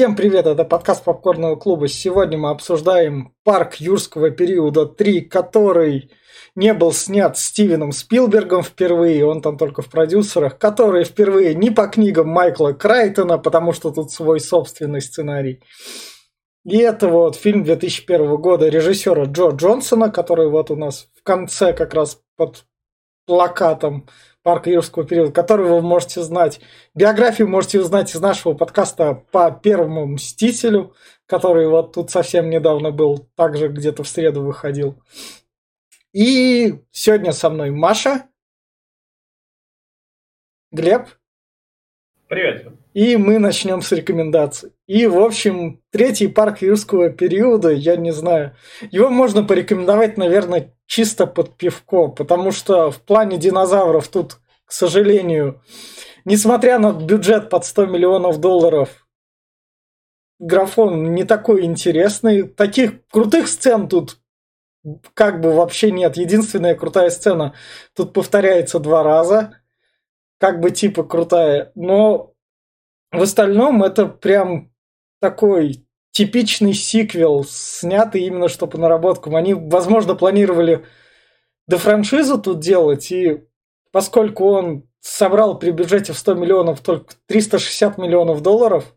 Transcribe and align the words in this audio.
Всем 0.00 0.16
привет, 0.16 0.46
это 0.46 0.64
подкаст 0.64 1.04
Попкорного 1.04 1.56
клуба. 1.56 1.86
Сегодня 1.86 2.38
мы 2.38 2.48
обсуждаем 2.48 3.34
парк 3.44 3.74
юрского 3.74 4.30
периода 4.30 4.86
3, 4.86 5.20
который 5.20 6.10
не 6.54 6.72
был 6.72 6.94
снят 6.94 7.36
Стивеном 7.36 7.92
Спилбергом 7.92 8.62
впервые, 8.62 9.26
он 9.26 9.42
там 9.42 9.58
только 9.58 9.82
в 9.82 9.90
продюсерах, 9.90 10.56
который 10.56 11.04
впервые 11.04 11.54
не 11.54 11.68
по 11.70 11.86
книгам 11.86 12.28
Майкла 12.28 12.72
Крайтона, 12.72 13.36
потому 13.36 13.74
что 13.74 13.90
тут 13.90 14.10
свой 14.10 14.40
собственный 14.40 15.02
сценарий. 15.02 15.60
И 16.64 16.78
это 16.78 17.06
вот 17.08 17.36
фильм 17.36 17.62
2001 17.62 18.36
года 18.36 18.70
режиссера 18.70 19.24
Джо 19.24 19.50
Джонсона, 19.50 20.10
который 20.10 20.48
вот 20.48 20.70
у 20.70 20.76
нас 20.76 21.08
в 21.14 21.22
конце 21.22 21.74
как 21.74 21.92
раз 21.92 22.22
под 22.38 22.64
плакатом 23.26 24.08
парка 24.42 24.70
юрского 24.70 25.04
периода, 25.04 25.32
который 25.32 25.66
вы 25.66 25.82
можете 25.82 26.22
знать. 26.22 26.60
Биографию 26.94 27.48
можете 27.48 27.80
узнать 27.80 28.14
из 28.14 28.20
нашего 28.20 28.54
подкаста 28.54 29.24
по 29.30 29.50
первому 29.50 30.06
«Мстителю», 30.06 30.94
который 31.26 31.68
вот 31.68 31.92
тут 31.94 32.10
совсем 32.10 32.50
недавно 32.50 32.90
был, 32.90 33.28
также 33.36 33.68
где-то 33.68 34.02
в 34.02 34.08
среду 34.08 34.42
выходил. 34.42 35.00
И 36.12 36.80
сегодня 36.90 37.32
со 37.32 37.50
мной 37.50 37.70
Маша, 37.70 38.26
Глеб. 40.72 41.08
Привет. 42.28 42.72
И 42.94 43.16
мы 43.16 43.38
начнем 43.38 43.82
с 43.82 43.92
рекомендаций. 43.92 44.72
И, 44.86 45.06
в 45.06 45.18
общем, 45.18 45.80
третий 45.90 46.26
парк 46.26 46.62
юрского 46.62 47.10
периода, 47.10 47.70
я 47.70 47.96
не 47.96 48.10
знаю, 48.12 48.56
его 48.90 49.10
можно 49.10 49.44
порекомендовать, 49.44 50.16
наверное, 50.16 50.74
чисто 50.86 51.26
под 51.26 51.56
пивко, 51.56 52.08
потому 52.08 52.50
что 52.50 52.90
в 52.90 53.00
плане 53.00 53.36
динозавров 53.36 54.08
тут, 54.08 54.39
к 54.70 54.72
сожалению, 54.72 55.60
несмотря 56.24 56.78
на 56.78 56.92
бюджет 56.92 57.50
под 57.50 57.64
100 57.64 57.86
миллионов 57.86 58.38
долларов, 58.38 59.04
графон 60.38 61.12
не 61.12 61.24
такой 61.24 61.64
интересный. 61.64 62.44
Таких 62.44 63.04
крутых 63.08 63.48
сцен 63.48 63.88
тут 63.88 64.20
как 65.12 65.40
бы 65.40 65.52
вообще 65.52 65.90
нет. 65.90 66.16
Единственная 66.16 66.76
крутая 66.76 67.10
сцена 67.10 67.54
тут 67.96 68.12
повторяется 68.12 68.78
два 68.78 69.02
раза. 69.02 69.56
Как 70.38 70.60
бы 70.60 70.70
типа 70.70 71.02
крутая. 71.02 71.72
Но 71.74 72.34
в 73.10 73.22
остальном 73.22 73.82
это 73.82 74.06
прям 74.06 74.72
такой 75.20 75.84
типичный 76.12 76.74
сиквел, 76.74 77.44
снятый 77.44 78.22
именно 78.22 78.46
что 78.46 78.68
по 78.68 78.78
наработкам. 78.78 79.34
Они, 79.34 79.52
возможно, 79.52 80.14
планировали 80.14 80.86
до 81.66 81.76
франшизу 81.76 82.40
тут 82.40 82.60
делать, 82.60 83.10
и 83.10 83.49
поскольку 83.92 84.46
он 84.50 84.88
собрал 85.00 85.58
при 85.58 85.70
бюджете 85.70 86.12
в 86.12 86.18
100 86.18 86.34
миллионов 86.34 86.80
только 86.80 87.14
360 87.26 87.98
миллионов 87.98 88.42
долларов, 88.42 88.94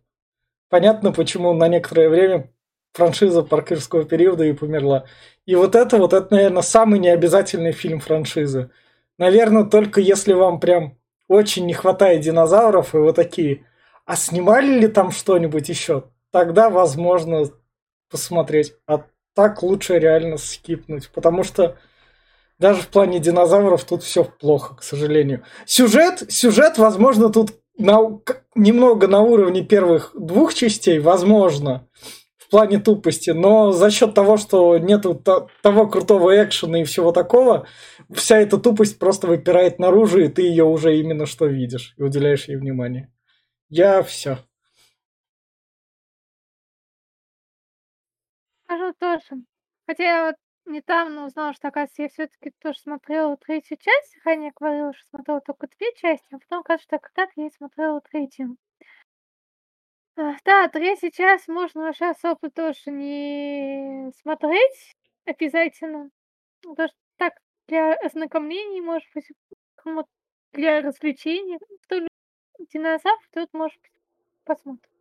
понятно, 0.69 1.11
почему 1.11 1.53
на 1.53 1.67
некоторое 1.67 2.09
время 2.09 2.51
франшиза 2.93 3.43
паркирского 3.43 4.03
периода 4.03 4.43
и 4.43 4.53
померла. 4.53 5.05
И 5.45 5.55
вот 5.55 5.75
это 5.75 5.97
вот, 5.97 6.13
это, 6.13 6.33
наверное, 6.33 6.61
самый 6.61 6.99
необязательный 6.99 7.71
фильм 7.71 7.99
франшизы. 7.99 8.69
Наверное, 9.17 9.63
только 9.63 10.01
если 10.01 10.33
вам 10.33 10.59
прям 10.59 10.97
очень 11.27 11.65
не 11.65 11.73
хватает 11.73 12.21
динозавров, 12.21 12.93
и 12.93 12.97
вы 12.97 13.13
такие, 13.13 13.65
а 14.05 14.15
снимали 14.15 14.79
ли 14.79 14.87
там 14.87 15.11
что-нибудь 15.11 15.69
еще? 15.69 16.03
тогда 16.33 16.71
возможно 16.71 17.45
посмотреть. 18.09 18.73
А 18.87 19.05
так 19.35 19.61
лучше 19.61 19.99
реально 19.99 20.37
скипнуть, 20.37 21.09
потому 21.13 21.43
что 21.43 21.77
даже 22.59 22.81
в 22.81 22.87
плане 22.87 23.19
динозавров 23.19 23.83
тут 23.83 24.03
все 24.03 24.23
плохо, 24.23 24.75
к 24.75 24.83
сожалению. 24.83 25.43
Сюжет, 25.65 26.31
сюжет, 26.31 26.77
возможно, 26.77 27.29
тут 27.29 27.51
на, 27.77 27.99
немного 28.55 29.07
на 29.07 29.21
уровне 29.21 29.63
первых 29.63 30.11
двух 30.13 30.53
частей, 30.53 30.99
возможно, 30.99 31.87
в 32.37 32.49
плане 32.49 32.79
тупости, 32.79 33.31
но 33.31 33.71
за 33.71 33.89
счет 33.89 34.13
того, 34.13 34.37
что 34.37 34.77
нету 34.77 35.15
того 35.15 35.87
крутого 35.87 36.43
экшена 36.43 36.81
и 36.81 36.83
всего 36.83 37.11
такого, 37.11 37.67
вся 38.13 38.37
эта 38.37 38.57
тупость 38.57 38.99
просто 38.99 39.27
выпирает 39.27 39.79
наружу, 39.79 40.19
и 40.19 40.29
ты 40.29 40.43
ее 40.43 40.63
уже 40.63 40.97
именно 40.97 41.25
что 41.25 41.47
видишь 41.47 41.95
и 41.97 42.03
уделяешь 42.03 42.47
ей 42.47 42.57
внимание. 42.57 43.11
Я 43.69 44.03
все. 44.03 44.37
Скажу 48.65 48.93
тоже. 48.99 49.43
Хотя 49.87 50.03
я 50.03 50.25
вот 50.27 50.35
недавно 50.65 51.25
узнала, 51.25 51.53
что, 51.53 51.67
оказывается, 51.69 52.03
я 52.03 52.09
все-таки 52.09 52.51
тоже 52.59 52.79
смотрела 52.79 53.37
третью 53.37 53.77
часть. 53.77 54.17
Ранее 54.25 54.51
говорила, 54.55 54.93
что 54.93 55.07
смотрела 55.09 55.41
только 55.41 55.67
две 55.67 55.93
части, 55.95 56.33
а 56.33 56.39
потом, 56.39 56.63
что 56.79 56.99
когда-то 56.99 57.33
я 57.35 57.49
смотрела 57.51 58.01
третью. 58.01 58.57
Да, 60.45 60.67
третью 60.69 61.11
часть 61.11 61.47
можно 61.47 61.83
вообще 61.83 62.05
особо 62.11 62.49
тоже 62.51 62.91
не 62.91 64.11
смотреть 64.21 64.95
обязательно. 65.25 66.09
Потому 66.61 66.89
что 66.89 66.97
так, 67.17 67.33
для 67.67 67.93
ознакомления, 67.95 68.81
может 68.81 69.07
быть, 69.15 69.27
для 70.53 70.81
развлечений. 70.81 71.59
Кто 71.83 71.95
любит 71.95 72.09
динозавров, 72.73 73.27
тот, 73.31 73.49
может 73.53 73.79
быть, 73.81 73.91
посмотрит. 74.45 74.92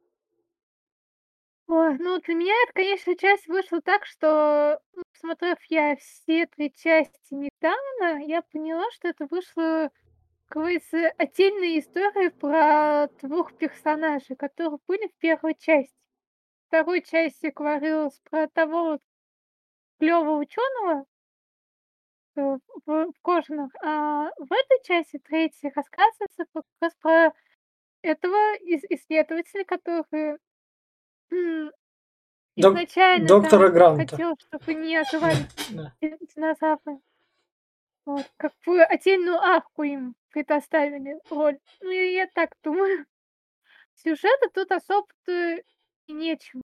Ой, 1.74 1.96
ну 2.00 2.20
для 2.20 2.34
меня 2.34 2.52
это, 2.64 2.74
конечно, 2.74 3.16
часть 3.16 3.46
вышла 3.48 3.80
так, 3.80 4.04
что, 4.04 4.78
ну, 4.94 5.02
посмотрев 5.10 5.56
я 5.70 5.96
все 5.96 6.44
три 6.46 6.70
части 6.70 7.32
недавно, 7.32 8.22
я 8.26 8.42
поняла, 8.42 8.84
что 8.90 9.08
это 9.08 9.26
вышло, 9.30 9.90
как 10.48 10.62
говорится, 10.64 11.08
отдельная 11.16 11.78
история 11.78 12.30
про 12.30 13.08
двух 13.22 13.56
персонажей, 13.56 14.36
которые 14.36 14.80
были 14.86 15.08
в 15.08 15.14
первой 15.16 15.54
части. 15.54 15.94
В 16.64 16.68
второй 16.68 17.00
части 17.00 17.50
говорилось 17.56 18.20
про 18.30 18.48
того 18.48 18.84
вот 18.90 19.00
клёвого 19.98 20.40
ученого 20.40 21.06
э, 22.36 22.40
в, 22.86 23.12
в 23.12 23.20
кожаных, 23.22 23.72
а 23.82 24.30
в 24.36 24.52
этой 24.52 24.84
части, 24.84 25.18
третьей, 25.18 25.72
рассказывается 25.74 26.44
как 26.52 26.64
раз 26.82 26.94
про 27.00 27.32
этого 28.02 28.36
исследователя, 28.60 29.64
который 29.64 30.38
Док- 32.56 32.74
Изначально 32.76 33.26
доктора 33.26 33.66
там 33.68 33.72
Гранта. 33.74 34.06
хотел, 34.16 34.36
чтобы 34.38 34.74
не 34.74 34.96
оживали 34.96 35.36
Да. 35.70 35.94
динозавры. 36.00 36.98
Вот, 38.04 38.30
какую 38.36 38.84
отдельную 38.90 39.38
арку 39.38 39.84
им 39.84 40.14
предоставили 40.30 41.18
роль. 41.30 41.58
Ну, 41.80 41.90
и 41.90 42.12
я 42.14 42.26
так 42.34 42.50
думаю. 42.62 43.06
Сюжета 43.94 44.48
тут 44.52 44.70
особо-то 44.72 45.56
и 46.08 46.12
нечего. 46.12 46.60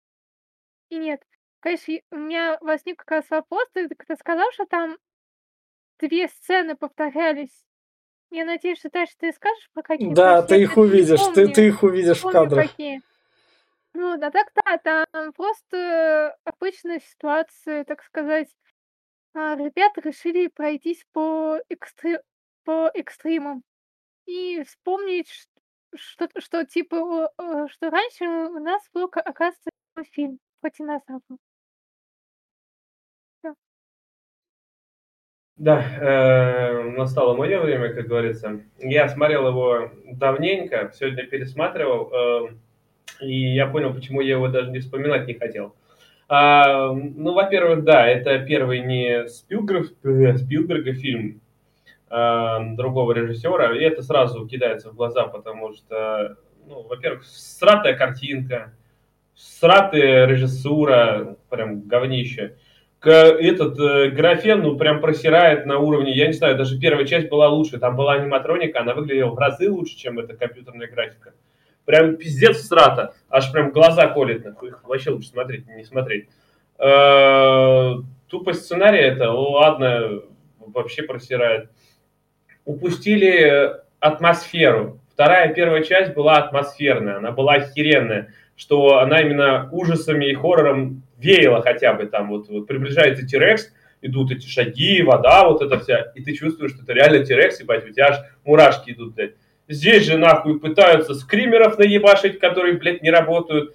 И 0.90 0.96
нет. 0.98 1.22
Конечно, 1.60 1.92
и 1.92 2.02
у 2.10 2.16
меня 2.16 2.58
возник 2.60 2.98
как 2.98 3.10
раз 3.10 3.30
вопрос, 3.30 3.66
ты 3.72 3.88
когда 3.88 4.16
сказал, 4.16 4.50
что 4.52 4.66
там 4.66 4.96
две 5.98 6.28
сцены 6.28 6.76
повторялись. 6.76 7.64
Я 8.30 8.44
надеюсь, 8.44 8.78
что 8.78 8.90
дальше 8.90 9.14
ты 9.18 9.32
скажешь 9.32 9.70
про 9.72 9.82
какие. 9.82 10.12
Да, 10.14 10.38
что 10.40 10.48
ты 10.48 10.54
я 10.56 10.62
их 10.62 10.72
что-то 10.72 10.80
не 10.82 10.86
увидишь, 10.92 11.20
ты, 11.20 11.34
помню. 11.34 11.54
ты 11.54 11.66
их 11.66 11.82
увидишь 11.82 12.18
в 12.18 12.22
помню, 12.22 12.32
кадрах. 12.40 12.70
какие. 12.70 13.00
Ну, 14.00 14.16
да 14.16 14.30
так 14.30 14.46
да, 14.54 14.78
там 14.78 15.32
просто 15.32 16.36
обычная 16.44 17.00
ситуация, 17.00 17.82
так 17.84 18.04
сказать. 18.04 18.48
А, 19.34 19.56
ребята 19.56 20.00
решили 20.02 20.46
пройтись 20.46 21.04
по, 21.12 21.58
экстре... 21.68 22.22
по 22.62 22.88
экстримам 22.94 23.64
и 24.24 24.62
вспомнить, 24.62 25.28
ш- 25.28 25.48
что, 25.96 26.28
что 26.38 26.64
типа, 26.64 27.32
что 27.70 27.90
раньше 27.90 28.24
у 28.24 28.60
нас 28.60 28.88
был, 28.94 29.08
ка- 29.08 29.20
оказывается, 29.20 29.70
фильм 30.12 30.38
про 30.60 30.70
динозавров. 30.70 31.38
Да, 35.56 35.82
э, 35.82 36.82
настало 36.90 37.34
мое 37.36 37.60
время, 37.60 37.92
как 37.92 38.06
говорится. 38.06 38.60
Я 38.78 39.08
смотрел 39.08 39.48
его 39.48 39.90
давненько, 40.12 40.92
сегодня 40.94 41.26
пересматривал, 41.26 42.12
э, 42.12 42.58
и 43.20 43.54
я 43.54 43.66
понял, 43.66 43.92
почему 43.92 44.20
я 44.20 44.32
его 44.32 44.48
даже 44.48 44.70
не 44.70 44.80
вспоминать 44.80 45.26
не 45.26 45.34
хотел. 45.34 45.74
А, 46.28 46.92
ну, 46.92 47.32
во-первых, 47.32 47.84
да, 47.84 48.06
это 48.06 48.38
первый 48.40 48.80
не 48.80 49.26
Спилберг, 49.28 49.92
э, 50.04 50.36
Спилберга 50.36 50.92
фильм 50.92 51.40
а, 52.10 52.60
другого 52.74 53.12
режиссера, 53.12 53.74
и 53.74 53.80
это 53.80 54.02
сразу 54.02 54.46
кидается 54.46 54.90
в 54.90 54.94
глаза, 54.94 55.26
потому 55.26 55.72
что, 55.72 56.36
ну, 56.66 56.82
во-первых, 56.82 57.24
сратая 57.24 57.94
картинка, 57.94 58.74
сратая 59.34 60.26
режиссура, 60.26 61.36
прям 61.48 61.82
говнище. 61.82 62.56
Этот 63.00 63.78
э, 63.78 64.10
графен, 64.10 64.62
ну, 64.62 64.76
прям 64.76 65.00
просирает 65.00 65.66
на 65.66 65.78
уровне, 65.78 66.12
я 66.14 66.26
не 66.26 66.32
знаю, 66.32 66.56
даже 66.56 66.78
первая 66.78 67.06
часть 67.06 67.28
была 67.28 67.48
лучше, 67.48 67.78
там 67.78 67.96
была 67.96 68.14
аниматроника, 68.14 68.80
она 68.80 68.92
выглядела 68.92 69.30
в 69.30 69.38
разы 69.38 69.70
лучше, 69.70 69.96
чем 69.96 70.18
эта 70.18 70.36
компьютерная 70.36 70.88
графика. 70.88 71.32
Прям 71.88 72.16
пиздец 72.18 72.58
страта, 72.58 73.14
аж 73.30 73.50
прям 73.50 73.70
глаза 73.70 74.08
колет, 74.08 74.44
их 74.44 74.84
вообще 74.84 75.08
лучше 75.08 75.30
смотреть, 75.30 75.66
не 75.68 75.84
смотреть. 75.84 76.28
Э, 76.78 77.94
Тупость 78.26 78.64
сценария 78.64 79.06
это, 79.06 79.32
ладно, 79.32 80.20
вообще 80.58 81.02
просирает. 81.02 81.70
Упустили 82.66 83.72
атмосферу. 84.00 85.00
Вторая, 85.10 85.54
первая 85.54 85.82
часть 85.82 86.12
была 86.12 86.36
атмосферная, 86.36 87.16
она 87.16 87.32
была 87.32 87.54
охеренная. 87.54 88.34
что 88.54 88.98
она 88.98 89.22
именно 89.22 89.70
ужасами 89.72 90.26
и 90.26 90.34
хоррором 90.34 91.04
веяла 91.16 91.62
хотя 91.62 91.94
бы 91.94 92.04
там. 92.04 92.28
Вот, 92.28 92.50
вот 92.50 92.66
приближается 92.66 93.26
Тирекс, 93.26 93.72
идут 94.02 94.30
эти 94.30 94.46
шаги, 94.46 95.00
вода, 95.02 95.48
вот 95.48 95.62
это 95.62 95.78
вся, 95.78 96.12
и 96.14 96.22
ты 96.22 96.34
чувствуешь, 96.34 96.72
что 96.72 96.82
это 96.82 96.92
реально 96.92 97.24
Тирекс, 97.24 97.60
ебать, 97.60 97.88
у 97.88 97.92
тебя 97.94 98.08
аж 98.08 98.18
мурашки 98.44 98.90
идут, 98.90 99.14
блядь. 99.14 99.36
Здесь 99.68 100.04
же 100.04 100.16
нахуй 100.16 100.58
пытаются 100.58 101.14
скримеров 101.14 101.78
наебашить, 101.78 102.38
которые, 102.38 102.78
блядь, 102.78 103.02
не 103.02 103.10
работают. 103.10 103.74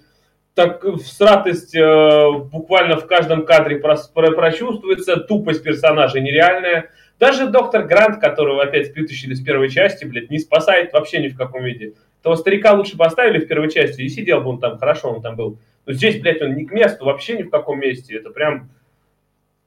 Так 0.54 0.84
всратость 1.02 1.74
э, 1.74 2.30
буквально 2.52 2.96
в 2.96 3.06
каждом 3.06 3.44
кадре 3.44 3.76
прос, 3.76 4.08
про, 4.08 4.32
прочувствуется, 4.32 5.16
тупость 5.16 5.62
персонажа 5.62 6.20
нереальная. 6.20 6.90
Даже 7.20 7.48
доктор 7.48 7.84
Грант, 7.86 8.20
которого 8.20 8.62
опять 8.62 8.94
вытащили 8.94 9.34
с 9.34 9.40
первой 9.40 9.70
части, 9.70 10.04
блядь, 10.04 10.30
не 10.30 10.38
спасает 10.38 10.92
вообще 10.92 11.20
ни 11.20 11.28
в 11.28 11.36
каком 11.36 11.62
виде. 11.62 11.94
Того 12.22 12.36
старика 12.36 12.72
лучше 12.72 12.96
поставили 12.96 13.38
в 13.38 13.46
первой 13.46 13.70
части, 13.70 14.02
и 14.02 14.08
сидел 14.08 14.40
бы 14.40 14.50
он 14.50 14.58
там, 14.58 14.78
хорошо 14.78 15.10
он 15.10 15.22
там 15.22 15.36
был. 15.36 15.58
Но 15.86 15.92
здесь, 15.92 16.20
блядь, 16.20 16.42
он 16.42 16.54
не 16.54 16.64
к 16.64 16.72
месту 16.72 17.04
вообще 17.04 17.36
ни 17.36 17.42
в 17.42 17.50
каком 17.50 17.78
месте. 17.78 18.16
Это 18.16 18.30
прям, 18.30 18.70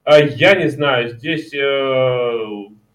э, 0.04 0.26
я 0.36 0.54
не 0.56 0.68
знаю, 0.68 1.08
здесь 1.10 1.54
э, 1.54 2.32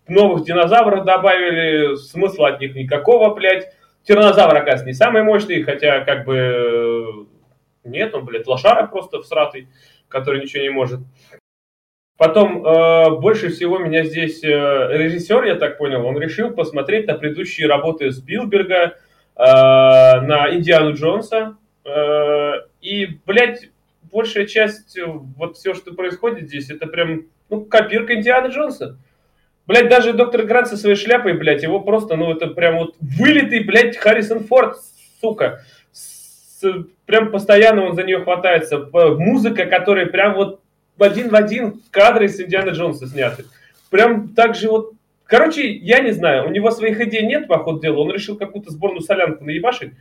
новых 0.07 0.45
динозавров 0.45 1.05
добавили, 1.05 1.95
смысла 1.95 2.49
от 2.49 2.61
них 2.61 2.75
никакого, 2.75 3.33
блядь. 3.33 3.71
Тиранозавр, 4.03 4.55
оказывается, 4.55 4.85
не 4.85 4.93
самый 4.93 5.23
мощный, 5.23 5.63
хотя 5.63 6.01
как 6.01 6.25
бы 6.25 6.35
э, 6.35 7.03
нет, 7.85 8.13
он, 8.13 8.25
блядь, 8.25 8.47
лошара 8.47 8.87
просто 8.87 9.21
всратый, 9.21 9.67
который 10.09 10.41
ничего 10.41 10.63
не 10.63 10.69
может. 10.69 10.99
Потом, 12.17 12.65
э, 12.65 13.09
больше 13.19 13.49
всего 13.49 13.79
меня 13.79 14.03
здесь 14.03 14.43
э, 14.43 14.47
режиссер, 14.47 15.43
я 15.45 15.55
так 15.55 15.77
понял, 15.77 16.05
он 16.05 16.19
решил 16.19 16.51
посмотреть 16.51 17.07
на 17.07 17.15
предыдущие 17.15 17.67
работы 17.67 18.11
Спилберга, 18.11 18.75
э, 18.75 18.91
на 19.35 20.53
Индиану 20.53 20.93
Джонса. 20.93 21.57
Э, 21.85 22.53
и, 22.81 23.19
блядь, 23.25 23.69
большая 24.11 24.45
часть, 24.45 24.97
вот 25.37 25.57
все, 25.57 25.73
что 25.73 25.93
происходит 25.93 26.47
здесь, 26.47 26.69
это 26.69 26.87
прям, 26.87 27.23
ну, 27.49 27.65
копирка 27.65 28.15
Индианы 28.15 28.47
Джонса. 28.47 28.97
Блядь, 29.65 29.89
даже 29.89 30.13
доктор 30.13 30.43
Грант 30.43 30.67
со 30.67 30.77
своей 30.77 30.95
шляпой, 30.95 31.33
блядь, 31.33 31.63
его 31.63 31.79
просто, 31.79 32.15
ну, 32.17 32.31
это 32.31 32.47
прям 32.47 32.77
вот 32.77 32.95
вылитый, 32.99 33.63
блядь, 33.63 33.97
Харрисон 33.97 34.43
Форд, 34.43 34.77
сука. 35.21 35.63
С, 35.93 36.61
прям 37.05 37.31
постоянно 37.31 37.85
он 37.85 37.95
за 37.95 38.03
нее 38.03 38.19
хватается. 38.19 38.89
Музыка, 38.91 39.65
которая 39.65 40.05
прям 40.05 40.33
вот 40.35 40.59
в 40.97 41.03
один 41.03 41.29
в 41.29 41.35
один 41.35 41.81
кадры 41.91 42.27
с 42.27 42.39
Индиана 42.39 42.71
Джонса 42.71 43.07
сняты. 43.07 43.45
Прям 43.89 44.29
так 44.29 44.55
же 44.55 44.69
вот... 44.69 44.91
Короче, 45.25 45.71
я 45.71 45.99
не 46.01 46.11
знаю, 46.11 46.45
у 46.45 46.49
него 46.51 46.69
своих 46.69 46.99
идей 46.99 47.25
нет, 47.25 47.47
по 47.47 47.57
ходу 47.59 47.79
дела. 47.79 48.01
Он 48.01 48.11
решил 48.11 48.37
какую-то 48.37 48.71
сборную 48.71 49.01
солянку 49.01 49.45
наебашить. 49.45 49.93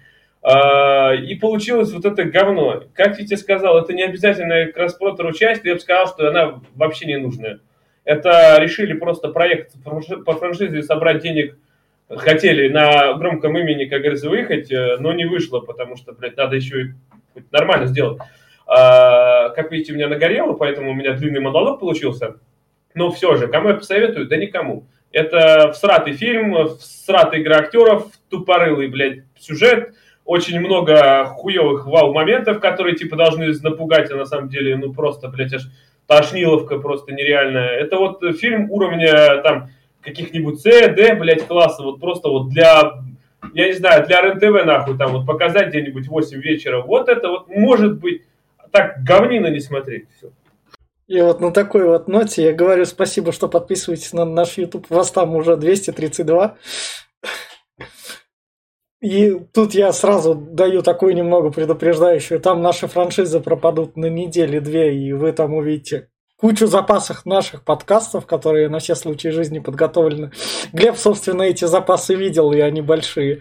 Uh, 0.43 1.17
и 1.19 1.37
получилось 1.37 1.93
вот 1.93 2.05
это 2.05 2.25
говно. 2.25 2.83
Как 2.95 3.17
я 3.21 3.25
тебе 3.25 3.37
сказал, 3.37 3.79
это 3.79 3.93
не 3.93 4.03
обязательно 4.03 4.67
к 4.73 4.77
распротору 4.77 5.33
часть, 5.33 5.65
я 5.65 5.75
бы 5.75 5.81
сказал, 5.81 6.09
что 6.09 6.29
она 6.29 6.61
вообще 6.75 7.07
не 7.07 7.17
нужная. 7.17 7.61
Это 8.05 8.59
решили 8.59 8.95
просто 8.95 9.29
проект 9.29 9.75
по 10.25 10.33
франшизе 10.35 10.83
собрать 10.83 11.23
денег, 11.23 11.57
хотели 12.09 12.69
на 12.69 13.15
громком 13.15 13.57
имени, 13.57 13.85
как 13.85 14.01
говорится, 14.01 14.29
выехать, 14.29 14.71
э, 14.73 14.97
но 14.99 15.13
не 15.13 15.25
вышло, 15.25 15.61
потому 15.61 15.97
что, 15.97 16.13
блядь, 16.13 16.37
надо 16.37 16.57
еще 16.57 16.83
и 16.83 16.87
нормально 17.51 17.87
сделать. 17.87 18.19
А, 18.67 19.51
как 19.51 19.71
видите, 19.71 19.93
у 19.93 19.97
меня 19.97 20.09
нагорело, 20.09 20.55
поэтому 20.55 20.91
у 20.91 20.95
меня 20.95 21.13
длинный 21.13 21.41
монолог 21.41 21.81
получился. 21.81 22.37
Но 22.95 23.11
все 23.11 23.37
же, 23.37 23.49
кому 23.49 23.69
я 23.69 23.75
посоветую? 23.75 24.27
Да 24.27 24.37
никому. 24.37 24.87
Это 25.13 25.73
всратый 25.73 26.15
фильм, 26.15 26.77
всратая 26.79 27.41
игра 27.41 27.59
актеров, 27.59 28.07
тупорылый, 28.31 28.89
блядь, 28.89 29.21
сюжет, 29.39 29.95
очень 30.25 30.61
много 30.61 31.25
хуевых 31.27 31.87
вау-моментов, 31.87 32.61
которые, 32.61 32.97
типа, 32.97 33.17
должны 33.17 33.53
напугать, 33.63 34.11
а 34.11 34.17
на 34.17 34.25
самом 34.25 34.49
деле, 34.49 34.77
ну, 34.77 34.93
просто, 34.93 35.29
блядь, 35.29 35.53
аж 35.53 35.69
тошниловка 36.17 36.79
просто 36.79 37.13
нереальная. 37.13 37.69
Это 37.69 37.97
вот 37.97 38.21
фильм 38.39 38.71
уровня 38.71 39.41
там 39.43 39.71
каких-нибудь 40.01 40.61
С, 40.61 40.65
Д, 40.65 41.15
блядь, 41.15 41.47
класса, 41.47 41.83
вот 41.83 42.01
просто 42.01 42.29
вот 42.29 42.49
для, 42.49 42.93
я 43.55 43.67
не 43.67 43.73
знаю, 43.73 44.07
для 44.07 44.21
РНТВ 44.23 44.65
нахуй 44.65 44.99
там 44.99 45.13
вот 45.13 45.27
показать 45.27 45.69
где-нибудь 45.69 46.09
8 46.09 46.41
вечера. 46.41 46.83
Вот 46.83 47.09
это 47.09 47.29
вот 47.29 47.49
может 47.49 47.99
быть, 47.99 48.23
так 48.71 49.03
говнина 49.03 49.49
не 49.49 49.61
смотреть. 49.61 50.07
Все. 50.17 50.31
И 51.09 51.21
вот 51.21 51.41
на 51.41 51.53
такой 51.53 51.85
вот 51.85 52.09
ноте 52.09 52.43
я 52.45 52.53
говорю 52.53 52.85
спасибо, 52.85 53.33
что 53.33 53.49
подписываетесь 53.49 54.13
на 54.13 54.25
наш 54.25 54.57
YouTube. 54.57 54.89
Вас 54.89 55.11
там 55.11 55.35
уже 55.37 55.57
232. 55.57 56.57
И 59.03 59.37
тут 59.53 59.75
я 59.75 59.93
сразу 59.93 60.37
даю 60.37 60.81
такую 60.81 61.17
немного 61.17 61.51
предупреждающую. 61.51 62.39
Там 62.39 62.63
наши 62.63 62.87
франшизы 62.87 63.41
пропадут 63.41 63.97
на 63.97 64.07
неделе-две, 64.07 64.97
и 64.97 65.13
вы 65.13 65.33
там 65.33 65.55
увидите 65.55 66.09
кучу 66.37 66.69
запасов 66.69 67.27
наших 67.27 67.65
подкастов, 67.65 68.27
которые 68.27 68.69
на 68.69 68.79
все 68.79 68.95
случаи 68.95 69.29
жизни 69.29 69.59
подготовлены. 69.59 70.31
Глеб, 70.73 70.97
собственно, 70.97 71.43
эти 71.43 71.65
запасы 71.65 72.15
видел, 72.15 72.53
и 72.53 72.61
они 72.61 72.81
большие. 72.81 73.41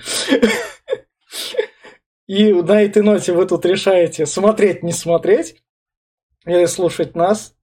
И 2.25 2.51
на 2.53 2.81
этой 2.81 3.03
ноте 3.03 3.31
вы 3.31 3.45
тут 3.45 3.63
решаете 3.63 4.25
смотреть, 4.25 4.81
не 4.81 4.93
смотреть, 4.93 5.61
или 6.45 6.65
слушать 6.65 7.15
нас. 7.15 7.55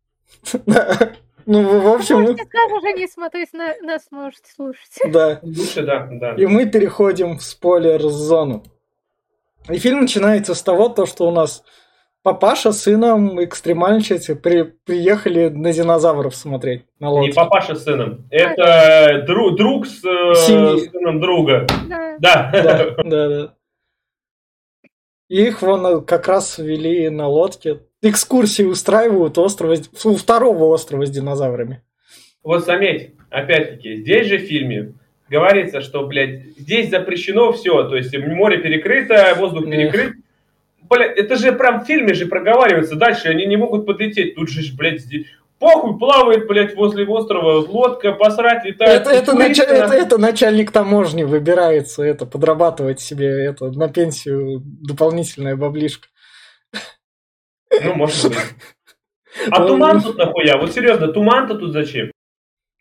Ну, 1.51 1.81
в 1.81 1.95
общем... 1.95 2.21
Можете 2.21 2.45
сразу 2.45 2.81
же 2.83 2.93
не 2.93 3.09
смотреть, 3.09 3.55
на, 3.55 3.75
нас 3.81 4.09
можете 4.11 4.53
слушать. 4.55 4.91
Да. 5.11 5.41
Лучше, 5.43 5.83
да, 5.83 6.07
да. 6.11 6.35
И 6.35 6.45
мы 6.45 6.67
переходим 6.67 7.39
в 7.39 7.43
спойлер-зону. 7.43 8.65
И 9.71 9.79
фильм 9.79 10.03
начинается 10.03 10.55
с 10.55 10.63
того, 10.63 10.91
то, 10.91 11.07
что 11.07 11.27
у 11.27 11.31
нас 11.31 11.65
папаша 12.23 12.73
с 12.73 12.83
сыном 12.83 13.43
экстремальничать 13.43 14.43
при, 14.43 14.65
приехали 14.65 15.49
на 15.49 15.73
динозавров 15.73 16.37
смотреть 16.37 16.85
на 17.01 17.09
лодке. 17.09 17.31
Не 17.31 17.35
папаша 17.35 17.75
с 17.77 17.85
сыном. 17.85 18.27
Это 18.31 19.25
друг, 19.27 19.57
друг 19.57 19.87
с 19.87 20.05
э, 20.05 20.35
сыном 20.35 21.19
друга. 21.19 21.67
Да. 21.89 22.19
Да. 22.19 22.51
Да, 22.53 22.91
да, 23.05 23.29
да. 23.29 23.55
Их 25.31 25.63
вон 25.63 26.05
как 26.05 26.29
раз 26.29 26.59
вели 26.59 27.09
на 27.09 27.27
лодке 27.27 27.81
экскурсии 28.03 28.63
устраивают 28.63 29.39
острова, 29.39 29.77
у 30.05 30.17
второго 30.17 30.65
острова 30.67 31.07
с 31.07 31.11
динозаврами. 31.11 31.83
Вот 32.43 32.65
заметь, 32.65 33.15
опять-таки, 33.31 33.97
здесь 33.97 34.27
же 34.27 34.39
в 34.39 34.43
фильме 34.43 34.93
говорится, 35.29 35.81
что, 35.81 36.07
блядь, 36.07 36.57
здесь 36.59 36.91
запрещено 36.91 37.53
все, 37.53 37.83
то 37.85 37.97
есть 37.97 38.17
море 38.17 38.59
перекрыто, 38.59 39.35
воздух 39.37 39.65
перекрыт. 39.67 40.15
Блядь, 40.89 41.19
это 41.19 41.37
же 41.37 41.53
прям 41.53 41.83
в 41.83 41.87
фильме 41.87 42.15
же 42.15 42.27
проговаривается 42.27 42.97
дальше, 42.97 43.29
они 43.29 43.45
не 43.47 43.57
могут 43.57 43.85
подлететь. 43.85 44.37
Тут 44.37 44.49
же, 44.49 44.63
блядь, 44.75 45.01
здесь 45.01 45.27
похуй, 45.59 45.99
плавает, 45.99 46.47
блядь, 46.47 46.75
возле 46.77 47.05
острова, 47.05 47.67
лодка, 47.69 48.13
посрать, 48.13 48.65
летает. 48.65 49.03
Это, 49.03 49.11
это, 49.11 49.35
нач... 49.35 49.59
это, 49.59 49.95
это 49.95 50.19
начальник 50.19 50.71
таможни 50.71 51.25
выбирается, 51.25 52.03
это, 52.03 52.27
подрабатывать 52.27 53.01
себе 53.01 53.45
это 53.45 53.71
на 53.71 53.89
пенсию 53.89 54.63
дополнительная 54.65 55.57
баблишка. 55.57 56.09
Ну, 57.85 57.95
может 57.95 58.29
быть. 58.29 58.39
А 59.51 59.67
туман 59.67 60.01
тут 60.01 60.17
нахуя? 60.17 60.57
Вот 60.57 60.73
серьезно, 60.73 61.09
туман-то 61.09 61.55
тут 61.55 61.73
зачем? 61.73 62.11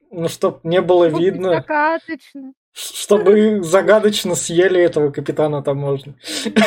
Ну, 0.09 0.27
чтоб 0.29 0.63
не 0.63 0.81
было 0.81 1.07
Ну, 1.09 1.19
видно. 1.19 1.49
Загадочно. 1.55 2.53
Чтобы 2.73 3.61
загадочно 3.63 4.33
съели 4.33 4.81
этого 4.81 5.11
капитана 5.11 5.61
таможни. 5.61 6.15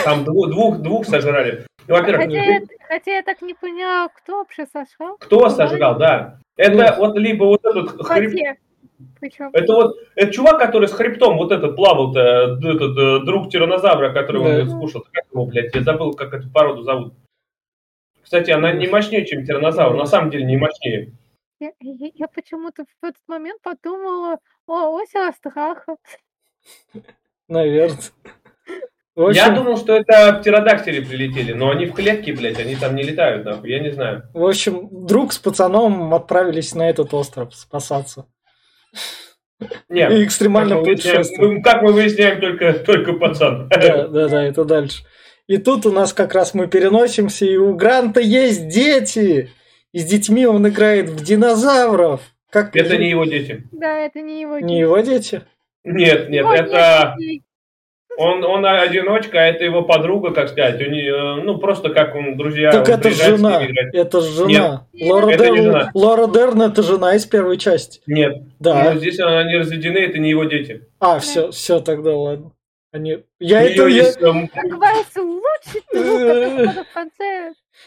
Там 0.04 0.24
двух, 0.24 0.48
двух, 0.50 0.78
двух 0.78 1.06
сожрали. 1.06 1.66
Ну, 1.88 1.94
во-первых, 1.96 2.26
Хотя 2.26 2.42
я, 2.44 2.60
хотя 2.88 3.10
я 3.16 3.22
так 3.22 3.42
не 3.42 3.54
поняла, 3.54 4.08
кто 4.08 4.38
вообще 4.38 4.66
сожрал. 4.66 5.16
кто 5.18 5.48
сожрал, 5.48 5.98
да. 5.98 6.38
Это 6.56 6.96
вот 6.98 7.16
либо 7.16 7.44
вот 7.44 7.64
этот 7.64 7.90
хрип... 8.06 8.30
Хотя. 8.32 8.56
Причем. 9.18 9.50
Это 9.54 9.72
вот 9.72 9.96
это 10.14 10.30
чувак, 10.30 10.58
который 10.58 10.86
с 10.88 10.92
хребтом 10.92 11.38
вот 11.38 11.52
этот 11.52 11.74
плавал-то, 11.74 12.20
этот 12.62 12.98
э, 12.98 13.24
друг 13.24 13.50
тиранозавра, 13.50 14.12
который 14.12 14.42
он 14.42 14.66
Да. 14.68 14.76
скушал. 14.76 15.04
Как 15.10 15.24
его, 15.32 15.46
блядь, 15.46 15.74
я 15.74 15.82
забыл, 15.82 16.12
как 16.12 16.34
эту 16.34 16.50
породу 16.50 16.82
зовут. 16.82 17.14
Кстати, 18.30 18.52
она 18.52 18.70
не 18.70 18.86
мощнее, 18.86 19.26
чем 19.26 19.44
тиранозавр. 19.44 19.96
На 19.96 20.06
самом 20.06 20.30
деле 20.30 20.44
не 20.44 20.56
мощнее. 20.56 21.10
Я, 21.58 21.72
я- 21.80 22.10
я 22.14 22.28
почему-то 22.28 22.84
в 22.84 23.04
этот 23.04 23.20
момент 23.26 23.60
подумала 23.60 24.38
о 24.68 24.90
озеро 24.90 25.32
страха. 25.32 25.96
Наверное. 27.48 27.98
В 29.16 29.30
Я 29.32 29.46
общем, 29.46 29.54
думал, 29.56 29.76
что 29.78 29.96
это 29.96 30.32
птеродактили 30.34 31.04
прилетели, 31.04 31.52
но 31.54 31.70
они 31.70 31.86
в 31.86 31.92
клетке, 31.92 32.32
блядь, 32.32 32.60
они 32.60 32.76
там 32.76 32.94
не 32.94 33.02
летают, 33.02 33.44
нахуй, 33.44 33.68
я 33.68 33.80
не 33.80 33.90
знаю. 33.90 34.22
в 34.32 34.46
общем, 34.46 34.88
друг 35.08 35.32
с 35.32 35.38
пацаном 35.38 36.14
отправились 36.14 36.72
на 36.76 36.88
этот 36.88 37.12
остров 37.12 37.52
спасаться. 37.56 38.26
Нет, 39.88 40.12
И 40.12 40.24
экстремально 40.24 40.76
как 40.76 40.84
мы 40.86 40.92
выясняем- 40.94 41.24
мы- 41.38 41.62
как 41.62 41.82
мы 41.82 41.92
выясняем, 41.92 42.40
только, 42.40 42.74
только 42.74 43.12
пацан. 43.14 43.68
Да, 43.68 44.06
да, 44.06 44.28
да, 44.28 44.44
это 44.44 44.64
дальше. 44.64 45.02
И 45.50 45.56
тут 45.58 45.84
у 45.84 45.90
нас 45.90 46.12
как 46.12 46.32
раз 46.34 46.54
мы 46.54 46.68
переносимся, 46.68 47.44
и 47.44 47.56
у 47.56 47.74
Гранта 47.74 48.20
есть 48.20 48.68
дети. 48.68 49.50
И 49.90 49.98
с 49.98 50.04
детьми 50.04 50.46
он 50.46 50.68
играет 50.68 51.10
в 51.10 51.24
динозавров. 51.24 52.20
Как 52.50 52.76
Это 52.76 52.96
не 52.96 53.10
его 53.10 53.24
дети. 53.24 53.64
Да, 53.72 53.98
это 53.98 54.20
не 54.20 54.42
его. 54.42 54.60
не 54.60 54.78
его 54.78 55.00
дети? 55.00 55.42
Нет, 55.82 56.28
нет, 56.28 56.44
Его 56.44 56.54
это... 56.54 57.16
дети. 57.18 57.42
Он, 58.16 58.44
он 58.44 58.64
одиночка, 58.64 59.40
а 59.40 59.46
это 59.46 59.64
его 59.64 59.82
подруга, 59.82 60.30
как 60.30 60.50
сказать. 60.50 60.80
У 60.80 60.88
нее, 60.88 61.42
ну, 61.42 61.58
просто 61.58 61.88
как 61.88 62.14
он, 62.14 62.36
друзья. 62.36 62.70
Так 62.70 62.86
он 62.86 62.94
это 62.94 63.10
жена. 63.10 63.60
Это 63.92 64.20
жена. 64.20 64.86
Нет, 64.92 65.10
Лора, 65.10 65.30
это 65.30 65.50
не 65.50 65.62
жена. 65.62 65.90
Лора 65.94 66.28
Дерн 66.28 66.62
это 66.62 66.84
жена 66.84 67.16
из 67.16 67.26
первой 67.26 67.58
части. 67.58 68.00
Нет. 68.06 68.40
Да. 68.60 68.92
Ну, 68.92 69.00
здесь 69.00 69.18
они 69.18 69.56
разведены, 69.56 69.98
это 69.98 70.18
не 70.18 70.30
его 70.30 70.44
дети. 70.44 70.86
А, 71.00 71.18
все, 71.18 71.50
все 71.50 71.80
тогда 71.80 72.14
ладно. 72.14 72.52
Они... 72.92 73.24
Я, 73.38 73.62
это, 73.62 73.86
я, 73.86 74.02
а 74.02 75.04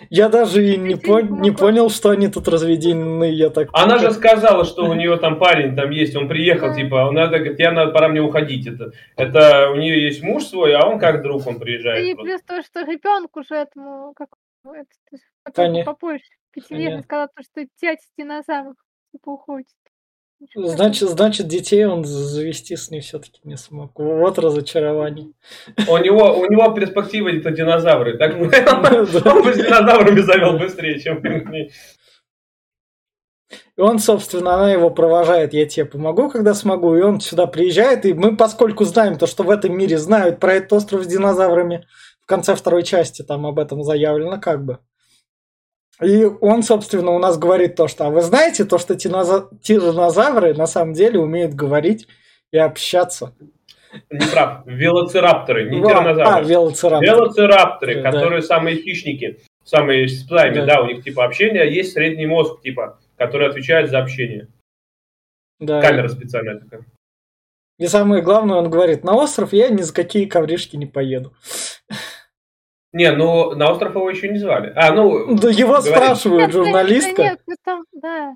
я 0.10 0.30
даже 0.30 0.66
и 0.66 0.78
не, 0.78 0.96
пон- 0.96 1.42
не 1.42 1.52
понял, 1.52 1.90
что 1.90 2.12
они 2.12 2.30
тут 2.30 2.48
разведены, 2.48 3.30
я 3.30 3.50
так... 3.50 3.70
Она 3.74 3.98
же 3.98 4.12
сказала, 4.12 4.64
что 4.64 4.86
у 4.86 4.94
нее 4.94 5.18
там 5.18 5.40
парень 5.40 5.76
там 5.76 5.92
есть, 5.92 6.16
он 6.16 6.30
приехал, 6.30 6.70
Да. 6.70 6.76
типа, 6.76 6.96
он 7.08 7.16
надо, 7.16 7.40
говорит, 7.40 7.60
я 7.60 7.72
надо, 7.72 7.92
пора 7.92 8.08
мне 8.08 8.22
уходить. 8.22 8.66
Это, 8.66 8.92
это 9.18 9.72
у 9.72 9.76
нее 9.76 10.02
есть 10.02 10.24
муж 10.24 10.46
свой, 10.46 10.74
а 10.74 10.88
он 10.88 11.00
как 11.00 11.22
друг, 11.22 11.46
он 11.48 11.60
приезжает. 11.60 12.06
И 12.06 12.16
плюс 12.16 12.42
то, 12.44 12.62
что 12.64 12.82
ребенку 12.82 13.44
же 13.44 13.56
этому, 13.56 14.14
как 14.16 14.30
это, 14.66 15.84
попозже, 15.84 16.24
пятилетний, 16.52 17.04
сказал, 17.04 17.28
то, 17.36 17.44
что 17.44 17.68
дядя 17.82 18.02
динозавр 18.18 18.76
типа 19.12 19.30
уходит. 19.32 19.68
Значит, 20.56 21.10
значит, 21.10 21.48
детей 21.48 21.86
он 21.86 22.04
завести 22.04 22.76
с 22.76 22.92
ней 22.92 23.02
все-таки 23.02 23.40
не 23.44 23.58
смог. 23.58 23.92
Вот 23.96 24.38
разочарование. 24.40 25.32
У 25.88 25.98
него, 25.98 26.40
у 26.40 26.46
него 26.46 26.72
перспектива 26.72 27.30
это 27.30 27.52
динозавры. 27.52 28.18
Так 28.18 28.36
он 28.40 28.48
бы 28.48 29.54
с 29.54 29.58
динозаврами 29.58 30.20
завел 30.22 30.58
быстрее, 30.58 31.00
чем. 31.00 31.22
И 33.76 33.82
он, 33.82 34.00
собственно, 34.00 34.56
она 34.56 34.72
его 34.72 34.92
провожает, 34.92 35.54
я 35.54 35.66
тебе 35.66 35.86
помогу, 35.86 36.30
когда 36.30 36.54
смогу, 36.54 36.96
и 36.96 37.02
он 37.02 37.20
сюда 37.20 37.48
приезжает, 37.48 38.06
и 38.06 38.14
мы, 38.14 38.38
поскольку 38.38 38.84
знаем 38.84 39.18
то, 39.18 39.26
что 39.26 39.44
в 39.44 39.50
этом 39.50 39.76
мире 39.76 39.98
знают 39.98 40.40
про 40.40 40.54
этот 40.54 40.74
остров 40.74 41.04
с 41.04 41.08
динозаврами, 41.08 41.86
в 42.22 42.28
конце 42.28 42.56
второй 42.56 42.84
части 42.84 43.24
там 43.24 43.46
об 43.48 43.58
этом 43.60 43.84
заявлено 43.84 44.40
как 44.40 44.64
бы. 44.64 44.80
И 46.02 46.26
он, 46.26 46.64
собственно, 46.64 47.12
у 47.12 47.20
нас 47.20 47.38
говорит 47.38 47.76
то, 47.76 47.88
что, 47.88 48.06
а 48.08 48.10
вы 48.10 48.22
знаете 48.22 48.66
то, 48.66 48.78
что 48.78 48.96
тиранозавры 48.96 50.54
на 50.56 50.66
самом 50.68 50.94
деле 50.94 51.20
умеют 51.20 51.54
говорить 51.54 52.08
и 52.52 52.58
общаться. 52.58 53.34
Не 54.10 54.26
прав. 54.32 54.66
Велоцирапторы, 54.66 55.70
не 55.70 55.80
А, 55.84 55.88
тиранозавры. 55.88 56.46
велоцирапторы. 56.46 57.06
Велоцирапторы, 57.16 58.02
Да. 58.02 58.12
которые 58.12 58.42
самые 58.42 58.78
хищники, 58.78 59.40
самые 59.64 60.08
с 60.08 60.24
псами, 60.24 60.66
Да. 60.66 60.82
у 60.82 60.88
них 60.88 61.04
типа 61.04 61.26
общение, 61.26 61.72
есть 61.74 61.94
средний 61.94 62.26
мозг, 62.26 62.62
типа, 62.62 63.00
который 63.18 63.48
отвечает 63.48 63.92
за 63.92 64.00
общение. 64.00 64.48
Да. 65.60 65.80
Камера 65.80 66.08
специальная 66.08 66.60
такая. 66.60 66.86
И 67.78 67.86
самое 67.88 68.24
главное, 68.24 68.58
он 68.58 68.70
говорит, 68.70 69.04
на 69.04 69.16
остров 69.16 69.54
я 69.54 69.70
ни 69.70 69.82
за 69.82 69.94
какие 69.94 70.26
ковришки 70.26 70.76
не 70.76 70.86
поеду. 70.88 71.34
Не, 72.94 73.12
ну 73.12 73.56
на 73.56 73.72
остров 73.72 73.96
его 73.96 74.10
еще 74.10 74.30
не 74.30 74.38
звали. 74.38 74.72
А, 74.76 74.94
ну, 74.94 75.36
Да 75.36 75.50
его 75.50 75.74
говорит. 75.74 75.94
спрашивают, 75.96 76.42
Нет, 76.42 76.52
да 76.54 76.60
нет, 76.60 76.66
журналистка. 76.66 77.16
да 77.18 77.24
нет, 77.24 77.40
ну 77.48 77.56
там, 77.64 77.84
да. 77.92 78.36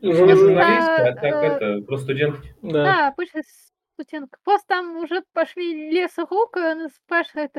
не 0.00 0.12
Жур- 0.12 0.36
журналистка, 0.36 0.96
а 0.96 1.08
А, 1.08 1.12
так 1.14 1.24
э, 1.24 1.46
это, 1.46 1.86
просто 1.86 2.04
студент. 2.04 2.36
Да. 2.62 2.84
Да, 2.84 3.08
обычно 3.08 3.40
студентка. 3.94 4.38
Просто 4.44 4.64
там 4.68 4.96
уже 4.98 5.22
пошли 5.32 5.90
лес 5.90 6.12
рук, 6.18 6.56
и 6.58 6.60
она 6.60 6.88
спрашивает, 6.90 7.52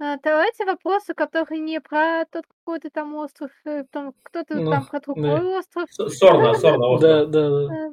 «А, 0.00 0.16
давайте 0.22 0.64
вопросы, 0.64 1.12
которые 1.14 1.58
не 1.60 1.80
про 1.80 2.24
тот 2.30 2.44
какой-то 2.46 2.90
там 2.90 3.14
остров, 3.16 3.50
э, 3.64 3.84
там 3.90 4.12
кто-то 4.22 4.54
Ну, 4.54 4.70
там 4.70 4.86
про 4.86 5.00
другой 5.00 5.58
остров. 5.58 5.88
С- 5.90 6.18
Сорна, 6.18 6.54
Сорна 6.54 6.86
остров. 6.86 7.00
Да, 7.00 7.26
да, 7.26 7.50
да. 7.68 7.74
Э, 7.74 7.90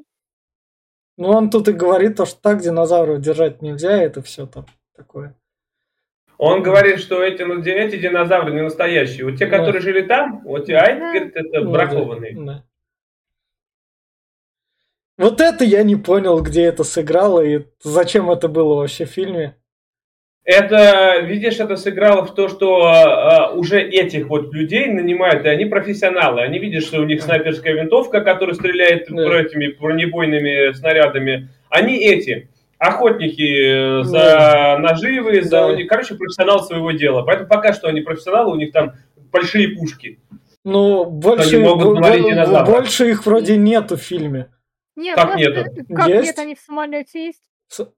Ну, 1.18 1.30
он 1.30 1.50
тут 1.50 1.68
и 1.68 1.72
говорит, 1.74 2.16
то, 2.18 2.26
что 2.26 2.40
так 2.42 2.62
динозавров 2.62 3.20
держать 3.20 3.62
нельзя, 3.64 3.92
это 3.98 4.22
все 4.22 4.46
там 4.46 4.66
такое. 4.96 5.36
Он 6.44 6.64
говорит, 6.64 7.00
что 7.00 7.22
эти, 7.22 7.44
эти 7.70 7.98
динозавры 7.98 8.52
не 8.52 8.64
настоящие. 8.64 9.26
Вот 9.26 9.38
те, 9.38 9.46
Да. 9.46 9.60
которые 9.60 9.80
жили 9.80 10.02
там, 10.02 10.42
вот 10.44 10.66
те, 10.66 10.76
а 10.76 10.88
Да. 10.88 10.96
говорит, 11.12 11.36
это 11.36 11.62
бракованные. 11.62 12.34
да. 12.36 12.64
Вот 15.20 15.40
это 15.40 15.64
я 15.64 15.84
не 15.84 15.96
понял, 15.96 16.42
где 16.42 16.64
это 16.64 16.84
сыграло 16.84 17.42
и 17.46 17.66
зачем 17.84 18.32
это 18.32 18.48
было 18.48 18.74
вообще 18.74 19.06
в 19.06 19.10
фильме. 19.12 19.56
Это, 20.44 21.20
видишь, 21.20 21.60
это 21.60 21.76
сыграло 21.78 22.26
в 22.26 22.34
то, 22.34 22.48
что 22.50 22.86
а, 22.88 23.52
уже 23.54 23.80
этих 23.80 24.28
вот 24.28 24.52
людей 24.52 24.88
нанимают, 24.88 25.46
и 25.46 25.50
они 25.50 25.66
профессионалы. 25.66 26.42
Они 26.42 26.58
видят, 26.58 26.84
что 26.84 27.00
у 27.02 27.04
них 27.06 27.22
снайперская 27.22 27.76
винтовка, 27.76 28.22
которая 28.22 28.56
стреляет 28.56 29.06
Да. 29.12 29.40
этими 29.40 29.68
бронебойными 29.80 30.72
снарядами. 30.74 31.50
Они 31.70 31.98
эти, 32.04 32.50
охотники 32.82 34.00
э, 34.02 34.04
за 34.04 34.78
наживы, 34.80 35.44
за, 35.44 35.50
Да. 35.76 35.78
короче, 35.88 36.16
профессионалы 36.16 36.64
своего 36.64 36.92
дела. 36.92 37.22
Поэтому 37.24 37.48
пока 37.48 37.74
что 37.74 37.88
они 37.88 38.02
профессионалы, 38.02 38.52
у 38.52 38.56
них 38.56 38.72
там 38.72 38.94
большие 39.32 39.70
пушки. 39.78 40.20
Ну, 40.64 41.06
больше, 41.06 41.60
больше 42.66 43.10
их 43.12 43.26
вроде 43.26 43.58
нету 43.58 43.98
в 43.98 44.02
фильме. 44.02 44.48
Нет, 44.96 45.16
Как 45.16 45.36
нету? 45.36 45.64
Как 45.96 46.08
Есть? 46.10 46.26
нет, 46.26 46.40
они 46.40 46.56
в 46.56 46.60
самолете 46.60 47.26
есть. 47.28 47.42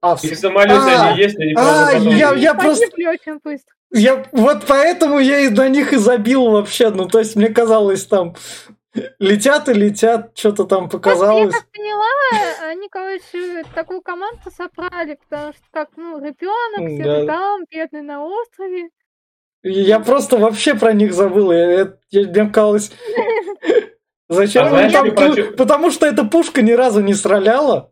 А, 0.01 0.15
в 0.15 0.23
И 0.23 0.29
в 0.33 0.37
самолете 0.37 0.75
А, 0.75 1.09
они 1.09 1.21
есть, 1.21 1.39
они 1.39 1.53
а, 1.57 1.87
потом- 1.93 2.07
я- 2.15 2.33
я 2.35 2.53
просто- 2.53 2.85
очень 2.95 3.39
быстро. 3.43 3.73
Я 3.91 4.23
вот 4.31 4.63
поэтому 4.67 5.19
я 5.19 5.39
и 5.39 5.49
на 5.49 5.67
них 5.69 5.93
и 5.93 5.97
забил 5.97 6.49
вообще. 6.51 6.89
Ну, 6.89 7.07
то 7.07 7.19
есть 7.19 7.35
мне 7.35 7.47
казалось, 7.49 8.05
там 8.05 8.35
летят 9.19 9.69
и 9.69 9.73
летят, 9.73 10.37
что-то 10.37 10.65
там 10.65 10.89
Просто 10.89 10.97
показалось. 10.99 11.53
я 11.53 11.59
как 11.59 11.71
поняла, 11.71 12.69
они, 12.69 12.89
короче, 12.89 13.63
такую 13.73 14.01
команду 14.01 14.39
собрали, 14.55 15.17
потому 15.27 15.53
что 15.53 15.61
как, 15.71 15.89
ну, 15.97 16.19
ребенок, 16.19 17.01
все 17.01 17.25
Да. 17.25 17.33
там, 17.33 17.65
бедный 17.69 18.01
на 18.01 18.23
острове. 18.25 18.89
Я 19.63 19.99
просто 19.99 20.37
вообще 20.37 20.75
про 20.75 20.91
них 20.93 21.13
забыл. 21.13 21.51
Я, 21.51 21.71
я- 21.71 21.93
я- 22.11 22.27
мне 22.29 22.49
казалось... 22.51 22.91
Зачем 24.29 24.65
А 24.65 24.69
знаешь, 24.69 24.91
там 24.93 25.55
Потому 25.55 25.91
что 25.91 26.05
эта 26.05 26.23
пушка 26.25 26.61
ни 26.61 26.71
разу 26.71 27.01
не 27.01 27.13
стреляла. 27.13 27.91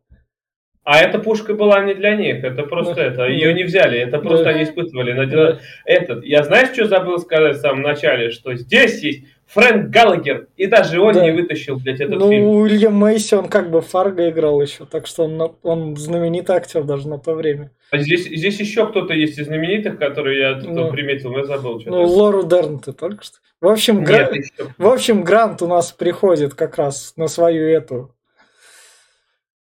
А 0.84 1.00
эта 1.00 1.20
пушка 1.20 1.54
была 1.54 1.82
не 1.84 1.94
для 1.94 2.16
них, 2.16 2.44
это 2.44 2.64
просто 2.64 2.96
Да. 2.96 3.04
это, 3.04 3.24
ее 3.26 3.54
не 3.54 3.64
взяли, 3.64 4.00
это 4.00 4.18
просто 4.18 4.46
Да. 4.46 4.50
они 4.52 4.64
испытывали. 4.64 5.26
Да. 5.28 5.60
Этот, 5.86 6.24
я 6.26 6.44
знаешь, 6.44 6.70
что 6.74 6.88
забыл 6.88 7.20
сказать 7.20 7.58
в 7.58 7.62
самом 7.62 7.84
начале, 7.84 8.32
что 8.32 8.56
здесь 8.56 9.04
есть 9.04 9.26
Фрэнк 9.54 9.90
Галлагер, 9.90 10.48
и 10.56 10.66
даже 10.66 11.02
он 11.02 11.14
Да. 11.14 11.24
не 11.26 11.32
вытащил, 11.32 11.78
блядь, 11.78 12.00
этот 12.00 12.20
ну, 12.20 12.30
фильм. 12.30 12.46
Уильям 12.48 12.96
Мейси, 12.96 13.36
он 13.36 13.50
как 13.50 13.70
бы 13.70 13.82
Фарго 13.82 14.30
играл 14.30 14.62
еще, 14.62 14.86
так 14.86 15.08
что 15.08 15.26
он, 15.26 15.56
он 15.64 15.98
знаменитый 15.98 16.56
актер 16.56 16.84
даже 16.84 17.10
на 17.10 17.20
то 17.20 17.34
время. 17.34 17.72
А 17.92 17.98
здесь, 17.98 18.24
здесь 18.26 18.60
еще 18.62 18.88
кто-то 18.88 19.14
есть 19.14 19.38
из 19.38 19.48
знаменитых, 19.48 20.00
который 20.00 20.40
я 20.40 20.54
тут 20.56 20.70
Ну. 20.72 20.90
приметил, 20.92 21.32
но 21.32 21.40
я 21.40 21.46
забыл 21.46 21.82
что-то. 21.82 21.98
Ну, 21.98 22.08
Лору 22.08 22.44
Дерн 22.44 22.80
ты 22.80 22.94
только 22.94 23.24
что. 23.24 23.38
В 23.60 23.68
общем, 23.68 24.04
Нет, 24.06 24.34
еще. 24.34 24.70
В 24.78 24.88
общем, 24.88 25.24
Грант 25.24 25.62
у 25.62 25.68
нас 25.68 25.92
приходит 25.92 26.54
как 26.54 26.78
раз 26.78 27.14
на 27.18 27.28
свою 27.28 27.68
эту 27.68 28.16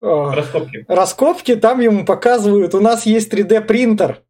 а, 0.02 0.34
Раскопки. 0.34 0.84
раскопки, 0.88 1.56
там 1.56 1.80
ему 1.80 2.04
показывают, 2.04 2.74
у 2.74 2.80
нас 2.80 3.06
есть 3.06 3.32
3D 3.32 3.60
принтер. 3.62 4.22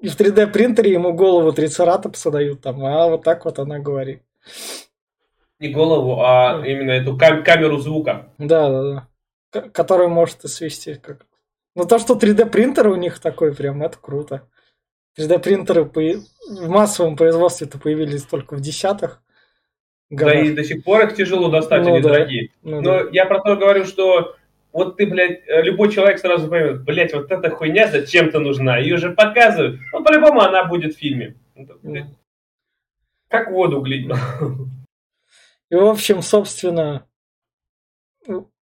И 0.00 0.08
в 0.08 0.16
3D 0.18 0.46
принтере 0.48 0.92
ему 0.92 1.12
голову 1.12 1.52
трицератопса 1.52 2.30
дают 2.30 2.60
там, 2.60 2.84
а 2.84 3.08
вот 3.08 3.24
так 3.24 3.44
вот 3.44 3.58
она 3.58 3.78
говорит. 3.78 4.22
Не 5.58 5.70
голову, 5.70 6.20
а 6.22 6.62
именно 6.64 6.92
эту 6.92 7.16
кам- 7.16 7.42
камеру 7.42 7.78
звука. 7.78 8.30
Да, 8.38 8.68
да, 8.68 8.82
да. 8.82 9.08
К- 9.50 9.70
Который 9.72 10.06
может 10.06 10.44
и 10.44 10.48
свести. 10.48 10.94
Как... 10.94 11.26
Ну 11.74 11.84
то, 11.84 11.98
что 11.98 12.14
3D 12.14 12.46
принтер 12.46 12.86
у 12.88 12.94
них 12.94 13.18
такой 13.18 13.52
прям, 13.54 13.82
это 13.82 13.98
круто. 14.00 14.48
3D 15.18 15.40
принтеры 15.40 15.84
поя- 15.84 16.20
в 16.48 16.68
массовом 16.68 17.16
производстве-то 17.16 17.78
появились 17.80 18.22
только 18.22 18.54
в 18.54 18.60
десятых 18.60 19.20
Да 20.10 20.26
годах. 20.26 20.44
и 20.44 20.52
до 20.54 20.62
сих 20.62 20.84
пор 20.84 21.06
их 21.06 21.16
тяжело 21.16 21.48
достать, 21.48 21.82
Ну 21.82 21.94
они 21.94 22.02
да. 22.02 22.10
дорогие. 22.10 22.50
Ну 22.62 22.80
Но 22.80 23.02
да. 23.02 23.08
я 23.10 23.26
про 23.26 23.40
то 23.40 23.56
говорю, 23.56 23.84
что 23.84 24.36
вот 24.72 24.96
ты, 24.96 25.06
блядь, 25.06 25.40
э, 25.46 25.62
любой 25.62 25.90
человек 25.90 26.18
сразу 26.18 26.48
поймет, 26.48 26.84
блядь, 26.84 27.14
вот 27.14 27.30
эта 27.30 27.50
хуйня 27.50 27.88
зачем-то 27.88 28.38
нужна, 28.40 28.78
ее 28.78 28.96
же 28.96 29.12
показывают. 29.12 29.80
Ну, 29.92 30.04
по-любому 30.04 30.40
она 30.40 30.64
будет 30.64 30.94
в 30.94 30.98
фильме. 30.98 31.36
Это, 31.54 31.74
блядь, 31.82 32.04
Ну. 32.04 32.16
Как 33.28 33.50
воду 33.50 33.80
глядел. 33.80 34.16
И, 35.70 35.74
в 35.74 35.84
общем, 35.84 36.22
собственно, 36.22 37.06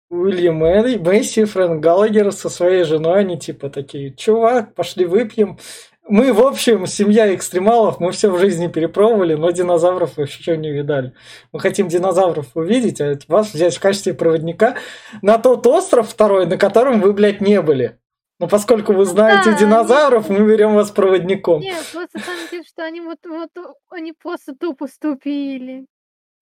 Уильям 0.09 0.57
Мэйси 0.57 1.41
и 1.41 1.45
Фрэнк 1.45 1.83
Галлагер 1.83 2.33
со 2.33 2.49
своей 2.49 2.85
женой, 2.85 3.21
они 3.21 3.39
типа 3.39 3.69
такие, 3.69 4.15
чувак, 4.15 4.75
пошли 4.75 5.05
выпьем. 5.05 5.59
Мы, 6.07 6.35
в 6.35 6.41
общем, 6.41 6.87
семья 6.87 7.35
экстремалов, 7.35 7.99
мы 7.99 8.13
все 8.13 8.31
в 8.31 8.39
жизни 8.39 8.69
перепробовали, 8.69 9.35
но 9.35 9.51
динозавров 9.51 10.19
еще 10.19 10.57
не 10.57 10.71
видали. 10.71 11.15
Мы 11.51 11.61
хотим 11.61 11.89
динозавров 11.89 12.49
увидеть, 12.55 13.01
а 13.01 13.19
вас 13.29 13.55
взять 13.55 13.77
в 13.77 13.81
качестве 13.81 14.13
проводника 14.13 14.77
на 15.23 15.39
тот 15.39 15.67
остров 15.67 16.09
второй, 16.09 16.47
на 16.47 16.59
котором 16.59 17.01
вы, 17.01 17.15
блядь, 17.15 17.41
не 17.41 17.63
были. 17.63 17.99
Но 18.39 18.49
поскольку 18.49 18.93
вы 18.93 19.07
знаете 19.07 19.53
да, 19.53 19.59
динозавров, 19.59 20.29
мы 20.29 20.47
берем 20.47 20.75
вас 20.75 20.91
проводником. 20.91 21.61
Нет, 21.61 21.83
просто 21.93 22.19
самое 22.19 22.49
деле, 22.51 22.65
что 22.65 22.85
они 22.85 23.01
вот, 23.01 23.19
вот, 23.27 23.51
они 23.91 24.13
просто 24.13 24.55
тупо 24.55 24.87
ступили. 24.89 25.87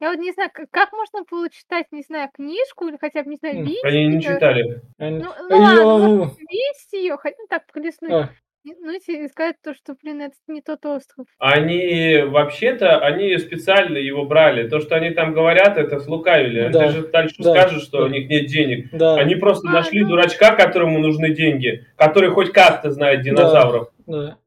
Я 0.01 0.11
вот 0.11 0.19
не 0.19 0.33
знаю, 0.33 0.51
как 0.53 0.93
можно 0.93 1.23
было 1.31 1.49
читать, 1.49 1.87
не 1.93 2.03
знаю, 2.03 2.29
книжку 2.35 2.89
или 2.89 2.97
хотя 3.01 3.23
бы, 3.23 3.31
не 3.31 3.37
знаю, 3.37 3.59
М, 3.59 3.65
видеть. 3.67 3.85
Они 3.85 4.07
не 4.09 4.21
читали. 4.21 4.83
Ну, 4.99 5.33
ну 5.49 5.57
ладно, 5.57 6.31
видеть 6.41 6.93
ее, 6.93 7.17
хотя 7.19 7.37
ну, 7.39 7.47
так 7.49 7.67
пролистнуть. 7.71 8.29
И- 8.65 8.75
Ну, 8.81 8.93
и 8.97 9.29
сказать 9.29 9.57
то, 9.63 9.75
что, 9.75 9.95
блин, 10.01 10.21
это 10.23 10.37
не 10.47 10.63
тот 10.63 10.85
остров. 10.87 11.27
Они 11.39 12.23
вообще-то, 12.25 12.99
они 12.99 13.37
специально 13.39 13.97
его 13.99 14.25
брали. 14.25 14.69
То, 14.69 14.81
что 14.81 14.95
они 14.95 15.11
там 15.11 15.33
говорят, 15.35 15.77
это 15.77 15.99
слукавили. 15.99 16.69
Да, 16.69 16.87
Ты 16.87 16.93
же 16.93 17.09
дальше 17.09 17.35
да, 17.43 17.51
скажешь, 17.53 17.83
что 17.83 17.99
да. 17.99 18.05
у 18.05 18.09
них 18.09 18.29
нет 18.29 18.47
денег. 18.47 18.89
да, 18.93 19.17
Они 19.17 19.35
просто 19.35 19.69
А, 19.69 19.73
нашли 19.73 20.03
ну. 20.03 20.11
дурачка, 20.11 20.55
которому 20.55 21.01
нужны 21.01 21.31
деньги, 21.31 21.87
который 21.97 22.31
хоть 22.31 22.53
как-то 22.53 22.91
знает 22.93 23.23
динозавров. 23.23 23.89
да. 24.07 24.39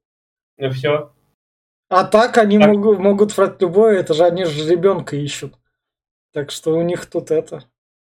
И 0.57 0.69
все. 0.69 1.11
А 1.89 2.05
так 2.05 2.37
они 2.37 2.57
Так. 2.57 2.67
могут, 2.69 2.99
могут 2.99 3.35
врать 3.37 3.61
любое, 3.61 3.99
это 3.99 4.13
же 4.13 4.23
они 4.23 4.45
же 4.45 4.71
ребенка 4.71 5.17
ищут. 5.17 5.53
Так 6.33 6.51
что 6.51 6.77
у 6.77 6.81
них 6.81 7.05
тут 7.05 7.31
это... 7.31 7.63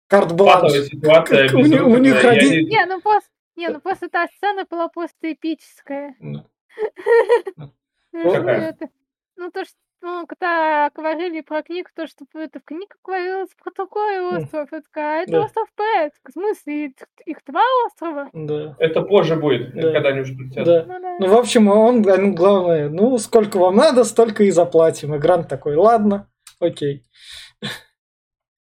Карт-бланш. 0.09 0.63
Патовая 0.63 0.83
ситуация. 0.85 1.53
У 1.55 1.59
них- 1.61 1.87
у 1.87 1.97
них 1.99 2.15
безвыходная. 2.15 2.41
роди- 2.41 2.47
Я 2.57 2.63
не- 2.63 2.69
Не, 2.69 2.87
ну 2.87 3.01
просто, 3.01 3.30
не, 3.61 3.69
ну 3.69 3.81
просто 3.81 4.09
та 4.09 4.27
сцена 4.29 4.65
была 4.71 4.89
просто 4.89 5.33
эпическая. 5.33 6.15
Ну, 6.21 6.45
Ну, 8.13 8.33
это? 8.33 8.89
Ну, 9.37 9.51
то, 9.53 9.65
что, 9.65 9.75
ну, 10.03 10.27
когда 10.27 10.91
говорили 10.95 11.43
про 11.43 11.63
книгу, 11.63 11.89
то, 11.95 12.07
что 12.09 12.25
это 12.35 12.59
в 12.59 12.65
книге 12.65 12.89
говорилось 13.05 13.51
про 13.63 13.71
другой 13.73 14.21
остров. 14.37 14.69
Я 14.73 14.81
такая, 14.81 15.21
а 15.21 15.23
это 15.23 15.33
Да. 15.33 15.45
остров 15.45 15.69
Пэт. 15.77 16.13
В 16.25 16.33
смысле, 16.33 16.87
их, 16.87 16.93
их 17.27 17.39
два 17.47 17.63
острова? 17.87 18.29
Да. 18.33 18.75
Это 18.81 19.03
позже 19.03 19.37
будет, 19.37 19.73
Да. 19.75 19.93
когда 19.93 20.09
они 20.09 20.21
уже 20.21 20.35
прилетят. 20.35 20.65
Да. 20.65 20.85
Ну, 20.89 21.01
да. 21.01 21.17
Ну, 21.21 21.27
в 21.29 21.37
общем, 21.39 21.69
он, 21.69 22.03
ну, 22.03 22.35
главное, 22.35 22.89
ну, 22.89 23.17
сколько 23.19 23.59
вам 23.59 23.77
надо, 23.77 24.03
столько 24.05 24.43
и 24.43 24.51
заплатим. 24.51 25.15
И 25.15 25.19
Грант 25.19 25.49
такой, 25.49 25.77
ладно, 25.77 26.29
окей. 26.59 27.05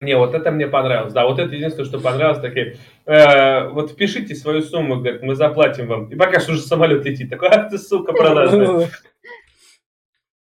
Не, 0.00 0.16
вот 0.16 0.35
это 0.35 0.50
мне 0.50 0.66
понравилось. 0.66 1.12
Да, 1.12 1.26
вот 1.26 1.38
это 1.38 1.54
единственное, 1.54 1.87
что 1.87 2.00
понравилось. 2.00 2.40
Такие, 2.40 2.78
э, 3.04 3.69
вот 3.69 3.90
впишите 3.90 4.35
свою 4.35 4.62
сумму, 4.62 4.97
говорит, 4.97 5.23
мы 5.23 5.35
заплатим 5.35 5.88
вам. 5.88 6.09
И 6.11 6.16
пока 6.16 6.40
что 6.40 6.52
уже 6.52 6.62
самолет 6.62 7.04
летит. 7.04 7.28
Такой, 7.28 7.49
ах 7.49 7.69
ты, 7.69 7.76
сука, 7.76 8.12
продажная. 8.14 8.88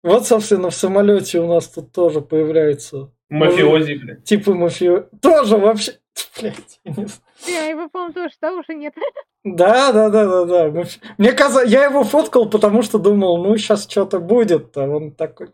Вот, 0.03 0.27
собственно, 0.27 0.71
в 0.71 0.75
самолете 0.75 1.39
у 1.41 1.47
нас 1.47 1.69
тут 1.69 1.93
тоже 1.93 2.23
появляется 2.23 3.13
Мафиози, 3.29 3.95
блядь. 3.95 4.25
типы 4.25 4.53
мафио. 4.55 5.05
Тоже 5.21 5.57
вообще... 5.59 5.93
Блядь, 6.41 6.81
я 6.85 6.91
не 6.91 7.07
знаю. 7.07 7.21
Не, 7.47 7.71
его, 7.71 7.89
по-моему, 7.89 8.13
тоже, 8.15 8.35
да, 8.41 8.53
уже 8.53 8.75
нет. 8.75 8.95
Да, 9.45 9.91
да, 9.91 10.09
да, 10.09 10.25
да, 10.27 10.45
да. 10.45 10.69
Мафи- 10.69 11.01
Мне 11.19 11.33
казалось, 11.33 11.69
я 11.69 11.87
его 11.87 12.05
фоткал, 12.05 12.49
потому 12.49 12.83
что 12.83 12.99
думал, 13.01 13.43
ну, 13.45 13.57
сейчас 13.57 13.89
что-то 13.91 14.21
будет. 14.21 14.77
А 14.77 14.83
он 14.87 15.11
такой... 15.11 15.49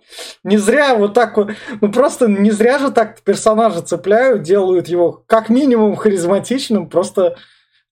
Не 0.45 0.59
зря 0.59 0.95
вот 0.95 1.14
так 1.14 1.35
вот... 1.38 1.52
Ну, 1.80 1.90
просто 1.90 2.28
не 2.28 2.50
зря 2.50 2.78
же 2.78 2.90
так 2.90 3.23
персонажа 3.23 3.80
цепляют, 3.80 4.42
делают 4.42 4.88
его 4.88 5.25
как 5.26 5.49
минимум 5.49 5.97
харизматичным, 5.97 6.90
просто 6.90 7.38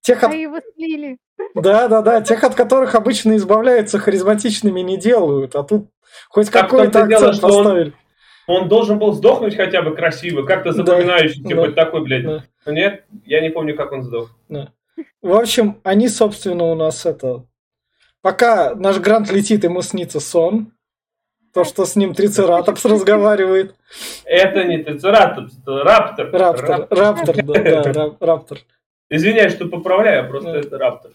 тех, 0.02 0.22
А 0.22 0.26
от... 0.26 0.34
его 0.34 0.58
слили. 0.74 1.16
Да, 1.54 1.88
да, 1.88 2.02
да, 2.02 2.20
тех, 2.20 2.44
от 2.44 2.54
которых 2.54 2.94
обычно 2.94 3.34
избавляются, 3.36 3.98
харизматичными 3.98 4.80
не 4.80 4.98
делают, 4.98 5.56
а 5.56 5.62
тут 5.62 5.88
хоть 6.28 6.50
какой-то 6.50 7.06
дело, 7.06 7.28
акцент 7.30 7.36
что 7.36 7.46
он- 7.46 7.64
поставили. 7.64 7.92
Он 8.46 8.68
должен 8.68 8.98
был 8.98 9.12
сдохнуть 9.12 9.56
хотя 9.56 9.82
бы 9.82 9.94
красиво, 9.94 10.42
как-то 10.44 10.72
Да, 10.72 10.84
запоминающийся, 10.84 11.42
да, 11.48 11.56
хоть 11.56 11.74
такой, 11.74 12.02
блядь. 12.02 12.24
да. 12.24 12.44
Но 12.64 12.72
нет, 12.72 13.04
я 13.24 13.40
не 13.40 13.50
помню, 13.50 13.74
как 13.76 13.92
он 13.92 14.02
сдох. 14.02 14.30
В 15.22 15.32
общем, 15.34 15.80
они, 15.82 16.08
собственно, 16.08 16.64
у 16.64 16.74
нас 16.74 17.04
это... 17.06 17.44
Пока 18.22 18.74
наш 18.74 18.98
Грант 18.98 19.30
летит, 19.30 19.64
ему 19.64 19.82
снится 19.82 20.20
сон. 20.20 20.72
То, 21.52 21.64
что 21.64 21.84
с 21.86 21.96
ним 21.96 22.14
Трицератопс 22.14 22.84
разговаривает. 22.84 23.74
Это 24.24 24.64
не 24.64 24.78
Трицератопс, 24.82 25.58
это 25.62 25.82
Раптор. 25.84 26.30
Раптор, 26.32 26.68
Рап- 26.70 26.86
Раптор, 26.90 27.36
да, 27.44 27.62
да, 27.62 27.82
Ра- 27.92 28.16
Раптор. 28.20 28.58
Извиняюсь, 29.08 29.52
что 29.54 29.66
поправляю, 29.68 30.28
просто 30.28 30.52
Да. 30.52 30.58
это 30.58 30.78
Раптор. 30.78 31.12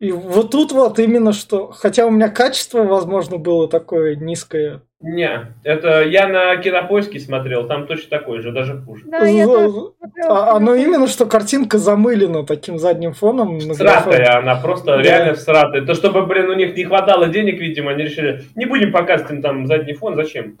И 0.00 0.12
вот 0.12 0.50
тут 0.50 0.72
вот 0.72 0.98
именно 0.98 1.34
что... 1.34 1.70
Хотя 1.72 2.06
у 2.06 2.10
меня 2.10 2.30
качество, 2.30 2.82
возможно, 2.84 3.36
было 3.36 3.68
такое 3.68 4.16
низкое. 4.16 4.80
Не, 5.02 5.54
это 5.62 6.02
я 6.02 6.26
на 6.26 6.56
кинопоиске 6.56 7.20
смотрел, 7.20 7.66
там 7.66 7.86
точно 7.86 8.18
такое 8.18 8.40
же, 8.40 8.50
даже 8.50 8.80
хуже. 8.80 9.04
Да, 9.06 9.24
я 9.26 9.46
тоже 9.46 9.92
А, 10.26 10.56
оно 10.56 10.74
именно, 10.74 11.06
что 11.06 11.26
картинка 11.26 11.78
замылена 11.78 12.46
таким 12.46 12.78
задним 12.78 13.12
фоном. 13.12 13.60
Сратая 13.60 14.38
она, 14.38 14.56
просто 14.56 14.96
Да. 14.96 15.02
реально 15.02 15.34
сратая. 15.36 15.84
То, 15.84 15.94
чтобы, 15.94 16.24
блин, 16.26 16.48
у 16.48 16.54
них 16.54 16.74
не 16.74 16.84
хватало 16.84 17.28
денег, 17.28 17.60
видимо, 17.60 17.90
они 17.92 18.04
решили, 18.04 18.44
не 18.56 18.64
будем 18.64 18.92
показывать 18.92 19.32
им 19.32 19.42
там 19.42 19.66
задний 19.66 19.94
фон, 19.94 20.16
зачем? 20.16 20.58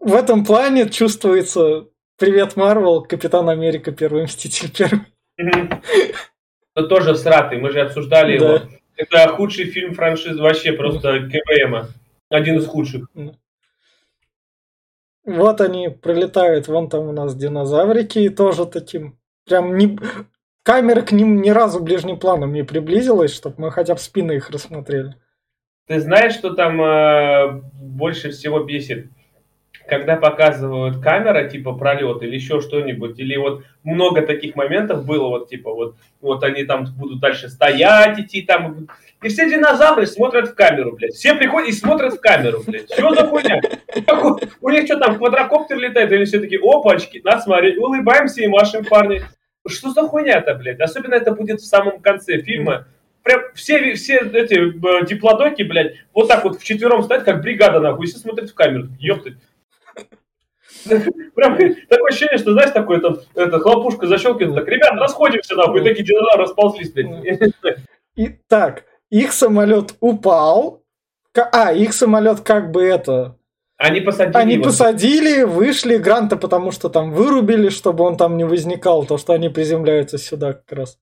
В 0.00 0.14
этом 0.14 0.44
плане 0.44 0.88
чувствуется 0.88 1.86
Привет, 2.16 2.54
Марвел, 2.56 3.02
Капитан 3.02 3.48
Америка, 3.48 3.90
Первый 3.90 4.24
Мститель, 4.24 4.70
Первый. 4.70 5.06
Но 6.74 6.86
тоже 6.86 7.14
сратый, 7.14 7.58
мы 7.58 7.70
же 7.70 7.80
обсуждали 7.80 8.38
Да. 8.38 8.44
его. 8.44 8.60
Это 8.96 9.28
худший 9.28 9.66
фильм 9.66 9.94
франшизы 9.94 10.40
вообще 10.40 10.72
просто 10.72 11.28
КВМа. 11.28 11.88
Один 12.28 12.58
из 12.58 12.66
худших. 12.66 13.08
Вот 15.24 15.60
они 15.60 15.88
прилетают, 15.88 16.68
вон 16.68 16.88
там 16.88 17.08
у 17.08 17.12
нас 17.12 17.34
динозаврики, 17.34 18.18
и 18.18 18.28
тоже 18.28 18.66
таким, 18.66 19.18
прям 19.46 19.76
не... 19.76 19.98
Камера 20.62 21.02
к 21.02 21.12
ним 21.12 21.42
ни 21.42 21.50
разу 21.50 21.80
ближним 21.80 22.18
планом 22.18 22.52
не 22.54 22.62
приблизилась, 22.62 23.34
чтобы 23.34 23.56
мы 23.58 23.70
хотя 23.70 23.94
бы 23.94 24.00
спины 24.00 24.32
их 24.32 24.48
рассмотрели. 24.50 25.14
Ты 25.86 26.00
знаешь, 26.00 26.32
что 26.32 26.54
там 26.54 26.80
э, 26.80 27.60
больше 27.74 28.30
всего 28.30 28.60
бесит? 28.60 29.10
Когда 29.86 30.16
показывают 30.16 31.00
камера, 31.00 31.46
типа 31.48 31.74
пролет 31.74 32.22
или 32.22 32.34
еще 32.34 32.60
что-нибудь, 32.60 33.18
или 33.18 33.36
вот 33.36 33.64
много 33.82 34.22
таких 34.22 34.56
моментов 34.56 35.04
было, 35.04 35.28
вот 35.28 35.48
типа 35.48 35.72
вот, 35.72 35.96
вот 36.20 36.42
они 36.42 36.64
там 36.64 36.86
будут 36.96 37.20
дальше 37.20 37.48
стоять, 37.48 38.18
идти 38.18 38.42
там, 38.42 38.88
и 39.22 39.28
все 39.28 39.48
динозавры 39.48 40.06
смотрят 40.06 40.50
в 40.50 40.54
камеру, 40.54 40.92
блядь. 40.92 41.14
Все 41.14 41.34
приходят 41.34 41.68
и 41.68 41.72
смотрят 41.72 42.14
в 42.14 42.20
камеру, 42.20 42.62
блядь. 42.66 42.92
Что 42.92 43.14
за 43.14 43.26
хуйня? 43.26 43.60
У 44.60 44.70
них 44.70 44.84
что 44.84 44.98
там, 44.98 45.16
квадрокоптер 45.16 45.78
летает, 45.78 46.12
или 46.12 46.24
все 46.24 46.40
такие, 46.40 46.60
опачки, 46.62 47.22
нас 47.24 47.44
смотреть, 47.44 47.78
улыбаемся 47.78 48.42
и 48.42 48.46
машем, 48.46 48.84
парни. 48.84 49.22
Что 49.66 49.90
за 49.90 50.02
хуйня-то, 50.02 50.54
блядь? 50.56 50.80
Особенно 50.80 51.14
это 51.14 51.32
будет 51.32 51.60
в 51.60 51.66
самом 51.66 52.00
конце 52.00 52.42
фильма. 52.42 52.86
Прям 53.22 53.40
все, 53.54 53.94
все 53.94 54.18
эти 54.18 54.56
э, 54.56 55.06
диплодоки, 55.06 55.62
блядь, 55.62 55.94
вот 56.12 56.28
так 56.28 56.44
вот 56.44 56.60
вчетвером 56.60 57.02
стоят, 57.02 57.24
как 57.24 57.40
бригада, 57.40 57.80
нахуй, 57.80 58.06
и 58.06 58.10
все 58.10 58.18
смотрят 58.18 58.50
в 58.50 58.54
камеру. 58.54 58.88
Ёпты. 58.98 59.38
Прям 60.84 61.56
такое 61.88 62.08
ощущение, 62.08 62.38
что, 62.38 62.52
знаешь, 62.52 62.70
такое 62.70 63.00
там, 63.00 63.18
это, 63.34 63.58
хлопушка 63.58 64.06
защелкивает, 64.06 64.54
так, 64.54 64.68
ребят, 64.68 64.92
расходимся, 64.94 65.56
нахуй, 65.56 65.80
и 65.80 65.84
такие 65.84 66.04
динозавры 66.04 66.44
расползлись, 66.44 66.92
блядь. 66.92 67.78
И 68.16 68.28
так, 68.48 68.84
их 69.10 69.32
самолет 69.32 69.94
упал, 70.00 70.82
а, 71.34 71.72
их 71.72 71.92
самолет 71.94 72.40
как 72.40 72.70
бы 72.70 72.84
это... 72.84 73.36
Они 73.76 74.00
посадили 74.00 74.36
Они 74.36 74.54
его. 74.54 74.64
посадили, 74.64 75.42
вышли 75.42 75.96
Гранта, 75.96 76.36
потому 76.36 76.70
что 76.70 76.88
там 76.88 77.12
вырубили, 77.12 77.70
чтобы 77.70 78.04
он 78.04 78.16
там 78.16 78.36
не 78.36 78.44
возникал, 78.44 79.04
то, 79.04 79.18
что 79.18 79.32
они 79.32 79.48
приземляются 79.48 80.16
сюда 80.16 80.52
как 80.52 80.70
раз. 80.70 80.98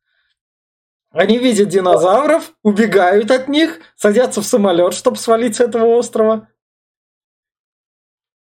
Они 1.11 1.37
видят 1.37 1.69
динозавров, 1.69 2.55
убегают 2.63 3.31
от 3.31 3.49
них, 3.49 3.81
садятся 3.97 4.41
в 4.41 4.47
самолет, 4.47 4.95
чтобы 4.95 5.19
свалить 5.19 5.57
с 5.57 5.61
этого 5.61 5.85
острова. 5.85 6.49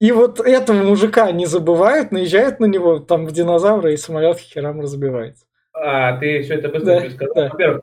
И 0.02 0.10
вот 0.10 0.40
этого 0.40 0.82
мужика 0.82 1.30
не 1.30 1.46
забывают, 1.46 2.10
наезжают 2.10 2.58
на 2.58 2.64
него, 2.64 2.98
там 2.98 3.24
в 3.24 3.30
динозавра, 3.30 3.92
и 3.92 3.96
самолет 3.96 4.36
херам 4.38 4.80
разбивается. 4.80 5.44
А, 5.72 6.16
ты 6.18 6.42
все 6.42 6.54
это 6.54 6.70
быстро 6.70 6.86
Да, 6.96 7.00
пересказал. 7.02 7.34
да. 7.36 7.48
Во-первых, 7.50 7.82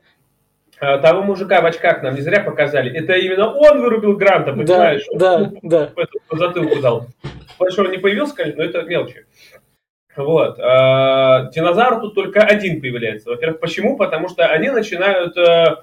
а, 0.82 0.98
того 0.98 1.22
мужика 1.24 1.62
в 1.62 1.66
очках 1.66 2.04
нам 2.04 2.16
не 2.16 2.22
зря 2.22 2.42
показали. 2.42 2.92
Это 2.94 3.14
именно 3.14 3.50
он 3.54 3.82
вырубил 3.82 4.18
Гранта, 4.18 4.52
Да, 4.52 4.58
понимаешь? 4.58 5.06
да, 5.14 5.50
да. 5.64 5.92
в 5.96 5.98
эту- 5.98 6.20
по 6.28 6.36
затылку 6.38 6.82
дал. 6.82 7.08
Больше 7.58 7.82
он 7.84 7.92
не 7.92 7.98
появился, 7.98 8.36
конечно, 8.36 8.64
но 8.64 8.70
это 8.70 8.82
мелочи. 8.82 9.26
Вот. 10.18 10.60
а, 10.60 11.50
Динозавр 11.52 12.02
тут 12.02 12.16
только 12.16 12.42
один 12.42 12.82
появляется. 12.82 13.30
Во-первых, 13.30 13.62
почему? 13.62 13.96
Потому 13.96 14.28
что 14.28 14.46
они 14.46 14.70
начинают... 14.70 15.38
э, 15.38 15.78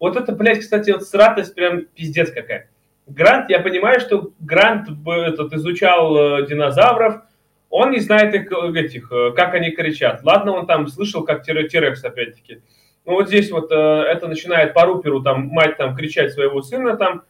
Вот 0.00 0.16
это, 0.16 0.32
блядь, 0.32 0.60
кстати, 0.60 0.92
вот 0.92 1.02
сратость 1.04 1.54
прям 1.54 1.82
пиздец 1.94 2.30
какая. 2.30 2.70
Грант, 3.06 3.50
я 3.50 3.60
понимаю, 3.60 4.00
что 4.00 4.30
Грант 4.40 4.88
этот, 5.06 5.52
изучал 5.54 6.16
э, 6.16 6.46
динозавров, 6.46 7.22
он 7.70 7.90
не 7.90 8.00
знает 8.00 8.34
их, 8.34 8.50
э, 8.50 8.80
этих, 8.80 9.10
э, 9.12 9.32
как 9.32 9.54
они 9.54 9.70
кричат. 9.70 10.22
Ладно, 10.22 10.52
он 10.52 10.66
там 10.66 10.86
слышал, 10.88 11.22
как 11.24 11.42
Тирекс, 11.44 12.02
опять-таки. 12.04 12.60
Ну 13.04 13.12
вот 13.14 13.28
здесь 13.28 13.50
вот 13.50 13.70
э, 13.70 13.74
это 13.74 14.26
начинает 14.28 14.72
по 14.72 14.86
руперу 14.86 15.22
там 15.22 15.48
мать 15.48 15.76
там 15.76 15.94
кричать 15.94 16.32
своего 16.32 16.62
сына 16.62 16.96
там, 16.96 17.22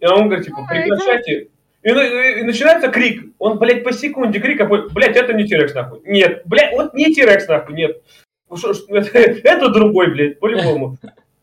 и 0.00 0.06
он 0.06 0.26
говорит, 0.26 0.46
типа, 0.46 0.58
Ну, 0.60 0.66
прекращайте. 0.66 1.48
И, 1.82 1.92
на- 1.92 2.38
и 2.40 2.42
начинается 2.42 2.88
крик. 2.88 3.32
Он, 3.38 3.58
блядь, 3.58 3.84
по 3.84 3.92
секунде 3.92 4.40
крик, 4.40 4.60
а 4.62 4.64
блядь, 4.64 5.16
это 5.16 5.32
не 5.34 5.46
Тирекс, 5.46 5.74
нахуй. 5.74 6.00
Нет, 6.04 6.42
блядь, 6.46 6.72
вот 6.72 6.94
не 6.94 7.14
Тирекс, 7.14 7.46
нахуй, 7.46 7.74
нет. 7.74 8.02
Ну, 8.50 8.56
это, 8.88 9.18
это 9.18 9.68
другой, 9.68 10.10
блядь, 10.10 10.40
по-любому. 10.40 10.96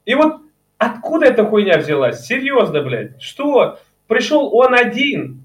И 0.06 0.16
вот 0.16 0.42
откуда 0.82 1.28
эта 1.28 1.46
хуйня 1.46 1.78
взялась? 1.78 2.26
Серьезно, 2.26 2.82
блядь. 2.82 3.22
Что? 3.22 3.80
Пришел 4.08 4.54
он 4.54 4.74
один. 4.74 5.44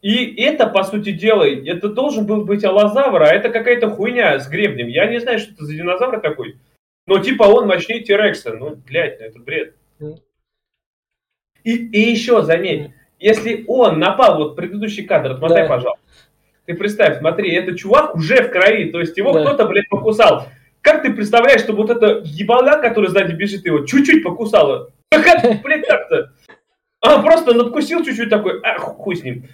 И 0.00 0.42
это, 0.42 0.66
по 0.66 0.82
сути 0.84 1.12
дела, 1.12 1.44
это 1.44 1.88
должен 1.88 2.26
был 2.26 2.44
быть 2.44 2.64
аллозавр, 2.64 3.22
а 3.22 3.28
это 3.28 3.50
какая-то 3.50 3.90
хуйня 3.90 4.38
с 4.38 4.48
гребнем. 4.48 4.88
Я 4.88 5.06
не 5.06 5.20
знаю, 5.20 5.38
что 5.38 5.52
это 5.52 5.64
за 5.64 5.74
динозавр 5.74 6.20
такой. 6.20 6.56
Но 7.06 7.18
типа 7.18 7.44
он 7.44 7.66
мощнее 7.66 8.00
Тирекса. 8.00 8.54
Ну, 8.54 8.76
блядь, 8.76 9.20
ну 9.20 9.26
это 9.26 9.38
бред. 9.38 9.74
И, 11.64 11.74
и 11.74 12.10
еще, 12.10 12.42
заметь, 12.42 12.90
если 13.18 13.64
он 13.66 13.98
напал, 13.98 14.38
вот 14.38 14.56
предыдущий 14.56 15.04
кадр, 15.04 15.32
отмотай, 15.32 15.62
да. 15.62 15.68
пожалуйста. 15.68 16.04
Ты 16.66 16.74
представь, 16.74 17.18
смотри, 17.18 17.54
этот 17.54 17.78
чувак 17.78 18.14
уже 18.14 18.42
в 18.42 18.50
крови, 18.50 18.90
то 18.90 19.00
есть 19.00 19.16
его 19.16 19.32
да. 19.32 19.40
кто-то, 19.40 19.66
блядь, 19.66 19.88
покусал. 19.88 20.48
Как 20.86 21.02
ты 21.02 21.12
представляешь, 21.12 21.62
что 21.62 21.72
вот 21.72 21.90
эта 21.90 22.22
ебала, 22.24 22.80
которая 22.80 23.10
сзади 23.10 23.32
бежит, 23.32 23.66
его 23.66 23.84
чуть-чуть 23.84 24.22
покусала? 24.22 24.92
Как 25.10 25.26
это, 25.26 25.60
блядь, 25.60 25.84
так-то? 25.84 26.32
А, 27.00 27.20
просто 27.22 27.54
надкусил 27.54 28.04
чуть-чуть 28.04 28.30
такой, 28.30 28.60
а, 28.62 28.78
хуй 28.78 29.16
с 29.16 29.24
ним. 29.24 29.48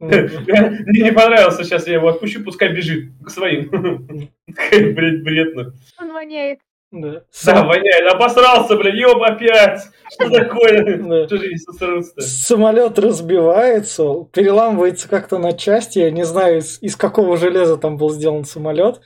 Мне 0.00 1.02
не 1.04 1.12
понравился, 1.12 1.62
сейчас 1.62 1.86
я 1.86 1.94
его 1.94 2.08
отпущу, 2.08 2.42
пускай 2.42 2.72
бежит 2.72 3.10
к 3.24 3.30
своим. 3.30 3.68
Блядь, 3.70 5.22
бредно. 5.22 5.72
Он 6.00 6.12
воняет. 6.12 6.58
Да. 6.90 7.22
да, 7.44 7.64
воняет. 7.64 8.12
Обосрался, 8.12 8.74
бля, 8.76 8.92
ёб 8.92 9.22
опять. 9.22 9.82
Что 10.14 10.30
такое? 10.30 11.26
Что 11.26 11.36
же 11.36 12.02
Самолет 12.18 12.98
разбивается, 12.98 14.26
переламывается 14.32 15.08
как-то 15.08 15.38
на 15.38 15.52
части. 15.52 16.00
Я 16.00 16.10
не 16.10 16.24
знаю, 16.24 16.58
из, 16.58 16.82
из 16.82 16.96
какого 16.96 17.36
железа 17.36 17.76
там 17.76 17.96
был 17.96 18.10
сделан 18.10 18.44
самолет, 18.44 19.00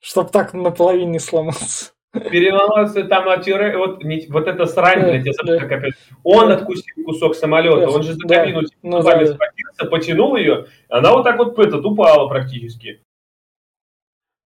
чтобы 0.00 0.30
так 0.30 0.54
наполовине 0.54 1.12
не 1.12 1.18
сломался. 1.18 1.92
Переломался 2.12 3.04
там 3.04 3.28
от 3.28 3.46
вот, 3.46 4.02
не, 4.02 4.26
вот 4.28 4.48
это 4.48 4.64
срань, 4.66 5.02
блядь, 5.02 5.26
я 5.26 5.32
забыл, 5.32 5.58
как 5.58 5.72
опять. 5.72 5.94
Он 6.24 6.50
откусил 6.50 7.04
кусок 7.04 7.34
самолета, 7.34 7.90
он 7.90 8.02
же 8.02 8.14
за 8.14 8.26
кабину 8.26 8.62
ну, 8.82 9.02
да, 9.02 9.26
схватился, 9.26 9.84
потянул 9.90 10.36
ее, 10.36 10.66
она 10.88 11.12
вот 11.12 11.24
так 11.24 11.36
вот 11.36 11.58
этот, 11.58 11.84
упала 11.84 12.26
практически. 12.28 13.02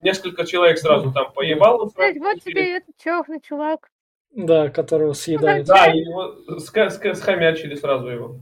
Несколько 0.01 0.45
человек 0.45 0.79
сразу 0.79 1.11
там 1.13 1.31
поебал. 1.33 1.87
Кстати, 1.87 2.17
вот 2.17 2.41
тебе 2.41 2.77
этот 2.77 2.97
чёрный 2.97 3.39
чувак. 3.39 3.91
Да, 4.31 4.69
которого 4.69 5.13
съедают. 5.13 5.67
Да, 5.67 5.91
и 5.91 5.99
его 5.99 6.35
схомячили 6.59 7.75
сразу 7.75 8.07
его. 8.07 8.39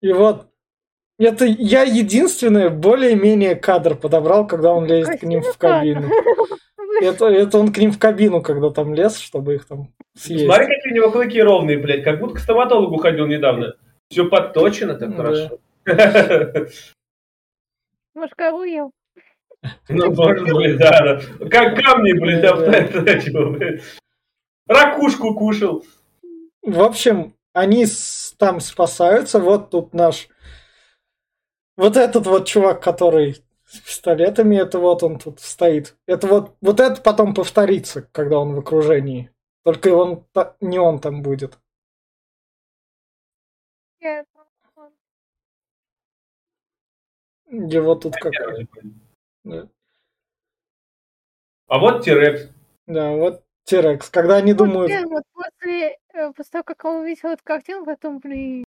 И 0.00 0.12
вот 0.12 0.48
это 1.18 1.44
я 1.44 1.82
единственный 1.82 2.68
более-менее 2.70 3.54
кадр 3.54 3.94
подобрал, 3.94 4.46
когда 4.46 4.72
он 4.72 4.86
лезет 4.86 5.20
к 5.20 5.22
ним 5.24 5.42
в 5.42 5.56
кабину. 5.56 6.08
Это, 7.00 7.26
это 7.26 7.58
он 7.58 7.72
к 7.72 7.78
ним 7.78 7.90
в 7.90 7.98
кабину, 7.98 8.42
когда 8.42 8.70
там 8.70 8.94
лез, 8.94 9.18
чтобы 9.18 9.54
их 9.54 9.66
там 9.66 9.88
съесть. 10.16 10.44
Смотри, 10.44 10.66
какие 10.66 10.92
у 10.92 10.96
него 10.96 11.10
клыки 11.10 11.42
ровные, 11.42 11.78
блядь, 11.78 12.04
как 12.04 12.20
будто 12.20 12.34
к 12.34 12.38
стоматологу 12.38 12.98
ходил 12.98 13.26
недавно. 13.26 13.74
Все 14.08 14.28
подточено 14.28 14.94
так 14.94 15.16
хорошо. 15.16 15.58
Может, 18.14 18.34
кору 18.36 18.62
ел? 18.64 18.92
Ну, 19.88 20.12
может 20.12 20.52
быть, 20.52 20.76
да, 20.76 21.00
да. 21.00 21.20
Как 21.48 21.82
камни, 21.82 22.12
блядь, 22.12 22.44
обтачивал, 22.44 23.56
Ракушку 24.66 25.34
кушал. 25.34 25.84
В 26.62 26.82
общем, 26.82 27.34
они 27.52 27.86
там 28.38 28.60
спасаются. 28.60 29.38
Вот 29.40 29.70
тут 29.70 29.92
наш... 29.94 30.28
Вот 31.76 31.96
этот 31.96 32.26
вот 32.26 32.46
чувак, 32.46 32.82
который 32.82 33.42
с 33.64 33.80
пистолетами, 33.80 34.56
это 34.56 34.78
вот 34.78 35.02
он 35.02 35.18
тут 35.18 35.40
стоит. 35.40 35.96
Это 36.06 36.26
вот, 36.26 36.56
вот 36.60 36.80
это 36.80 37.00
потом 37.00 37.34
повторится, 37.34 38.02
когда 38.12 38.38
он 38.38 38.54
в 38.54 38.58
окружении. 38.58 39.30
Только 39.64 39.88
он, 39.88 40.26
не 40.60 40.78
он 40.78 41.00
там 41.00 41.22
будет. 41.22 41.58
Его 47.48 47.94
тут 47.94 48.14
как... 48.16 48.32
Да. 49.44 49.68
А 51.68 51.78
вот 51.78 52.04
Тирекс. 52.04 52.50
Да, 52.86 53.12
вот 53.12 53.44
Тирекс. 53.64 54.08
Когда 54.10 54.36
они 54.36 54.52
вот, 54.52 54.66
думают... 54.66 54.90
Блин, 54.90 55.08
вот 55.08 55.22
после, 55.32 55.98
э, 56.12 56.32
после 56.32 56.50
того, 56.50 56.64
как 56.64 56.84
он 56.84 56.96
увидел 57.02 57.30
эту 57.30 57.44
картину, 57.44 57.84
потом, 57.84 58.18
блин, 58.18 58.64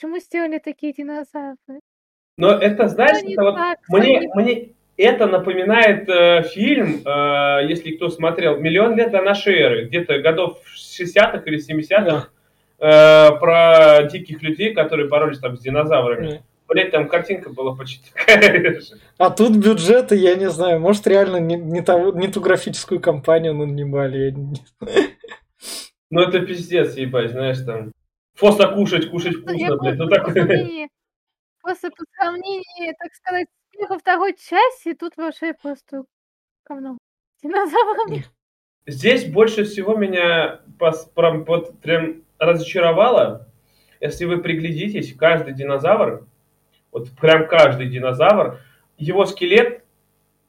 почему 0.00 0.18
сделали 0.18 0.58
такие 0.58 0.92
динозавры? 0.92 1.80
Но 2.38 2.52
это, 2.52 2.88
знаешь, 2.88 3.22
это 3.22 3.42
вот 3.42 3.56
мне, 3.88 4.30
мне 4.34 4.70
это 4.96 5.26
напоминает 5.26 6.08
э, 6.08 6.42
фильм, 6.44 7.02
э, 7.04 7.66
если 7.68 7.92
кто 7.96 8.08
смотрел, 8.08 8.58
«Миллион 8.58 8.96
лет 8.96 9.10
до 9.10 9.20
нашей 9.20 9.58
эры», 9.58 9.84
где-то 9.86 10.20
годов 10.20 10.58
60-х 10.74 11.42
или 11.44 11.58
70-х, 11.58 12.28
э, 12.78 13.38
про 13.38 14.08
диких 14.10 14.42
людей, 14.42 14.72
которые 14.72 15.08
боролись 15.08 15.38
там 15.38 15.56
с 15.58 15.60
динозаврами. 15.60 16.30
Да. 16.30 16.38
Блять, 16.68 16.92
там 16.92 17.08
картинка 17.08 17.50
была 17.50 17.74
почти 17.76 18.10
такая 18.14 18.80
же. 18.80 18.94
А 19.18 19.28
тут 19.28 19.56
бюджеты, 19.56 20.14
я 20.16 20.34
не 20.34 20.48
знаю, 20.48 20.80
может 20.80 21.06
реально 21.06 21.38
не, 21.38 21.56
не, 21.56 21.82
того, 21.82 22.12
не 22.12 22.28
ту 22.28 22.40
графическую 22.40 23.00
компанию 23.00 23.52
нанимали. 23.52 24.34
Ну 26.10 26.20
это 26.22 26.40
пиздец, 26.40 26.96
ебать, 26.96 27.32
знаешь, 27.32 27.58
там. 27.66 27.92
Фоса 28.40 28.68
кушать, 28.68 29.10
кушать 29.10 29.36
вкусно, 29.36 29.76
блядь. 29.76 29.98
Ну 29.98 30.08
такое. 30.08 30.88
Просто 31.62 31.90
по 31.90 32.04
сравнению, 32.16 32.94
так 32.98 33.14
сказать, 33.14 33.46
во 33.88 33.98
второй 33.98 34.34
части, 34.34 34.94
тут 34.94 35.16
вообще 35.18 35.52
просто 35.52 36.04
говно. 36.66 36.96
Динозаврами. 37.42 38.24
Здесь 38.86 39.30
больше 39.30 39.64
всего 39.64 39.94
меня 39.94 40.62
пос, 40.78 41.04
прям, 41.14 41.44
вот, 41.44 41.78
прям 41.80 42.22
разочаровало, 42.38 43.46
если 44.00 44.24
вы 44.24 44.38
приглядитесь, 44.38 45.14
каждый 45.14 45.52
динозавр 45.52 46.26
вот 46.92 47.10
прям 47.20 47.46
каждый 47.46 47.88
динозавр, 47.88 48.58
его 48.98 49.26
скелет 49.26 49.82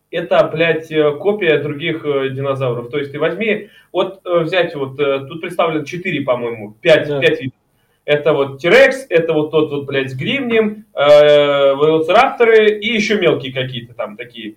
это, 0.10 0.44
блядь, 0.48 0.92
э, 0.92 1.16
копия 1.18 1.60
других 1.60 2.04
э, 2.04 2.30
динозавров. 2.32 2.90
То 2.90 2.98
есть 2.98 3.14
ты 3.14 3.20
возьми, 3.20 3.70
вот 3.94 4.20
э, 4.26 4.40
взять 4.40 4.76
вот, 4.76 4.98
тут 4.98 5.42
представлено 5.42 5.86
4, 5.86 6.22
по-моему, 6.24 6.76
5, 6.82 7.08
да. 7.08 7.20
5 7.22 7.42
видов. 7.42 7.60
Это 8.06 8.34
вот 8.34 8.60
Тирекс, 8.60 9.06
это 9.10 9.34
вот 9.34 9.52
тот 9.52 9.72
вот, 9.72 9.86
блядь, 9.86 10.12
с 10.12 10.16
гривнем, 10.16 10.86
э, 10.94 11.76
велоцирапторы 11.76 12.80
и 12.80 12.88
еще 12.94 13.20
мелкие 13.20 13.54
какие-то 13.54 13.94
там 13.94 14.18
такие. 14.18 14.56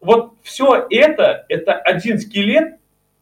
Вот 0.00 0.34
все 0.42 0.86
это, 0.90 1.46
это 1.48 1.74
один 1.74 2.18
скелет, 2.18 2.74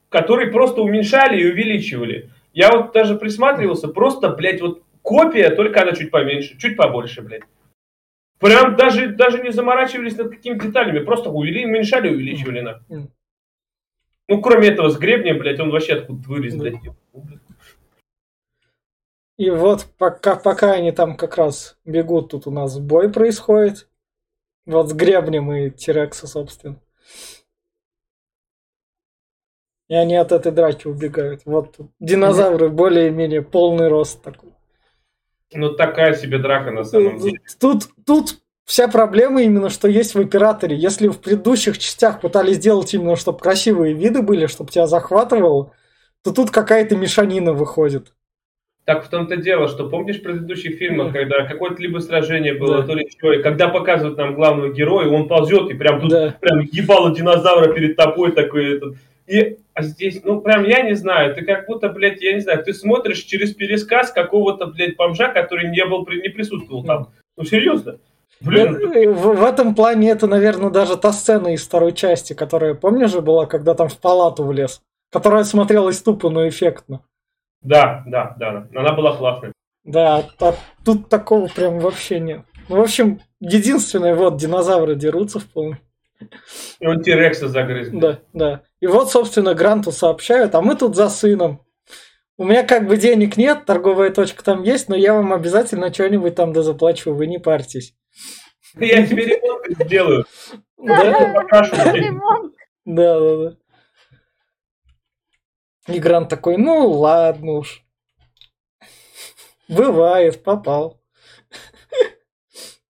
который 0.08 0.48
просто 0.48 0.82
уменьшали 0.82 1.40
и 1.40 1.50
увеличивали. 1.50 2.30
Я 2.52 2.70
вот 2.72 2.92
даже 2.92 3.16
присматривался, 3.16 3.88
просто, 3.88 4.30
блядь, 4.30 4.60
вот 4.60 4.82
копия, 5.02 5.50
только 5.50 5.82
она 5.82 5.92
чуть 5.92 6.10
поменьше, 6.10 6.58
чуть 6.58 6.76
побольше, 6.76 7.22
блядь. 7.22 7.42
Прям 8.40 8.74
даже, 8.74 9.08
даже 9.08 9.42
не 9.42 9.52
заморачивались 9.52 10.16
над 10.16 10.30
какими-то 10.30 10.66
деталями, 10.66 11.00
просто 11.00 11.30
увели, 11.30 11.66
уменьшали, 11.66 12.08
увеличивали 12.08 12.60
на. 12.60 12.80
Ну, 14.28 14.40
кроме 14.40 14.68
этого, 14.68 14.88
с 14.88 14.98
гребнем, 14.98 15.38
блядь, 15.38 15.60
он 15.60 15.70
вообще 15.70 15.94
откуда 15.94 16.26
вылез, 16.28 16.56
блядь. 16.56 16.76
И 19.40 19.48
вот 19.48 19.86
пока, 19.96 20.36
пока 20.36 20.72
они 20.72 20.92
там 20.92 21.16
как 21.16 21.38
раз 21.38 21.78
бегут, 21.86 22.30
тут 22.30 22.46
у 22.46 22.50
нас 22.50 22.78
бой 22.78 23.10
происходит. 23.10 23.88
Вот 24.66 24.90
с 24.90 24.92
гребнем 24.92 25.50
и 25.50 25.70
Тирекса, 25.70 26.26
собственно. 26.26 26.78
И 29.88 29.94
они 29.94 30.14
от 30.16 30.32
этой 30.32 30.52
драки 30.52 30.86
убегают. 30.86 31.40
Вот 31.46 31.78
динозавры 32.00 32.68
более-менее 32.68 33.40
полный 33.40 33.88
рост 33.88 34.22
такой. 34.22 34.52
Ну, 35.54 35.72
такая 35.72 36.12
себе 36.16 36.38
драка 36.38 36.70
на 36.70 36.84
самом 36.84 37.18
деле. 37.18 37.40
Тут, 37.58 37.84
тут 38.04 38.42
вся 38.66 38.88
проблема 38.88 39.40
именно, 39.40 39.70
что 39.70 39.88
есть 39.88 40.14
в 40.14 40.20
операторе. 40.20 40.76
Если 40.76 41.08
в 41.08 41.18
предыдущих 41.18 41.78
частях 41.78 42.20
пытались 42.20 42.56
сделать 42.56 42.92
именно, 42.92 43.16
чтобы 43.16 43.38
красивые 43.38 43.94
виды 43.94 44.20
были, 44.20 44.48
чтобы 44.48 44.70
тебя 44.70 44.86
захватывало, 44.86 45.72
то 46.22 46.30
тут 46.30 46.50
какая-то 46.50 46.94
мешанина 46.94 47.54
выходит. 47.54 48.12
Так 48.90 49.04
в 49.04 49.08
том-то 49.08 49.36
дело, 49.36 49.68
что 49.68 49.88
помнишь 49.88 50.18
в 50.18 50.22
предыдущих 50.24 50.78
фильмах, 50.78 51.12
когда 51.12 51.44
какое-то 51.44 51.80
либо 51.80 52.00
сражение 52.00 52.54
было, 52.54 52.78
да. 52.78 52.88
то 52.88 52.94
ли 52.94 53.08
что, 53.08 53.32
и 53.32 53.40
когда 53.40 53.68
показывают 53.68 54.18
нам 54.18 54.34
главного 54.34 54.72
героя, 54.72 55.06
он 55.06 55.28
ползет, 55.28 55.70
и 55.70 55.74
прям 55.74 56.00
тут 56.00 56.10
да. 56.10 56.34
прям 56.40 56.58
ебало 56.58 57.14
динозавра 57.14 57.72
перед 57.72 57.94
тобой 57.94 58.32
такой 58.32 58.78
этот. 58.78 58.96
И 59.28 59.58
а 59.74 59.82
здесь, 59.84 60.22
ну, 60.24 60.40
прям, 60.40 60.64
я 60.64 60.82
не 60.82 60.94
знаю, 60.94 61.36
ты 61.36 61.42
как 61.42 61.68
будто, 61.68 61.88
блядь, 61.88 62.20
я 62.20 62.32
не 62.32 62.40
знаю, 62.40 62.64
ты 62.64 62.74
смотришь 62.74 63.20
через 63.20 63.54
пересказ 63.54 64.10
какого-то, 64.10 64.66
блядь, 64.66 64.96
бомжа, 64.96 65.28
который 65.28 65.70
не 65.70 65.84
был, 65.84 66.04
не 66.08 66.28
присутствовал 66.28 66.82
там. 66.82 67.10
Ну, 67.36 67.44
серьезно. 67.44 67.98
Блин. 68.40 68.74
В, 69.14 69.36
в 69.36 69.44
этом 69.44 69.76
плане 69.76 70.10
это, 70.10 70.26
наверное, 70.26 70.70
даже 70.70 70.96
та 70.96 71.12
сцена 71.12 71.54
из 71.54 71.64
второй 71.64 71.92
части, 71.92 72.32
которая, 72.32 72.74
помнишь 72.74 73.12
же, 73.12 73.20
была, 73.20 73.46
когда 73.46 73.74
там 73.74 73.88
в 73.88 73.96
палату 73.98 74.42
влез, 74.42 74.82
которая 75.12 75.44
смотрелась 75.44 76.02
тупо, 76.02 76.28
но 76.28 76.48
эффектно. 76.48 77.02
Да, 77.62 78.02
да, 78.06 78.34
да, 78.38 78.66
она 78.74 78.92
была 78.92 79.16
классной. 79.16 79.52
Да, 79.84 80.24
а 80.40 80.54
тут 80.84 81.08
такого 81.08 81.48
прям 81.48 81.78
вообще 81.78 82.20
нет. 82.20 82.42
Ну, 82.68 82.76
в 82.76 82.80
общем, 82.80 83.20
единственное, 83.40 84.14
вот, 84.14 84.36
динозавры 84.36 84.94
дерутся 84.94 85.40
в 85.40 85.46
полном. 85.46 85.78
И 86.80 86.86
он 86.86 87.02
Тирекса 87.02 87.48
загрыз. 87.48 87.88
Да, 87.90 88.20
да. 88.32 88.62
И 88.80 88.86
вот, 88.86 89.10
собственно, 89.10 89.54
Гранту 89.54 89.90
сообщают, 89.90 90.54
а 90.54 90.60
мы 90.60 90.76
тут 90.76 90.94
за 90.94 91.08
сыном. 91.08 91.64
У 92.36 92.44
меня 92.44 92.62
как 92.62 92.86
бы 92.86 92.96
денег 92.96 93.36
нет, 93.36 93.66
торговая 93.66 94.10
точка 94.10 94.44
там 94.44 94.62
есть, 94.62 94.88
но 94.88 94.96
я 94.96 95.14
вам 95.14 95.32
обязательно 95.32 95.92
что-нибудь 95.92 96.34
там 96.34 96.52
дозаплачу, 96.52 97.12
вы 97.12 97.26
не 97.26 97.38
парьтесь. 97.38 97.94
Я 98.78 99.06
тебе 99.06 99.26
ремонт 99.26 99.66
сделаю. 99.78 100.24
Да, 100.78 101.44
да, 102.86 103.20
да. 103.20 103.56
И 105.88 105.98
Грант 105.98 106.28
такой, 106.28 106.56
ну 106.56 106.88
ладно 106.90 107.52
уж. 107.52 107.84
Бывает, 109.68 110.42
попал. 110.42 111.00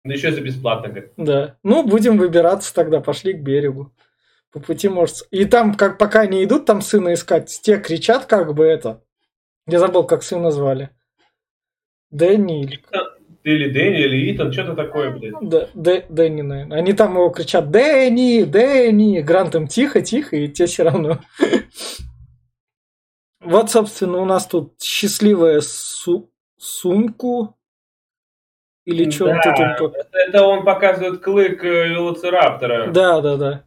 Да 0.05 0.15
еще 0.15 0.33
за 0.33 0.41
бесплатно, 0.41 0.89
говорит. 0.89 1.13
Да. 1.17 1.57
Ну, 1.63 1.83
будем 1.83 2.17
выбираться 2.17 2.75
тогда, 2.75 3.01
пошли 3.01 3.35
к 3.35 3.43
берегу. 3.43 3.93
По 4.51 4.59
пути, 4.59 4.89
может... 4.89 5.29
И 5.31 5.45
там, 5.45 5.75
как 5.75 5.99
пока 5.99 6.21
они 6.21 6.43
идут 6.43 6.65
там 6.65 6.81
сына 6.81 7.13
искать, 7.13 7.61
те 7.63 7.79
кричат 7.79 8.25
как 8.25 8.55
бы 8.55 8.65
это. 8.65 9.03
Я 9.67 9.79
забыл, 9.79 10.05
как 10.05 10.23
сына 10.23 10.51
звали. 10.51 10.91
Дэнни 12.11 12.63
или... 12.63 12.81
Или 13.43 13.71
Дэнни, 13.71 14.01
или 14.01 14.35
Итан, 14.35 14.53
что-то 14.53 14.75
такое, 14.75 15.11
блядь. 15.11 15.35
Да, 15.41 15.69
Дэ- 15.75 16.07
Дэнни, 16.09 16.43
наверное. 16.43 16.79
Они 16.79 16.93
там 16.93 17.15
его 17.15 17.31
кричат 17.31 17.71
«Дэнни! 17.71 18.43
Дэнни!» 18.43 19.21
Грант 19.21 19.55
им 19.55 19.67
тихо, 19.67 20.03
тихо, 20.03 20.37
и 20.37 20.49
те 20.49 20.67
все 20.67 20.83
равно. 20.83 21.21
Вот, 23.41 23.71
собственно, 23.71 24.19
у 24.19 24.25
нас 24.25 24.47
тут 24.47 24.81
счастливая 24.81 25.61
су- 25.61 26.31
сумку. 26.59 27.57
Или 28.85 29.11
что 29.11 29.27
он 29.27 29.37
Да, 29.43 29.77
пок- 29.81 29.93
это, 29.95 30.09
это 30.19 30.45
он 30.45 30.65
показывает 30.65 31.23
клык 31.23 31.65
э, 31.65 31.89
велоцираптора. 31.89 32.91
Да, 32.91 33.21
да, 33.21 33.37
да. 33.37 33.65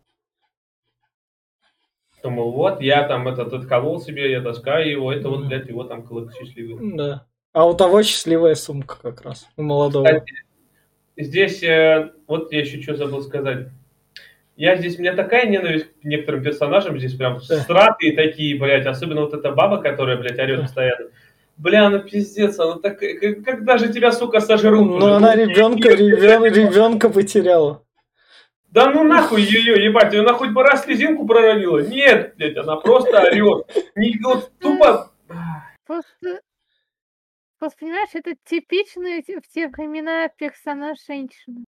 Думал, 2.21 2.51
вот, 2.51 2.81
я 2.81 3.07
там 3.07 3.27
этот 3.27 3.51
отколол 3.53 3.99
себе, 3.99 4.31
я 4.31 4.41
таскаю 4.41 4.89
его, 4.89 5.11
это 5.11 5.29
вот, 5.29 5.45
блядь, 5.45 5.67
его 5.67 5.83
там 5.83 6.03
клык 6.03 6.33
счастливый. 6.33 6.95
Да. 6.95 7.25
А 7.51 7.67
у 7.67 7.73
того 7.73 8.01
счастливая 8.03 8.55
сумка 8.55 8.97
как 9.01 9.21
раз. 9.21 9.47
У 9.57 9.63
молодого. 9.63 10.05
Кстати, 10.05 10.33
здесь, 11.17 11.61
э, 11.63 12.13
вот 12.27 12.51
я 12.51 12.61
еще 12.61 12.81
что 12.81 12.95
забыл 12.95 13.21
сказать. 13.21 13.67
Я 14.55 14.75
здесь, 14.75 14.97
у 14.97 15.01
меня 15.01 15.13
такая 15.15 15.47
ненависть 15.47 15.87
к 16.01 16.03
некоторым 16.03 16.43
персонажам 16.43 16.97
здесь 16.99 17.15
прям 17.15 17.39
Да. 17.49 17.57
стратые 17.59 18.15
такие, 18.15 18.59
блядь, 18.59 18.85
особенно 18.85 19.21
вот 19.21 19.33
эта 19.33 19.51
баба, 19.51 19.81
которая, 19.81 20.17
блядь, 20.17 20.37
орет 20.39 20.61
постоянно. 20.61 21.09
Бля, 21.57 21.89
ну 21.89 21.99
пиздец, 21.99 22.59
она 22.59 22.77
так, 22.79 22.99
как- 22.99 23.43
когда 23.43 23.77
же 23.77 23.91
тебя, 23.91 24.11
сука, 24.11 24.39
сожрут? 24.39 24.87
Ну, 24.89 24.95
уже? 24.97 25.15
она 25.15 25.35
Ну, 25.35 25.41
ребенка, 25.45 25.89
пиздец, 25.89 25.99
ребен- 26.23 26.41
блядь. 26.41 26.55
ребенка 26.57 27.09
потеряла. 27.09 27.83
Да 28.69 28.89
ну 28.91 29.03
нахуй 29.03 29.41
ее, 29.41 29.83
ебать, 29.85 30.15
она 30.15 30.33
хоть 30.33 30.49
бы 30.49 30.63
раз 30.63 30.83
слезинку 30.83 31.27
проронила. 31.27 31.79
Нет, 31.79 32.33
блядь, 32.37 32.57
она 32.57 32.75
просто 32.75 33.21
орет. 33.21 33.67
Не, 33.95 34.17
вот 34.23 34.51
тупо... 34.59 35.11
Просто, 35.85 36.39
просто 37.59 37.77
понимаешь, 37.79 38.09
это 38.13 38.33
типичный 38.45 39.21
в 39.21 39.47
те 39.53 39.67
времена 39.67 40.27
персонаж 40.29 40.97
женщины. 41.07 41.65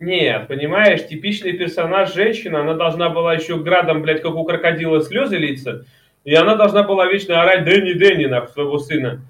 Нет, 0.00 0.46
понимаешь, 0.46 1.06
типичный 1.06 1.52
персонаж 1.52 2.14
женщина, 2.14 2.60
она 2.60 2.74
должна 2.74 3.08
была 3.08 3.34
еще 3.34 3.56
градом, 3.56 4.02
блядь, 4.02 4.22
как 4.22 4.34
у 4.34 4.44
крокодила 4.44 5.00
слезы 5.02 5.36
литься, 5.36 5.86
и 6.24 6.34
она 6.34 6.54
должна 6.54 6.84
была 6.84 7.06
вечно 7.06 7.42
орать 7.42 7.64
Дэнни 7.64 7.94
Дэнни 7.94 8.26
на 8.26 8.46
своего 8.46 8.78
сына. 8.78 9.20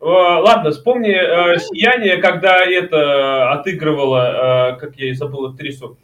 Э, 0.00 0.04
Ладно, 0.04 0.70
вспомни 0.70 1.12
э, 1.12 1.58
«Сияние», 1.58 2.16
когда 2.16 2.64
это 2.64 3.52
отыгрывала, 3.52 4.72
э, 4.74 4.80
как 4.80 4.96
я 4.96 5.10
и 5.10 5.12
забыл 5.12 5.46
актрису, 5.46 5.96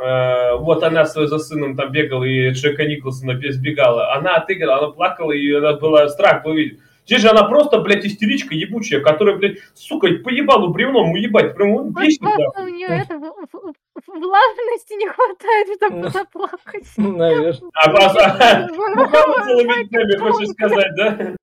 Э, 0.00 0.56
вот 0.56 0.82
она 0.82 1.04
за 1.04 1.38
сыном 1.38 1.76
там 1.76 1.92
бегала 1.92 2.24
и 2.24 2.50
Джека 2.50 2.86
Николсона 2.86 3.38
сбегала. 3.50 4.14
Она 4.14 4.36
отыграла, 4.36 4.78
она 4.78 4.92
плакала, 4.92 5.32
и 5.32 5.52
она 5.52 5.74
была 5.74 6.08
страх 6.08 6.42
был 6.42 6.54
видеть. 6.54 6.80
Здесь 7.10 7.22
же 7.22 7.30
она 7.30 7.42
просто, 7.42 7.80
блядь, 7.80 8.06
истеричка 8.06 8.54
ебучая, 8.54 9.00
которая, 9.00 9.34
блядь, 9.34 9.58
сука, 9.74 10.06
поебалу 10.22 10.68
бревном 10.72 11.10
уебать. 11.10 11.56
Прям 11.56 11.70
он 11.74 11.90
Вот 11.92 12.00
бесит, 12.04 12.20
нахуй. 12.20 12.44
у 12.56 12.68
нее 12.68 12.86
это 12.86 13.18
влажности 13.18 14.92
не 14.96 15.08
хватает, 15.08 15.68
чтобы 15.76 15.96
Ну. 15.96 16.08
заплакать. 16.10 16.86
Наверное. 16.96 17.70
А, 17.74 17.90
а, 17.90 18.68
Бухала 18.94 19.44
целыми 19.44 19.88
днями, 19.88 20.16
хочешь 20.18 20.50
сказать, 20.50 20.94
да? 20.96 21.34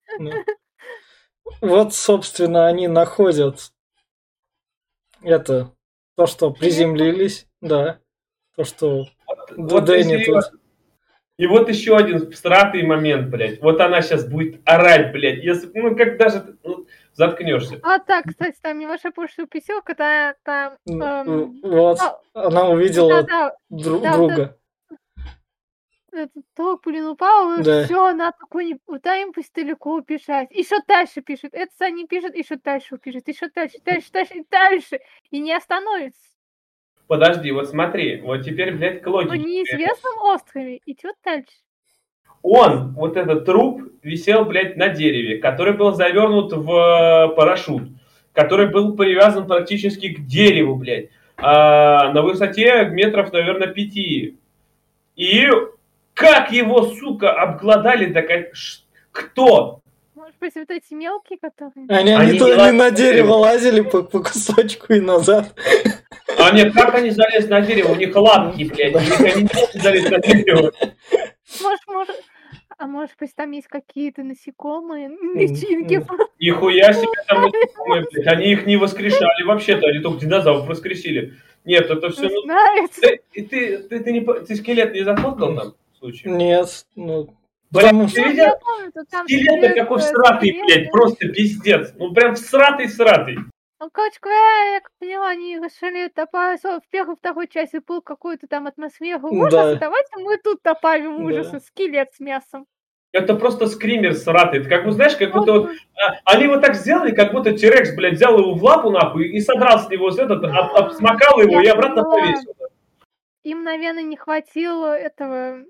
Вот, 1.59 1.93
собственно, 1.93 2.67
они 2.67 2.87
находят 2.87 3.73
это, 5.21 5.71
то, 6.15 6.27
что 6.27 6.49
приземлились, 6.51 7.45
да. 7.59 7.99
То, 8.55 8.63
что 8.63 9.03
Вот 9.57 9.83
Дэнни 9.83 10.13
если- 10.13 10.31
тут. 10.31 10.43
И 11.37 11.45
вот 11.45 11.69
еще 11.69 11.95
один 11.95 12.31
всратый 12.31 12.83
момент, 12.83 13.29
блядь. 13.29 13.61
Вот 13.61 13.79
она 13.79 14.01
сейчас 14.01 14.27
будет 14.27 14.59
орать, 14.67 15.11
блядь. 15.11 15.43
Если, 15.43 15.69
ну, 15.75 15.95
как 15.95 16.17
даже 16.17 16.57
ну, 16.63 16.87
заткнешься. 17.13 17.79
А 17.83 17.99
так, 17.99 18.25
кстати, 18.25 18.57
там 18.59 18.79
небольшой 18.79 19.11
прошлый 19.11 19.45
писел, 19.45 19.83
когда 19.83 20.35
там... 20.43 20.77
эм, 20.87 21.59
вот, 21.61 21.99
а, 21.99 22.19
она 22.33 22.69
увидела 22.69 23.21
да-да, 23.21 23.55
дру- 23.71 24.01
да, 24.01 24.13
друга. 24.15 24.57
этот 26.11 26.43
толк, 26.55 26.81
блин, 26.85 27.05
упал, 27.05 27.59
и 27.59 27.63
Да. 27.63 27.83
все, 27.85 28.07
она 28.07 28.31
такой, 28.31 28.65
не, 28.65 28.71
им 29.21 29.31
пусть 29.31 29.53
далеко 29.53 29.93
убежать. 29.93 30.49
Еще 30.49 30.77
дальше 30.87 31.21
пишет, 31.21 31.53
это 31.53 31.71
Саня 31.77 32.07
пишет, 32.07 32.35
еще 32.35 32.55
дальше 32.55 32.97
пишет, 32.97 33.27
еще 33.27 33.47
дальше, 33.49 33.77
дальше, 33.85 34.11
дальше, 34.11 34.33
и 34.33 34.45
дальше. 34.49 34.99
И 35.29 35.39
не 35.39 35.53
остановится. 35.53 36.26
Подожди, 37.07 37.51
вот 37.51 37.69
смотри. 37.69 38.21
Вот 38.21 38.43
теперь, 38.43 38.73
блядь, 38.73 39.01
к 39.01 39.05
По 39.05 39.09
логике. 39.09 39.37
неизвестном 39.37 40.19
острове 40.23 40.81
идет 40.85 41.15
дальше. 41.23 41.55
Он, 42.41 42.93
вот 42.93 43.17
этот 43.17 43.45
труп, 43.45 43.81
висел, 44.03 44.45
блядь, 44.45 44.77
на 44.77 44.89
дереве, 44.89 45.37
который 45.37 45.73
был 45.73 45.93
завернут 45.93 46.53
в 46.53 46.71
э, 46.71 47.35
парашют, 47.35 47.89
который 48.33 48.67
был 48.67 48.95
привязан 48.95 49.47
практически 49.47 50.13
к 50.13 50.25
дереву, 50.25 50.75
блядь, 50.75 51.09
а, 51.37 52.11
на 52.13 52.21
высоте 52.21 52.85
метров, 52.85 53.31
наверное, 53.33 53.67
пяти. 53.67 54.37
И 55.15 55.47
как 56.13 56.51
его, 56.51 56.83
сука, 56.83 57.31
обглодали, 57.31 58.11
так 58.11 58.29
кто? 59.11 59.81
Может 60.27 60.39
быть, 60.41 60.55
вот 60.55 60.69
эти 60.69 60.93
мелкие, 60.93 61.39
которые... 61.39 61.85
Они, 61.87 62.11
Они 62.11 62.31
они, 62.31 62.39
то- 62.39 62.61
они 62.61 62.77
на 62.77 62.91
дерево 62.91 63.31
лазили 63.35 63.79
по, 63.79 64.03
по 64.03 64.21
кусочку 64.21 64.91
и 64.91 64.99
назад. 64.99 65.57
А 66.37 66.51
нет, 66.51 66.73
как 66.73 66.93
они 66.95 67.11
залезли 67.11 67.47
на 67.47 67.61
дерево? 67.61 67.93
У 67.93 67.95
них 67.95 68.13
лапки, 68.13 68.65
блядь, 68.65 68.93
они 68.93 69.43
не 69.43 69.49
могут 69.53 69.81
залезть 69.81 70.11
на 70.11 70.19
дерево. 70.19 70.73
Может, 71.61 71.87
может... 71.87 72.23
А 72.77 72.87
может 72.87 73.15
быть, 73.17 73.33
там 73.35 73.51
есть 73.51 73.67
какие-то 73.69 74.21
насекомые, 74.23 75.09
личинки. 75.33 76.05
Нихуя 76.41 76.91
себе 76.91 77.23
там 77.25 77.43
насекомые, 77.43 78.05
блядь. 78.11 78.27
Они 78.27 78.51
их 78.51 78.65
не 78.65 78.75
воскрешали 78.75 79.43
вообще-то, 79.43 79.87
они 79.87 79.99
только 79.99 80.19
динозавров 80.19 80.67
воскресили. 80.67 81.35
Нет, 81.63 81.89
это 81.89 82.09
все... 82.09 82.27
Знаю. 82.43 82.89
ты, 82.99 83.21
ты, 83.31 83.77
ты, 83.77 83.99
ты, 84.01 84.11
не, 84.11 84.19
ты 84.21 84.55
скелет 84.57 84.93
не 84.93 85.03
зафоткал 85.03 85.55
там? 85.55 85.73
в 85.93 85.97
случае? 85.99 86.33
Нет, 86.33 86.85
ну, 86.95 87.33
потому 87.71 88.07
что... 88.07 88.21
Ну, 88.21 88.27
видел? 88.29 88.43
я 88.43 88.55
помню, 88.55 88.91
тут 88.93 89.09
там 89.09 89.25
Скелет 89.25 89.43
скелет, 89.59 89.75
какой 89.75 89.97
э, 89.97 90.01
всратый, 90.01 90.51
блядь, 90.65 90.85
да. 90.85 90.89
просто 90.91 91.27
пиздец. 91.29 91.93
Ну 91.97 92.13
прям 92.13 92.35
всратый-всратый. 92.35 93.37
Ну, 93.79 93.89
короче 93.91 94.17
говоря, 94.21 94.73
я 94.73 94.79
как 94.81 94.91
поняла, 94.99 95.27
они 95.29 95.55
решили 95.57 96.11
добавить 96.15 96.63
в 96.63 96.81
первой 96.89 97.13
и 97.13 97.17
второй 97.17 97.47
части 97.47 97.79
был 97.85 98.01
какую-то 98.01 98.47
там 98.47 98.65
атмосферу 98.67 99.27
ужаса, 99.29 99.73
Да. 99.73 99.79
давайте 99.79 100.17
мы 100.17 100.37
тут 100.37 100.59
добавим 100.63 101.17
Да. 101.19 101.23
ужаса, 101.25 101.59
скелет 101.59 102.11
с 102.13 102.19
мясом. 102.19 102.65
Это 103.13 103.35
просто 103.35 103.67
скример 103.67 104.13
сратый. 104.15 104.59
Это 104.59 104.69
как, 104.69 104.85
ну, 104.85 104.91
знаешь, 104.91 105.15
как 105.15 105.31
будто 105.31 105.51
вот 105.53 105.69
А, 105.95 106.13
Они 106.25 106.47
вот 106.47 106.61
так 106.61 106.75
сделали, 106.75 107.13
как 107.15 107.31
будто 107.31 107.53
Терекс, 107.57 107.95
блядь, 107.95 108.13
взял 108.15 108.37
его 108.37 108.53
в 108.53 108.63
лапу, 108.63 108.89
нахуй, 108.91 109.27
и 109.29 109.39
содрал 109.39 109.79
с 109.79 109.89
него 109.89 110.11
с 110.11 110.19
этот, 110.19 110.43
об- 110.43 110.75
обсмакал 110.75 111.39
его 111.39 111.61
и 111.61 111.65
Я 111.65 111.73
обратно 111.73 112.03
поняла. 112.03 112.19
повесил. 112.33 112.53
Им, 113.43 113.63
наверное, 113.63 114.03
не 114.03 114.17
хватило 114.17 114.95
этого 114.97 115.63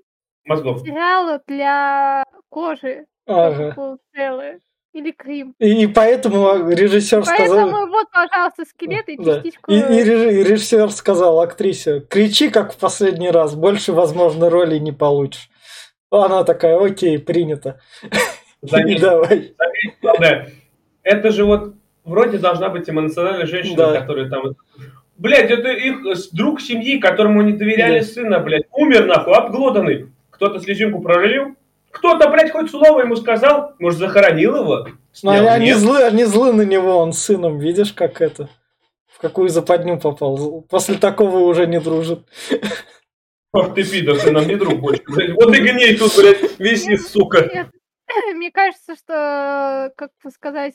Мозгов. 0.44 0.80
материала 0.80 1.40
для 1.46 2.24
кожи, 2.48 3.06
Ага. 3.26 3.98
целый. 4.14 4.58
Или 4.94 5.10
крем. 5.12 5.54
И, 5.60 5.82
и 5.82 5.86
поэтому 5.86 6.70
режиссер 6.70 7.22
сказал... 7.24 7.56
Поэтому 7.66 7.86
вот, 7.88 8.06
пожалуйста, 8.10 8.64
скелет 8.64 9.06
и 9.08 9.16
Да. 9.18 9.34
частичку... 9.34 9.70
И, 9.70 9.76
и 9.76 10.02
реж- 10.02 10.32
и 10.32 10.42
режиссер 10.44 10.90
сказал 10.90 11.40
актрисе, 11.40 12.00
кричи 12.00 12.48
как 12.48 12.72
в 12.72 12.78
последний 12.78 13.30
раз, 13.30 13.54
больше, 13.54 13.92
возможно, 13.92 14.48
роли 14.48 14.78
не 14.78 14.90
получишь. 14.92 15.50
Она 16.10 16.42
такая, 16.42 16.82
окей, 16.82 17.18
принято. 17.18 17.78
Заметь, 18.62 19.00
давай. 19.02 19.54
главное, 20.00 20.48
это 21.02 21.30
же 21.30 21.44
вот 21.44 21.74
вроде 22.04 22.38
должна 22.38 22.70
быть 22.70 22.88
эмоциональная 22.88 23.46
женщина, 23.46 23.76
Да. 23.92 24.00
которая 24.00 24.28
там... 24.30 24.42
Блядь, 25.18 25.50
это 25.50 25.68
их 25.68 25.98
друг 26.32 26.60
семьи, 26.62 26.98
которому 26.98 27.42
не 27.42 27.52
доверяли 27.52 27.98
Да. 28.00 28.04
сына, 28.06 28.38
блядь, 28.40 28.64
умер, 28.72 29.04
нахуй, 29.04 29.34
обглоданный. 29.34 30.12
Кто-то 30.38 30.60
слезинку 30.60 31.00
пролил, 31.02 31.56
кто-то, 31.90 32.28
блядь, 32.30 32.52
хоть 32.52 32.70
слово 32.70 33.00
ему 33.00 33.16
сказал, 33.16 33.74
может, 33.80 33.98
захоронил 33.98 34.54
его? 34.54 34.86
Но 35.24 35.32
они, 35.32 35.40
Снял? 35.40 35.48
они 35.48 35.66
Нет. 35.66 35.78
злы, 35.78 36.02
они 36.04 36.24
злы 36.24 36.52
на 36.52 36.62
него, 36.62 36.96
он 36.98 37.12
сыном, 37.12 37.58
видишь, 37.58 37.92
как 37.92 38.20
это? 38.20 38.48
В 39.08 39.18
какую 39.18 39.48
западню 39.48 39.98
попал. 39.98 40.62
После 40.70 40.96
такого 40.96 41.38
уже 41.38 41.66
не 41.66 41.80
дружит. 41.80 42.20
Ах 43.52 43.74
ты 43.74 43.82
пидор, 43.82 44.16
ты 44.16 44.30
нам 44.30 44.46
не 44.46 44.54
друг 44.54 44.78
больше. 44.78 45.02
блядь. 45.08 45.34
Вот 45.34 45.52
и 45.52 45.60
гней 45.60 45.96
тут, 45.96 46.14
блядь, 46.16 46.60
виси, 46.60 46.96
сука. 46.96 47.50
Нет, 47.52 47.66
мне 48.36 48.52
кажется, 48.52 48.94
что, 48.94 49.92
как 49.96 50.10
бы 50.22 50.30
сказать, 50.30 50.74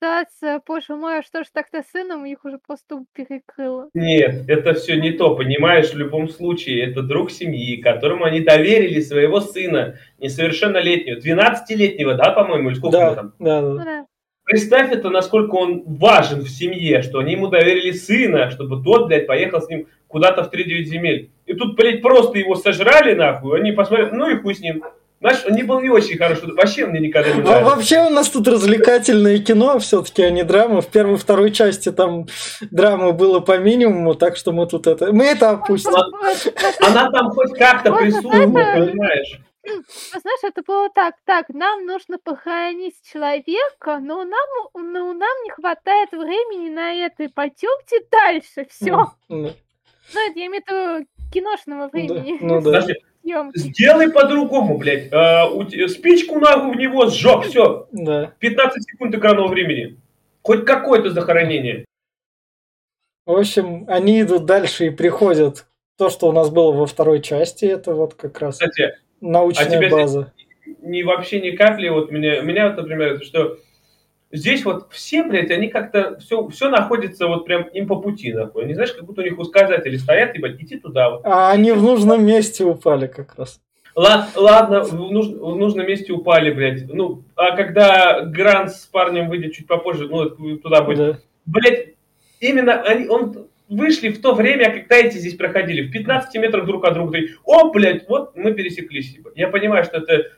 ситуация, 0.00 0.62
боже 0.66 0.96
мой, 0.96 1.18
а 1.18 1.22
что 1.22 1.44
ж 1.44 1.48
так-то 1.52 1.82
с 1.82 1.90
сыном, 1.90 2.24
их 2.24 2.44
уже 2.44 2.58
просто 2.58 3.04
перекрыло. 3.14 3.90
Нет, 3.94 4.48
это 4.48 4.74
все 4.74 4.96
не 4.96 5.12
то, 5.12 5.36
понимаешь, 5.36 5.90
в 5.92 5.98
любом 5.98 6.28
случае, 6.28 6.90
это 6.90 7.02
друг 7.02 7.30
семьи, 7.30 7.76
которому 7.76 8.24
они 8.24 8.40
доверили 8.40 9.00
своего 9.00 9.40
сына, 9.40 9.98
несовершеннолетнего, 10.18 11.18
12-летнего, 11.18 12.14
да, 12.14 12.30
по-моему, 12.32 12.70
или 12.70 12.76
сколько 12.76 12.98
Да, 12.98 13.14
там? 13.14 13.34
да, 13.38 13.60
да. 13.60 13.84
да. 13.84 14.06
Представь 14.44 14.90
это, 14.90 15.10
насколько 15.10 15.54
он 15.54 15.84
важен 15.86 16.40
в 16.40 16.48
семье, 16.48 17.02
что 17.02 17.18
они 17.18 17.32
ему 17.32 17.48
доверили 17.48 17.92
сына, 17.92 18.50
чтобы 18.50 18.82
тот, 18.82 19.06
блядь, 19.06 19.26
поехал 19.26 19.60
с 19.60 19.68
ним 19.68 19.86
куда-то 20.08 20.42
в 20.42 20.52
3-9 20.52 20.82
земель. 20.84 21.30
И 21.46 21.54
тут, 21.54 21.76
блядь, 21.76 22.02
просто 22.02 22.38
его 22.38 22.56
сожрали, 22.56 23.14
нахуй, 23.14 23.60
они 23.60 23.72
посмотрели, 23.72 24.10
ну 24.12 24.28
и 24.28 24.40
хуй 24.40 24.54
с 24.54 24.60
ним. 24.60 24.82
Знаешь, 25.20 25.44
он 25.46 25.52
не 25.54 25.62
был 25.64 25.80
не 25.80 25.90
очень 25.90 26.16
хороший, 26.16 26.50
вообще 26.54 26.86
мне 26.86 26.98
никогда 26.98 27.30
не 27.30 27.40
А 27.42 27.44
нравился. 27.44 27.64
вообще 27.76 28.06
у 28.06 28.08
нас 28.10 28.30
тут 28.30 28.48
развлекательное 28.48 29.38
кино, 29.38 29.78
все-таки, 29.78 30.22
а 30.22 30.30
не 30.30 30.44
драма. 30.44 30.80
В 30.80 30.86
первой 30.86 31.14
и 31.14 31.18
второй 31.18 31.50
части 31.50 31.92
там 31.92 32.26
драмы 32.70 33.12
было 33.12 33.40
по 33.40 33.58
минимуму, 33.58 34.14
так 34.14 34.36
что 34.38 34.52
мы 34.52 34.66
тут 34.66 34.86
это... 34.86 35.12
Мы 35.12 35.26
это 35.26 35.50
опустим. 35.50 35.92
Она 36.80 37.10
там 37.10 37.30
хоть 37.32 37.52
как-то 37.58 37.92
присутствует, 37.92 38.52
понимаешь? 38.54 39.40
Ну, 39.62 39.82
знаешь, 40.22 40.40
это 40.42 40.62
было 40.66 40.88
так, 40.88 41.16
так, 41.26 41.50
нам 41.50 41.84
нужно 41.84 42.16
похоронить 42.24 42.94
человека, 43.12 43.98
но 44.00 44.24
нам, 44.24 44.48
но 44.72 45.12
нам 45.12 45.42
не 45.44 45.50
хватает 45.50 46.10
времени 46.12 46.70
на 46.70 46.94
это, 46.94 47.28
пойдемте 47.34 47.98
дальше, 48.10 48.66
все. 48.70 49.12
Ну, 49.28 49.50
Ну, 50.14 50.28
это 50.28 50.38
я 50.38 50.46
имею 50.46 50.62
в 50.66 50.70
виду 50.70 51.06
киношного 51.30 51.88
времени. 51.88 52.38
ну 52.40 52.54
да. 52.62 52.64
Подожди, 52.80 52.94
съемки. 53.22 53.58
сделай 53.58 54.10
по-другому, 54.10 54.78
блядь. 54.78 55.12
А, 55.12 55.48
у 55.48 55.64
спичку 55.88 56.38
нахуй 56.38 56.74
в 56.74 56.76
него 56.76 57.06
сжег, 57.06 57.44
все, 57.44 57.86
Да. 57.92 58.32
15 58.38 58.82
секунд 58.84 59.14
экранного 59.14 59.48
времени. 59.48 59.96
Хоть 60.42 60.64
какое-то 60.64 61.10
захоронение. 61.10 61.84
В 63.26 63.32
общем, 63.36 63.84
они 63.88 64.22
идут 64.22 64.46
дальше 64.46 64.86
и 64.86 64.90
приходят 64.90 65.66
то, 65.96 66.08
что 66.08 66.28
у 66.28 66.32
нас 66.32 66.50
было 66.50 66.72
во 66.72 66.86
второй 66.86 67.20
части, 67.20 67.66
это 67.66 67.94
вот 67.94 68.14
как 68.14 68.40
раз 68.40 68.54
Кстати, 68.54 68.96
научная 69.20 69.86
а 69.86 69.90
база. 69.90 70.32
ни 70.80 71.02
вообще 71.02 71.40
ни 71.40 71.50
капли, 71.50 71.88
вот 71.90 72.10
меня, 72.10 72.40
меня 72.40 72.68
вот, 72.68 72.78
например, 72.78 73.14
это 73.14 73.24
что 73.24 73.58
здесь 74.32 74.64
вот 74.64 74.86
все, 74.90 75.22
блядь, 75.24 75.50
они 75.50 75.68
как-то 75.68 76.18
все, 76.20 76.46
все 76.48 76.68
находится 76.68 77.26
вот 77.26 77.44
прям 77.46 77.62
им 77.64 77.86
по 77.86 77.96
пути, 77.96 78.32
нахуй. 78.32 78.66
Не 78.66 78.74
знаешь, 78.74 78.92
как 78.92 79.04
будто 79.04 79.22
у 79.22 79.24
них 79.24 79.38
указатели 79.38 79.96
стоят, 79.96 80.34
ебать, 80.36 80.60
иди 80.60 80.78
туда. 80.78 81.10
Вот. 81.10 81.20
А 81.24 81.50
они 81.50 81.72
в 81.72 81.82
нужном 81.82 82.24
месте 82.24 82.64
упали 82.64 83.06
как 83.06 83.34
раз. 83.36 83.60
Ла- 83.96 84.28
Ладно, 84.36 84.82
в, 84.84 84.92
нуж- 85.10 85.34
в 85.36 85.56
нужном 85.56 85.86
месте 85.86 86.12
упали, 86.12 86.52
блядь. 86.52 86.86
Ну, 86.92 87.24
а 87.34 87.56
когда 87.56 88.20
Грант 88.22 88.70
с 88.72 88.86
парнем 88.86 89.28
выйдет 89.28 89.52
чуть 89.52 89.66
попозже, 89.66 90.08
ну, 90.08 90.28
туда 90.58 90.82
будет. 90.82 90.98
Да. 90.98 91.18
Блядь, 91.46 91.88
именно 92.38 92.80
они, 92.82 93.08
он 93.08 93.46
вышли 93.68 94.08
в 94.10 94.20
то 94.20 94.34
время, 94.34 94.70
когда 94.70 94.96
эти 94.96 95.16
здесь 95.18 95.34
проходили, 95.34 95.82
в 95.82 95.90
15 95.92 96.34
метрах 96.40 96.66
друг 96.66 96.84
от 96.84 96.94
друга. 96.94 97.18
И, 97.18 97.30
О, 97.44 97.70
блядь, 97.72 98.08
вот 98.08 98.36
мы 98.36 98.52
пересеклись. 98.52 99.16
Я 99.34 99.48
понимаю, 99.48 99.84
что 99.84 99.98
это 99.98 100.28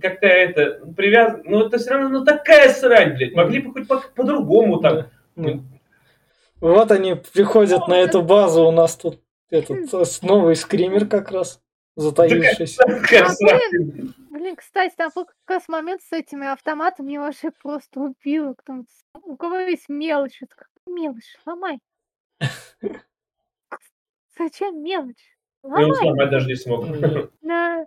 как-то 0.00 0.26
это 0.26 0.86
привязано, 0.96 1.42
но 1.44 1.66
это 1.66 1.78
все 1.78 1.90
равно 1.90 2.20
ну, 2.20 2.24
такая 2.24 2.72
срань, 2.72 3.14
блядь. 3.14 3.34
Могли 3.34 3.60
бы 3.60 3.72
хоть 3.72 3.88
по- 3.88 4.04
по-другому 4.14 4.80
там. 4.80 4.96
Да. 4.96 5.10
Ну. 5.36 5.62
Вот 6.60 6.90
они 6.90 7.14
приходят 7.14 7.88
на 7.88 7.94
эту 7.94 8.22
базу, 8.22 8.64
у 8.64 8.70
нас 8.70 8.96
тут 8.96 9.20
этот 9.50 9.92
э, 9.92 10.04
новый 10.22 10.56
скример 10.56 11.06
как 11.06 11.30
раз 11.30 11.62
затаившийся. 11.96 12.82
А, 12.84 13.28
срань. 13.30 14.12
Блин, 14.30 14.56
кстати, 14.56 14.94
там 14.96 15.10
был 15.14 15.24
как 15.26 15.34
раз 15.46 15.68
момент 15.68 16.02
с 16.02 16.12
этими 16.12 16.46
автоматами, 16.46 17.08
меня 17.08 17.20
вообще 17.20 17.50
просто 17.62 18.00
убило. 18.00 18.54
Там, 18.64 18.86
у 19.22 19.36
кого 19.36 19.58
есть 19.58 19.88
мелочь? 19.88 20.40
Мелочь? 20.86 21.36
Ломай. 21.46 21.78
Зачем 24.38 24.82
мелочь? 24.82 25.36
Ломай. 25.62 25.94
сломать 25.94 26.30
даже 26.30 26.46
не 26.46 26.54
смог. 26.54 26.86
Да, 27.42 27.86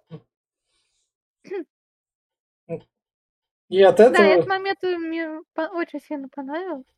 И 3.69 3.81
от 3.81 3.97
да, 3.97 4.05
этот 4.05 4.19
этого... 4.19 4.47
момент 4.47 4.79
мне 4.83 5.41
очень 5.55 5.99
сильно 6.01 6.27
понравился. 6.33 6.91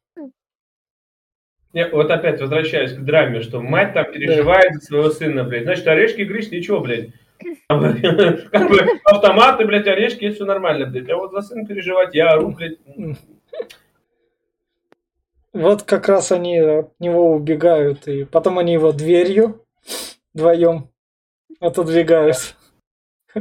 Я 1.73 1.89
вот 1.89 2.09
опять 2.09 2.39
возвращаюсь 2.39 2.93
к 2.93 3.03
драме, 3.03 3.41
что 3.41 3.61
мать 3.61 3.93
там 3.93 4.09
переживает 4.11 4.75
за 4.75 4.79
своего 4.79 5.09
сына, 5.09 5.43
блядь. 5.43 5.63
Значит, 5.63 5.87
орешки 5.87 6.21
грызть, 6.21 6.53
ничего, 6.53 6.79
блядь. 6.79 7.09
Как 7.67 8.69
бы 8.69 8.79
автоматы, 9.03 9.65
блядь, 9.65 9.87
орешки, 9.87 10.31
все 10.31 10.45
нормально, 10.45 10.85
блядь. 10.85 11.09
А 11.09 11.17
вот 11.17 11.31
за 11.31 11.41
сына 11.41 11.65
переживать, 11.65 12.15
я 12.15 12.31
ору, 12.31 12.51
блядь. 12.51 12.77
Вот 15.51 15.83
как 15.83 16.09
раз 16.09 16.33
они 16.33 16.59
от 16.59 16.99
него 16.99 17.31
убегают, 17.31 18.09
и 18.09 18.25
потом 18.25 18.59
они 18.59 18.73
его 18.73 18.91
дверью 18.91 19.65
вдвоем 20.33 20.89
отодвигают. 21.61 22.55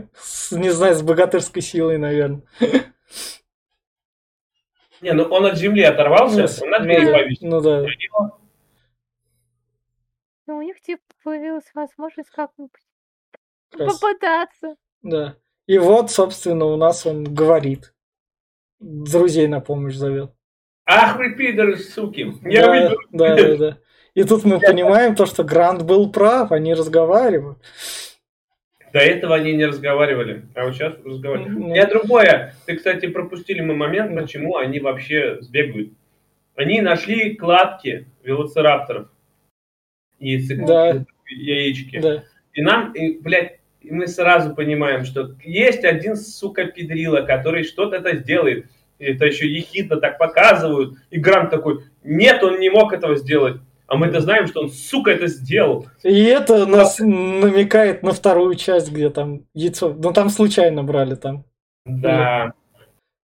Не 0.53 0.71
знаю, 0.71 0.95
с 0.95 1.03
богатырской 1.03 1.61
силой, 1.61 1.99
наверное. 1.99 2.43
Не, 5.01 5.13
ну 5.13 5.25
он 5.25 5.47
от 5.47 5.57
земли 5.57 5.83
оторвался, 5.83 6.47
он 6.63 6.71
на 6.71 6.79
двери 6.81 7.05
ну, 7.05 7.13
повесил. 7.13 7.49
ну 7.49 7.61
да. 7.61 7.87
Но 10.47 10.59
у 10.59 10.63
них 10.63 10.81
типа 10.81 11.03
появилась 11.23 11.71
возможность 11.75 12.31
как-нибудь 12.31 12.73
раз, 13.73 13.99
попытаться. 13.99 14.77
да. 15.03 15.37
И 15.67 15.79
вот, 15.79 16.11
собственно, 16.11 16.67
у 16.67 16.77
нас 16.77 17.07
он 17.07 17.25
говорит. 17.25 17.95
Друзей 18.81 19.47
на 19.47 19.61
помощь 19.61 19.95
зовет. 19.95 20.31
Ах 20.85 21.17
вы 21.17 21.35
пидоры, 21.35 21.79
суки. 21.79 22.35
Я 22.43 22.67
да, 22.67 22.71
выйду. 22.71 22.97
да, 23.13 23.37
да, 23.37 23.57
да. 23.57 23.79
И 24.13 24.25
тут 24.25 24.45
мы 24.45 24.61
понимаем 24.61 25.17
то, 25.17 25.27
что 25.27 25.43
Грант 25.43 25.83
был 25.83 26.13
прав, 26.13 26.53
они 26.53 26.75
разговаривают. 26.75 27.59
До 28.95 29.01
этого 29.01 29.35
они 29.35 29.53
не 29.55 29.67
разговаривали, 29.67 30.45
а 30.55 30.65
вот 30.67 30.75
сейчас 30.77 30.95
разговаривают. 31.05 31.59
Ну, 31.59 31.75
Я 31.75 31.87
другое. 31.87 32.55
Ты, 32.65 32.77
кстати, 32.77 33.07
пропустили 33.09 33.61
мы 33.61 33.75
момент, 33.75 34.13
Ну. 34.13 34.21
почему 34.23 34.57
они 34.57 34.79
вообще 34.79 35.39
сбегают. 35.41 35.91
Они 36.55 36.81
нашли 36.81 37.35
кладки 37.35 38.07
велоцирапторов. 38.23 39.09
Яйцек- 40.21 40.65
Да. 40.65 41.05
яички. 41.29 41.99
Да. 41.99 42.23
И 42.53 42.63
нам, 42.63 42.93
и, 42.93 43.19
блядь, 43.19 43.59
и 43.81 43.91
мы 43.91 44.07
сразу 44.07 44.55
понимаем, 44.55 45.05
что 45.05 45.35
есть 45.43 45.85
один, 45.85 46.15
сука, 46.15 46.67
педрила, 46.67 47.23
который 47.23 47.65
что-то 47.65 47.97
это 47.97 48.15
сделает. 48.19 48.67
И 49.01 49.07
это 49.07 49.27
еще 49.27 49.49
ехидно 49.49 49.97
так 49.97 50.19
показывают. 50.19 50.95
И 51.11 51.19
Грант 51.19 51.51
такой, 51.51 51.81
нет, 52.05 52.45
он 52.45 52.61
не 52.61 52.71
мог 52.71 52.93
этого 52.93 53.17
сделать. 53.17 53.57
А 53.95 53.97
мы-то 53.97 54.21
знаем, 54.21 54.49
что 54.49 54.63
он, 54.63 54.71
сука, 54.71 55.13
это 55.13 55.29
сделал. 55.29 55.87
И 56.03 56.25
это 56.25 56.67
нас 56.67 56.99
намекает 56.99 58.03
на 58.03 58.11
вторую 58.11 58.57
часть, 58.57 58.91
где 58.91 59.09
там 59.09 59.43
яйцо. 59.55 59.95
Ну 59.95 60.13
там 60.13 60.31
случайно 60.31 60.83
брали 60.83 61.15
там. 61.15 61.45
Да. 61.87 62.55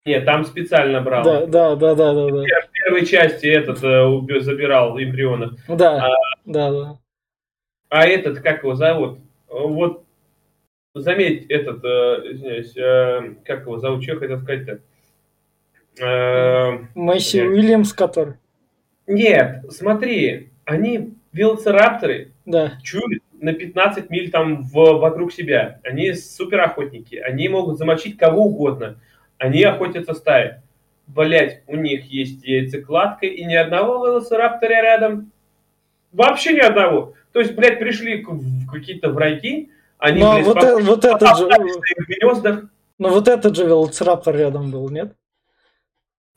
Нет, 0.04 0.24
там 0.24 0.44
специально 0.44 1.00
брал. 1.00 1.24
Да, 1.24 1.46
да, 1.46 1.74
да, 1.74 1.96
да, 1.96 2.14
да, 2.14 2.28
да. 2.28 2.42
В 2.42 2.70
первой 2.70 3.04
части 3.04 3.46
этот 3.46 3.82
э, 3.82 4.40
забирал 4.42 4.96
эмбрионов. 4.96 5.54
Да, 5.66 6.08
да, 6.44 6.70
да. 6.70 6.98
А 7.88 8.06
этот, 8.06 8.38
как 8.38 8.62
его 8.62 8.76
зовут? 8.76 9.18
Вот, 9.48 10.04
заметь, 10.94 11.46
этот, 11.48 11.84
э, 11.84 12.30
извиняюсь, 12.30 12.76
э, 12.76 13.34
как 13.44 13.62
его 13.62 13.78
зовут, 13.78 14.04
что 14.04 14.12
я 14.12 14.18
хотел 14.20 14.38
сказать-то? 14.38 14.80
Э, 16.00 16.78
Мэйси 16.94 17.40
Блядь. 17.40 17.50
Уильямс, 17.56 17.92
который. 17.92 18.34
нет, 19.08 19.64
смотри, 19.70 20.49
они 20.70 21.14
велоцирапторы 21.32 22.32
Да. 22.46 22.72
чуют 22.82 23.22
на 23.40 23.52
15 23.52 24.08
миль 24.10 24.30
там 24.30 24.62
в, 24.62 24.72
вокруг 24.74 25.32
себя. 25.32 25.80
Они 25.82 26.12
суперохотники, 26.12 27.16
они 27.16 27.48
могут 27.48 27.78
замочить 27.78 28.16
кого 28.16 28.44
угодно. 28.44 28.96
Они 29.38 29.62
охотятся 29.64 30.14
стаей. 30.14 30.52
Блять, 31.06 31.62
у 31.66 31.74
них 31.76 32.04
есть 32.04 32.44
яйцекладка 32.44 33.26
и 33.26 33.44
ни 33.44 33.54
одного 33.54 34.06
велоцираптора 34.06 34.70
рядом. 34.82 35.32
Вообще 36.12 36.52
ни 36.52 36.60
одного. 36.60 37.14
То 37.32 37.40
есть, 37.40 37.54
блядь, 37.54 37.78
пришли 37.80 38.24
какие-то 38.70 39.10
враги, 39.10 39.70
они, 39.98 40.20
Но 40.20 40.34
блядь, 40.34 40.46
вот, 40.46 40.62
э- 40.62 40.82
вот 40.82 41.04
этот 41.04 41.36
же, 41.38 41.46
в 41.46 42.06
гнездах. 42.08 42.64
но 42.98 43.08
вот 43.08 43.26
этот 43.28 43.56
же 43.56 43.64
велоцираптор 43.64 44.36
рядом 44.36 44.70
был, 44.70 44.88
нет? 44.90 45.14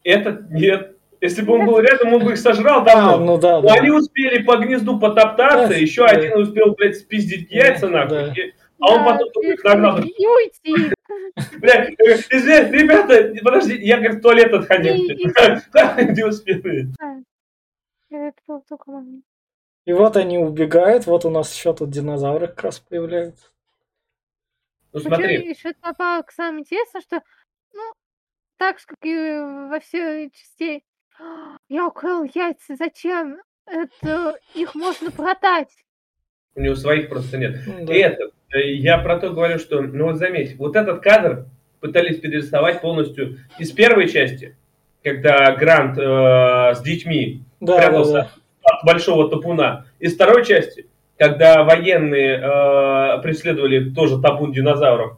Этот 0.04 0.50
нет. 0.50 0.93
Если 1.24 1.42
бы 1.42 1.54
он 1.54 1.66
был 1.66 1.80
рядом, 1.80 2.14
он 2.14 2.26
бы 2.26 2.34
их 2.34 2.38
сожрал 2.38 2.82
А, 2.82 2.84
давно. 2.84 3.26
ну 3.26 3.38
да, 3.38 3.62
Но 3.62 3.70
да. 3.70 3.76
они 3.76 3.90
успели 3.92 4.44
по 4.44 4.58
гнезду 4.58 5.00
потоптаться, 5.00 5.70
Да, 5.70 5.76
еще 5.76 6.06
да. 6.06 6.12
один 6.18 6.38
успел, 6.38 6.76
блядь, 6.76 6.98
спиздить 6.98 7.50
яйца 7.50 7.88
Да, 7.88 8.04
нахуй. 8.04 8.18
да. 8.18 8.34
И- 8.34 8.52
А 8.82 8.92
он 8.94 9.06
Да, 9.06 9.12
потом 9.14 9.32
только 9.32 9.52
их 9.54 9.64
нагнал. 9.64 10.00
И 10.00 10.28
уйти. 10.28 10.92
Бля, 11.62 11.86
э, 11.86 11.94
извини, 12.30 12.72
ребята, 12.78 13.34
подожди, 13.42 13.78
я, 13.78 14.00
говорит, 14.00 14.18
в 14.18 14.22
туалет 14.22 14.54
отходил. 14.54 14.96
Только 18.68 18.92
момент. 18.92 19.24
И 19.86 19.94
вот 19.94 20.18
они 20.18 20.38
убегают, 20.38 21.06
вот 21.08 21.24
у 21.24 21.30
нас 21.30 21.56
еще 21.56 21.74
тут 21.74 21.90
динозавры 21.90 22.48
как 22.48 22.64
раз 22.66 22.80
появляются. 22.82 23.48
Ну 24.92 25.00
смотри, 25.00 25.48
еще 25.48 25.72
добавок 25.82 26.32
самое 26.34 26.60
интересное, 26.60 27.02
что 27.02 27.22
ну, 27.74 27.82
так 28.58 28.80
же, 28.80 28.86
как 28.88 28.98
и 29.04 29.16
во 29.70 29.80
все 29.80 30.30
частей. 30.30 30.84
Я 31.70 31.88
украл 31.88 32.24
яйца, 32.24 32.76
зачем? 32.76 33.38
Это 33.66 34.36
их 34.54 34.76
можно 34.76 35.12
продать. 35.12 35.70
У 36.56 36.62
него 36.62 36.76
своих 36.76 37.10
просто 37.10 37.38
нет. 37.38 37.58
Да. 37.86 37.94
И 37.94 37.98
это, 37.98 38.30
э, 38.54 38.74
я 38.74 38.98
про 38.98 39.18
то 39.18 39.30
говорю, 39.30 39.58
что, 39.58 39.82
ну 39.82 40.06
вот 40.06 40.18
заметь, 40.18 40.58
вот 40.58 40.76
этот 40.76 41.02
кадр 41.02 41.46
пытались 41.80 42.20
перерисовать 42.20 42.82
полностью 42.82 43.40
из 43.58 43.72
первой 43.72 44.08
части, 44.08 44.56
когда 45.04 45.56
Грант 45.56 45.98
э, 45.98 46.76
с 46.76 46.82
детьми 46.82 47.44
Да, 47.60 47.74
да, 47.74 47.80
прятался 47.80 48.14
да. 48.14 48.30
от 48.64 48.86
большого 48.86 49.30
топуна. 49.30 49.86
Из 50.00 50.14
второй 50.14 50.46
части, 50.46 50.88
когда 51.18 51.64
военные 51.64 52.38
э, 52.38 53.22
преследовали 53.22 53.90
тоже 53.92 54.22
табун 54.22 54.52
динозавров. 54.52 55.18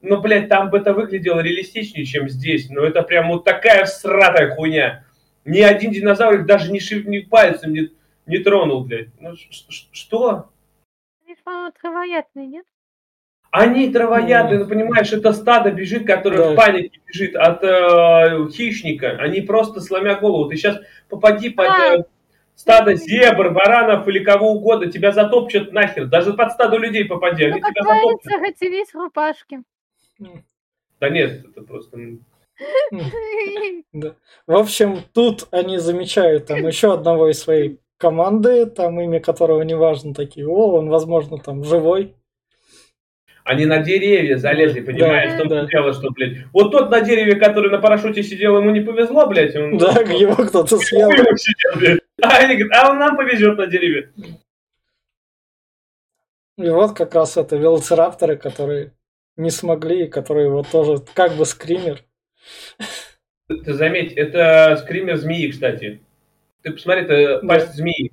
Ну, 0.00 0.20
блядь, 0.20 0.48
там 0.48 0.70
бы 0.70 0.78
это 0.78 0.94
выглядело 0.94 1.40
реалистичнее, 1.40 2.04
чем 2.04 2.28
здесь. 2.28 2.68
Но 2.70 2.82
это 2.82 3.02
прям 3.02 3.28
вот 3.28 3.44
такая 3.44 3.84
всратая 3.84 4.54
хуйня. 4.54 5.04
Ни 5.44 5.60
один 5.60 5.90
динозавр 5.90 6.40
их 6.40 6.46
даже 6.46 6.70
не 6.70 6.78
шевельнул 6.80 7.28
пальцем, 7.28 7.72
не, 7.72 7.90
не 8.26 8.38
тронул, 8.38 8.84
блядь. 8.84 9.08
Ну, 9.20 9.34
что? 9.92 10.50
Они 11.24 11.34
же, 11.34 11.40
по-моему, 11.42 11.72
травоядные, 11.80 12.46
нет? 12.46 12.66
Они 13.50 13.90
травоядные, 13.92 14.60
ну 14.60 14.66
понимаешь, 14.66 15.12
это 15.12 15.32
стадо 15.34 15.70
бежит, 15.72 16.06
которое 16.06 16.38
Да. 16.38 16.52
в 16.52 16.56
панике 16.56 17.00
бежит 17.06 17.36
от 17.36 17.62
э, 17.62 18.48
хищника. 18.50 19.10
Они 19.18 19.42
просто 19.42 19.80
сломя 19.80 20.14
голову. 20.14 20.48
Ты 20.48 20.56
сейчас 20.56 20.80
попади 21.10 21.50
под 21.50 21.66
э, 21.68 22.04
стадо 22.54 22.94
зебр, 22.94 23.50
баранов 23.50 24.08
или 24.08 24.20
кого 24.24 24.52
угодно, 24.52 24.90
тебя 24.90 25.12
затопчут 25.12 25.70
нахер. 25.72 26.06
Даже 26.06 26.32
под 26.32 26.52
стадо 26.52 26.78
людей 26.78 27.04
попади, 27.04 27.46
Ну, 27.48 27.52
они 27.54 27.60
как 27.60 27.74
тебя 27.74 27.82
затопчут. 27.82 28.24
говорится, 28.24 28.64
родились 28.64 28.88
в 28.90 28.94
рубашке. 28.94 29.62
Да 31.00 31.10
нет, 31.10 31.44
это 31.44 31.62
просто... 31.62 31.98
Да. 33.92 34.14
В 34.46 34.54
общем, 34.54 35.00
тут 35.12 35.48
они 35.50 35.76
замечают 35.76 36.46
там 36.46 36.66
еще 36.66 36.94
одного 36.94 37.28
из 37.28 37.40
своей 37.40 37.78
команды, 37.98 38.64
там 38.64 38.98
имя 39.00 39.20
которого 39.20 39.60
не 39.62 39.74
важно, 39.76 40.14
такие, 40.14 40.48
о, 40.48 40.78
он, 40.78 40.88
возможно, 40.88 41.36
там 41.36 41.62
живой. 41.62 42.14
Они 43.44 43.66
на 43.66 43.78
деревья 43.78 44.36
залезли, 44.36 44.80
понимаешь? 44.80 45.30
да, 45.30 45.36
В 45.36 45.38
том-то 45.40 45.62
да. 45.62 45.66
дело, 45.66 45.92
что, 45.92 46.10
блядь, 46.10 46.38
вот 46.52 46.70
тот 46.70 46.90
на 46.90 47.00
дереве, 47.00 47.34
который 47.34 47.70
на 47.70 47.78
парашюте 47.78 48.22
сидел, 48.22 48.56
ему 48.56 48.70
не 48.70 48.80
повезло, 48.80 49.26
блядь. 49.26 49.54
Он, 49.56 49.76
Да, 49.78 49.92
его 50.00 50.34
кто-то 50.34 50.78
съел. 50.78 51.10
Хуёво 51.10 51.36
сидел, 51.36 51.72
блядь. 51.76 52.00
А 52.22 52.36
они 52.38 52.56
говорят, 52.56 52.84
а 52.84 52.90
он 52.90 52.98
нам 52.98 53.16
повезет 53.16 53.58
на 53.58 53.66
дереве. 53.66 54.12
И 56.58 56.68
вот 56.68 56.96
как 56.96 57.14
раз 57.14 57.36
это 57.36 57.56
велоцирапторы, 57.56 58.36
которые 58.36 58.92
не 59.36 59.50
смогли, 59.50 60.06
которые 60.06 60.50
вот 60.50 60.68
тоже 60.70 61.02
как 61.14 61.32
бы 61.32 61.44
скример. 61.44 62.04
Ты 63.48 63.74
заметь, 63.74 64.12
это 64.12 64.76
скример 64.82 65.16
змеи, 65.16 65.50
кстати. 65.50 66.02
Ты 66.62 66.72
посмотри, 66.72 67.02
это 67.04 67.40
Да. 67.42 67.48
пасть 67.48 67.74
змеи. 67.74 68.10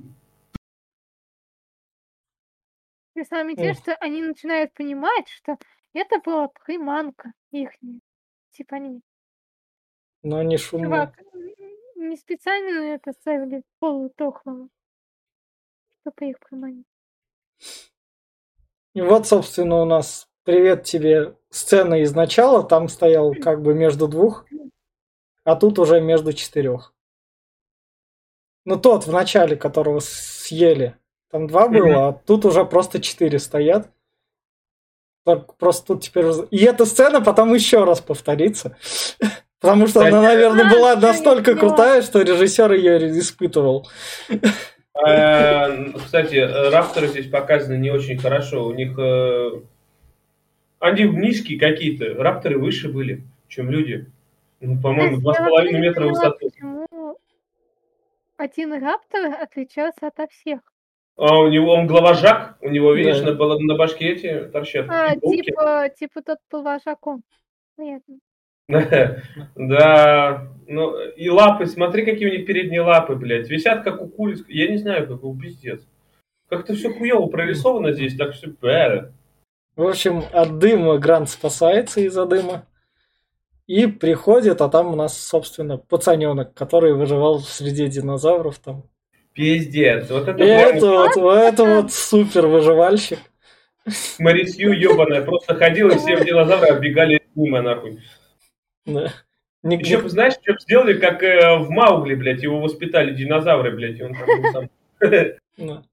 И 3.16 3.24
самое 3.24 3.56
те, 3.56 3.72
Ох. 3.72 3.78
что 3.78 3.96
они 3.96 4.22
начинают 4.22 4.74
понимать, 4.74 5.28
что 5.30 5.58
это 5.94 6.20
была 6.20 6.48
приманка 6.66 7.34
их. 7.52 7.72
Типа 8.52 8.78
они, 8.78 9.02
Но 10.24 10.38
они 10.38 10.58
шумные. 10.58 10.86
чувак, 10.90 11.20
не 11.96 12.16
специально 12.18 12.94
это 12.96 13.12
ставили 13.14 13.64
полутохлого, 13.80 14.70
чтобы 16.02 16.30
их 16.30 16.40
приманить. 16.40 16.86
И 18.94 19.02
вот, 19.02 19.28
собственно, 19.28 19.82
у 19.82 19.86
нас 19.86 20.29
привет 20.50 20.84
тебе 20.84 21.36
сцена 21.52 22.02
из 22.02 22.16
начала, 22.16 22.64
там 22.64 22.89
стоял 22.89 23.36
как 23.36 23.62
бы 23.62 23.76
между 23.76 24.08
двух, 24.08 24.47
а 25.43 25.56
тут 25.56 25.78
уже 25.78 26.02
между 26.02 26.34
четырех. 26.34 26.95
Ну 28.66 28.78
тот 28.78 29.06
в 29.06 29.12
начале, 29.12 29.56
которого 29.56 30.00
съели, 30.00 30.95
там 31.30 31.45
два 31.45 31.68
было, 31.68 32.08
а 32.08 32.14
тут 32.14 32.45
уже 32.45 32.66
просто 32.66 33.00
четыре 33.00 33.38
стоят. 33.38 33.91
Только 35.24 35.54
просто 35.54 35.86
тут 35.86 36.04
теперь... 36.04 36.26
И 36.50 36.64
эта 36.64 36.86
сцена 36.86 37.22
потом 37.22 37.54
еще 37.54 37.84
раз 37.84 38.02
повторится. 38.02 38.76
Потому 39.62 39.86
что 39.86 40.02
она, 40.02 40.20
наверное, 40.20 40.68
была 40.68 40.95
настолько 40.95 41.56
крутая, 41.56 42.02
что 42.02 42.24
режиссер 42.24 42.72
ее 42.72 43.20
испытывал. 43.20 43.88
Э, 45.06 45.91
Кстати, 45.91 46.36
э, 46.36 46.70
рапторы 46.72 47.08
здесь 47.08 47.30
показаны 47.30 47.78
не 47.78 47.91
очень 47.91 48.18
хорошо. 48.18 48.66
У 48.66 48.74
них... 48.74 48.97
Они 50.80 51.04
низкие 51.04 51.60
какие-то. 51.60 52.14
Рапторы 52.16 52.58
выше 52.58 52.90
были, 52.90 53.24
чем 53.48 53.70
люди. 53.70 54.08
Ну, 54.62 54.82
по-моему, 54.82 55.20
два 55.20 55.34
с 55.34 55.38
половиной 55.38 55.80
метра 55.82 56.06
высоты. 56.06 56.50
Почему 56.50 57.18
один 58.38 58.74
раптор 58.74 59.34
отличался 59.42 60.08
ото 60.08 60.28
всех? 60.28 60.62
А 61.18 61.40
у 61.40 61.50
него 61.50 61.74
он 61.74 61.88
главожак, 61.88 62.58
у 62.62 62.70
него, 62.70 62.94
видишь, 62.94 63.20
Да. 63.20 63.34
на, 63.34 63.60
на 63.60 63.76
башке 63.76 64.14
эти 64.14 64.50
торчат 64.52 64.86
А, 64.90 65.16
типа, 65.16 65.90
типа 65.98 66.22
тот 66.22 66.38
был 66.50 66.64
вожаком. 66.64 67.24
Понятно. 67.76 68.20
Да, 69.56 70.48
ну 70.68 70.98
и 71.02 71.30
лапы, 71.30 71.66
смотри, 71.66 72.06
какие 72.06 72.30
у 72.30 72.32
них 72.32 72.46
передние 72.46 72.82
лапы, 72.82 73.16
блядь, 73.16 73.50
висят 73.50 73.84
как 73.84 74.02
у 74.02 74.08
куриц, 74.08 74.46
я 74.48 74.70
не 74.70 74.78
знаю, 74.78 75.08
как 75.08 75.24
у 75.24 75.38
пиздец. 75.38 75.86
Как-то 76.48 76.74
все 76.74 76.94
хуево 76.94 77.26
прорисовано 77.28 77.92
здесь, 77.92 78.16
так 78.16 78.34
все 78.34 78.48
бэда. 78.48 79.12
В 79.76 79.88
общем, 79.88 80.24
от 80.34 80.59
дыма 80.59 80.97
Грант 80.97 81.30
спасается 81.30 82.01
из-за 82.01 82.26
дыма. 82.26 82.65
И 83.67 83.86
приходит, 83.86 84.61
а 84.61 84.70
там 84.70 84.93
у 84.93 84.95
нас, 84.95 85.17
собственно, 85.17 85.78
пацаненок, 85.78 86.53
который 86.55 86.93
выживал 86.93 87.39
среди 87.39 87.88
динозавров 87.88 88.57
там. 88.59 88.84
Пиздец, 89.34 90.09
вот 90.09 90.28
это 90.28 90.43
И 90.43 90.47
это 90.47 90.88
вот, 90.88 91.15
вот 91.15 91.38
это 91.38 91.63
вот 91.63 91.91
супер 91.93 92.47
выживальщик. 92.47 93.20
Марисью 94.17 94.78
ебаная, 94.78 95.22
просто 95.22 95.55
ходила, 95.55 95.91
все 95.91 96.24
динозавры 96.24 96.70
оббегали 96.70 97.22
мимо, 97.36 97.61
нахуй. 97.61 98.01
Да. 98.86 99.13
Не- 99.61 99.78
Еще, 99.78 100.07
знаешь, 100.09 100.34
что 100.41 100.57
сделали, 100.59 100.97
как 100.97 101.22
э, 101.22 101.57
в 101.59 101.70
Маугли, 101.70 102.15
блядь, 102.15 102.41
его 102.41 102.59
воспитали 102.59 103.13
динозавры, 103.13 103.72
блядь, 103.72 103.99
и 103.99 104.03
он 104.03 104.13
там 104.13 104.26
был 104.26 104.51
сам. 104.51 104.70
да. 105.57 105.84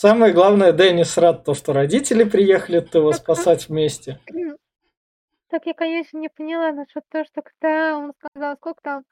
Самое 0.00 0.32
главное, 0.32 0.70
Деннис 0.70 1.18
рад 1.18 1.44
то, 1.44 1.54
что 1.54 1.72
родители 1.72 2.22
приехали 2.22 2.76
его 2.76 3.12
спасать 3.12 3.68
вместе. 3.68 4.20
Так 5.50 5.62
я, 5.64 5.72
конечно, 5.72 6.18
не 6.18 6.28
поняла 6.28 6.72
насчет 6.72 7.08
того, 7.08 7.24
что 7.24 7.40
когда 7.40 7.96
он 7.96 8.12
сказал, 8.18 8.56
сколько 8.56 8.80
там, 8.82 9.04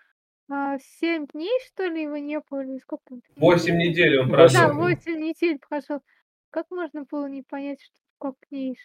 а, 0.50 0.76
семь 1.00 1.26
дней, 1.32 1.58
что 1.66 1.86
ли, 1.86 2.02
его 2.02 2.18
не 2.18 2.38
было, 2.50 2.60
или 2.60 2.76
сколько 2.76 3.04
там? 3.08 3.22
Восемь 3.36 3.78
недель 3.78 4.18
он 4.18 4.28
Восемь. 4.28 4.58
Да, 4.58 4.68
прожил. 4.68 4.82
восемь 4.82 5.18
недель 5.18 5.58
прошел. 5.66 6.00
Как 6.50 6.66
можно 6.68 7.06
было 7.10 7.26
не 7.26 7.42
понять, 7.42 7.80
что 7.80 7.94
сколько 8.18 8.36
дней? 8.50 8.76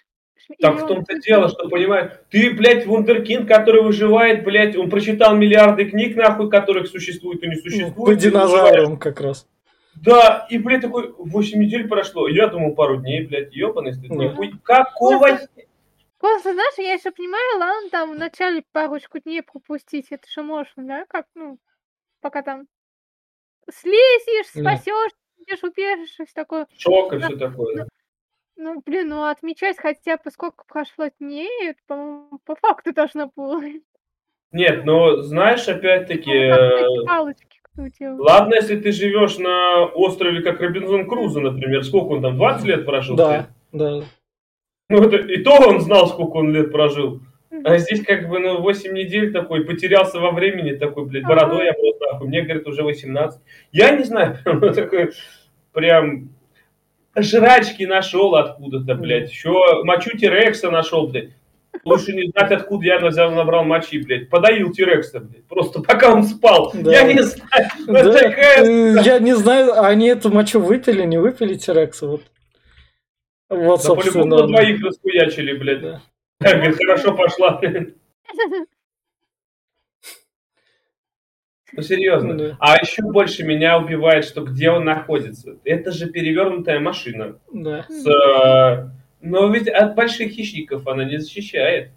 Так 0.61 0.81
в 0.81 0.87
том-то 0.87 1.19
дело, 1.19 1.49
что, 1.49 1.67
понимаешь, 1.67 2.13
ты, 2.29 2.51
блядь, 2.51 2.85
вундеркинд, 2.85 3.49
который 3.49 3.83
выживает, 3.83 4.45
блядь, 4.45 4.77
он 4.77 4.89
прочитал 4.89 5.35
миллиарды 5.35 5.83
книг, 5.83 6.15
нахуй, 6.15 6.49
которых 6.49 6.87
существует 6.87 7.43
и 7.43 7.49
не 7.49 7.57
существует. 7.57 7.95
По 7.95 8.15
динозаврам 8.15 8.97
как 8.97 9.19
раз. 9.19 9.45
Да, 10.03 10.47
и, 10.49 10.57
блядь, 10.57 10.81
такой, 10.81 11.11
8 11.11 11.59
недель 11.59 11.87
прошло. 11.87 12.27
Я 12.27 12.47
думал, 12.47 12.73
пару 12.73 12.97
дней, 12.97 13.25
блядь, 13.27 13.53
ебаный 13.53 13.93
стыд. 13.93 14.09
Да. 14.09 14.15
Нихуй- 14.15 14.59
Какого... 14.63 15.27
Просто, 16.19 16.53
знаешь, 16.53 16.73
я 16.77 16.93
еще 16.93 17.11
понимаю, 17.11 17.59
ладно, 17.59 17.89
там 17.89 18.11
вначале 18.11 18.63
парочку 18.71 19.19
дней 19.19 19.41
пропустить, 19.41 20.07
это 20.11 20.29
же 20.29 20.43
можно, 20.43 20.83
да, 20.85 21.05
как, 21.09 21.25
ну, 21.33 21.57
пока 22.19 22.43
там 22.43 22.67
слезешь, 23.71 24.51
Да. 24.53 24.61
спасешь, 24.75 25.11
идешь 25.39 25.63
убежище, 25.63 26.25
все 26.25 26.33
такое. 26.35 26.67
Шок 26.77 27.13
и 27.13 27.19
все 27.19 27.35
такое. 27.37 27.87
Ну, 28.55 28.81
блин, 28.85 29.07
ну 29.09 29.23
отмечать 29.23 29.77
хотя 29.79 30.17
бы 30.17 30.29
сколько 30.29 30.63
прошло 30.67 31.07
дней, 31.19 31.49
это, 31.69 31.79
по-моему, 31.87 32.39
по 32.45 32.55
факту 32.55 32.93
должно 32.93 33.31
было. 33.35 33.63
Нет, 34.51 34.85
но 34.85 35.21
знаешь, 35.21 35.67
опять-таки, 35.67 36.51
Ну, 36.51 37.05
ладно, 38.19 38.55
если 38.55 38.77
ты 38.77 38.91
живешь 38.91 39.37
на 39.37 39.85
острове, 39.85 40.41
как 40.41 40.61
Робинзон 40.61 41.07
Крузо, 41.07 41.39
например, 41.39 41.83
сколько 41.83 42.13
он 42.13 42.21
там, 42.21 42.37
20 42.37 42.65
лет 42.65 42.85
прожил? 42.85 43.15
Да, 43.15 43.47
да. 43.71 44.03
Ну, 44.89 45.03
это, 45.03 45.17
и 45.17 45.41
то 45.43 45.51
он 45.67 45.79
знал, 45.79 46.07
сколько 46.07 46.37
он 46.37 46.51
лет 46.51 46.71
прожил. 46.71 47.21
А 47.63 47.77
здесь 47.77 48.03
как 48.03 48.29
бы, 48.29 48.39
ну, 48.39 48.61
8 48.61 48.93
недель 48.93 49.31
такой, 49.31 49.65
потерялся 49.65 50.19
во 50.19 50.31
времени 50.31 50.73
такой, 50.73 51.05
блядь, 51.05 51.23
бородой 51.23 51.65
я 51.65 51.73
просто 51.73 52.05
нахуй. 52.11 52.27
Мне, 52.27 52.41
говорит, 52.41 52.67
уже 52.67 52.83
18. 52.83 53.41
Я 53.71 53.91
не 53.91 54.03
знаю, 54.03 54.37
ну, 54.45 54.73
такой, 54.73 55.11
прям, 55.73 56.29
жрачки 57.15 57.83
нашел 57.85 58.35
откуда-то, 58.35 58.95
блядь. 58.95 59.31
Еще 59.31 59.83
мочу 59.83 60.17
Тирекса 60.17 60.71
нашел, 60.71 61.07
блядь. 61.07 61.31
Лучше 61.83 62.13
не 62.13 62.29
знать, 62.31 62.51
откуда 62.51 62.85
я 62.85 62.99
взял, 62.99 63.31
набрал 63.31 63.63
мочи, 63.63 63.99
блядь. 64.03 64.29
Подоил 64.29 64.71
Тирекса, 64.71 65.19
блядь. 65.19 65.45
Просто 65.47 65.81
пока 65.81 66.13
он 66.13 66.23
спал. 66.23 66.71
Да. 66.73 66.91
Я 66.91 67.03
не 67.13 67.21
знаю. 67.21 67.69
Да, 67.87 68.13
такая... 68.13 68.63
э, 68.63 69.01
Я 69.03 69.19
не 69.19 69.35
знаю, 69.35 69.81
они 69.83 70.07
эту 70.07 70.29
мочу 70.31 70.59
выпили, 70.59 71.03
не 71.05 71.17
выпили 71.17 71.55
Тирекса. 71.55 72.07
Вот, 72.07 72.21
вот 73.49 73.81
Да 73.83 73.95
по-любому 73.95 74.29
собственно. 74.37 74.47
двоих 74.47 74.83
расхуячили, 74.83 75.57
блядь. 75.57 75.81
Да. 75.81 76.01
Говорит, 76.39 76.77
хорошо 76.77 77.15
пошла. 77.15 77.59
Ну, 81.73 81.81
серьезно. 81.81 82.37
Да. 82.37 82.57
А 82.59 82.75
еще 82.81 83.01
больше 83.01 83.43
меня 83.45 83.77
убивает, 83.79 84.25
что 84.25 84.41
где 84.43 84.69
он 84.71 84.83
находится. 84.83 85.57
Это 85.63 85.91
же 85.91 86.09
перевернутая 86.09 86.81
машина. 86.81 87.39
Да. 87.53 87.85
С, 87.87 88.05
э, 88.05 88.89
но 89.21 89.47
ведь 89.47 89.67
от 89.67 89.95
больших 89.95 90.31
хищников 90.31 90.87
она 90.87 91.05
не 91.05 91.17
защищает. 91.17 91.91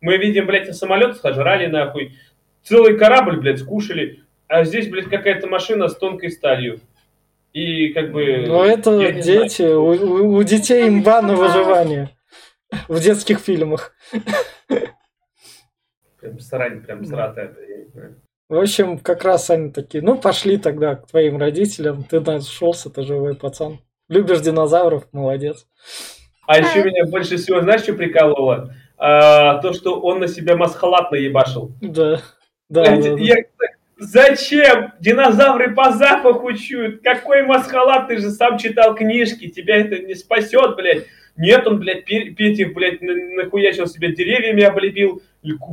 Мы 0.00 0.16
видим, 0.16 0.46
блядь, 0.46 0.74
самолет 0.76 1.16
сожрали 1.16 1.66
нахуй. 1.66 2.16
Целый 2.62 2.96
корабль, 2.96 3.40
блядь, 3.40 3.60
скушали. 3.60 4.22
А 4.46 4.64
здесь, 4.64 4.88
блядь, 4.88 5.08
какая-то 5.08 5.46
машина 5.46 5.88
с 5.88 5.96
тонкой 5.96 6.30
сталью. 6.30 6.80
И 7.52 7.88
как 7.88 8.12
бы... 8.12 8.44
Но 8.46 8.64
это 8.64 8.96
знаю. 8.96 9.22
дети, 9.22 9.62
у, 9.62 10.36
у- 10.36 10.42
детей 10.42 10.88
имба 10.88 11.22
на 11.22 11.34
выживание. 11.34 12.10
В 12.86 13.00
детских 13.00 13.40
фильмах. 13.40 13.94
Прям 16.20 16.38
срань, 16.40 16.82
прям 16.82 17.04
сратая. 17.04 17.54
В 18.48 18.58
общем, 18.58 18.98
как 18.98 19.24
раз 19.24 19.50
они 19.50 19.70
такие, 19.70 20.02
ну 20.02 20.18
пошли 20.18 20.56
тогда 20.56 20.96
к 20.96 21.06
твоим 21.06 21.36
родителям, 21.38 22.02
ты 22.02 22.20
нашелся, 22.20 22.88
ты 22.88 23.02
живой 23.02 23.34
пацан. 23.34 23.80
Любишь 24.08 24.40
динозавров, 24.40 25.06
молодец. 25.12 25.66
А 26.48 26.58
еще 26.58 26.82
меня 26.82 27.04
больше 27.04 27.36
всего, 27.36 27.60
знаешь, 27.60 27.82
что 27.82 27.92
прикололо? 27.92 28.74
А, 28.96 29.58
то, 29.58 29.74
что 29.74 30.00
он 30.00 30.18
на 30.20 30.28
себя 30.28 30.56
масхалат 30.56 31.10
наебашил. 31.12 31.72
Да. 31.82 32.22
Да, 32.70 32.82
Блядь, 32.84 33.04
да, 33.04 33.16
да. 33.16 33.22
я- 33.22 33.44
Зачем? 33.98 34.92
Динозавры 34.98 35.74
по 35.74 35.92
запаху 35.92 36.52
чуют. 36.54 37.02
Какой 37.02 37.42
масхалат? 37.42 38.08
Ты 38.08 38.16
же 38.18 38.30
сам 38.30 38.56
читал 38.56 38.94
книжки. 38.94 39.48
Тебя 39.48 39.76
это 39.76 39.98
не 39.98 40.14
спасет, 40.14 40.74
блядь. 40.76 41.04
Нет, 41.36 41.66
он, 41.66 41.80
блядь, 41.80 42.04
пе- 42.06 42.34
этих, 42.38 42.72
блядь, 42.72 43.02
на- 43.02 43.42
нахуячил 43.42 43.86
себя 43.86 44.08
деревьями, 44.12 44.62
облепил. 44.62 45.20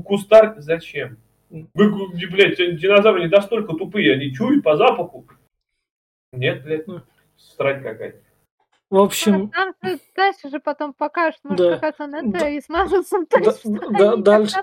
Кустар. 0.05 0.55
Зачем? 0.57 1.17
Вы, 1.49 2.09
блядь, 2.31 2.57
динозавры 2.57 3.21
не 3.21 3.27
настолько 3.29 3.73
тупые. 3.73 4.13
Они 4.13 4.33
чуют 4.33 4.61
по 4.63 4.75
запаху. 4.75 5.25
Нет, 6.33 6.63
блядь. 6.63 6.85
Ну. 6.87 7.01
Страсть 7.37 7.81
какая-то. 7.83 8.17
В 8.95 8.97
общем, 8.97 9.49
Там 9.49 9.73
же 9.83 9.99
дальше 10.15 10.49
же 10.49 10.61
потом 10.61 10.93
покажут, 10.93 11.41
может, 11.43 11.57
Да. 11.57 11.73
как 11.77 11.81
раз 11.81 11.93
он 11.99 12.15
это 12.15 12.29
Да. 12.39 12.47
и 12.49 12.61
смажется. 12.61 13.17
Да, 13.29 14.15
да, 14.15 14.15
дальше. 14.15 14.55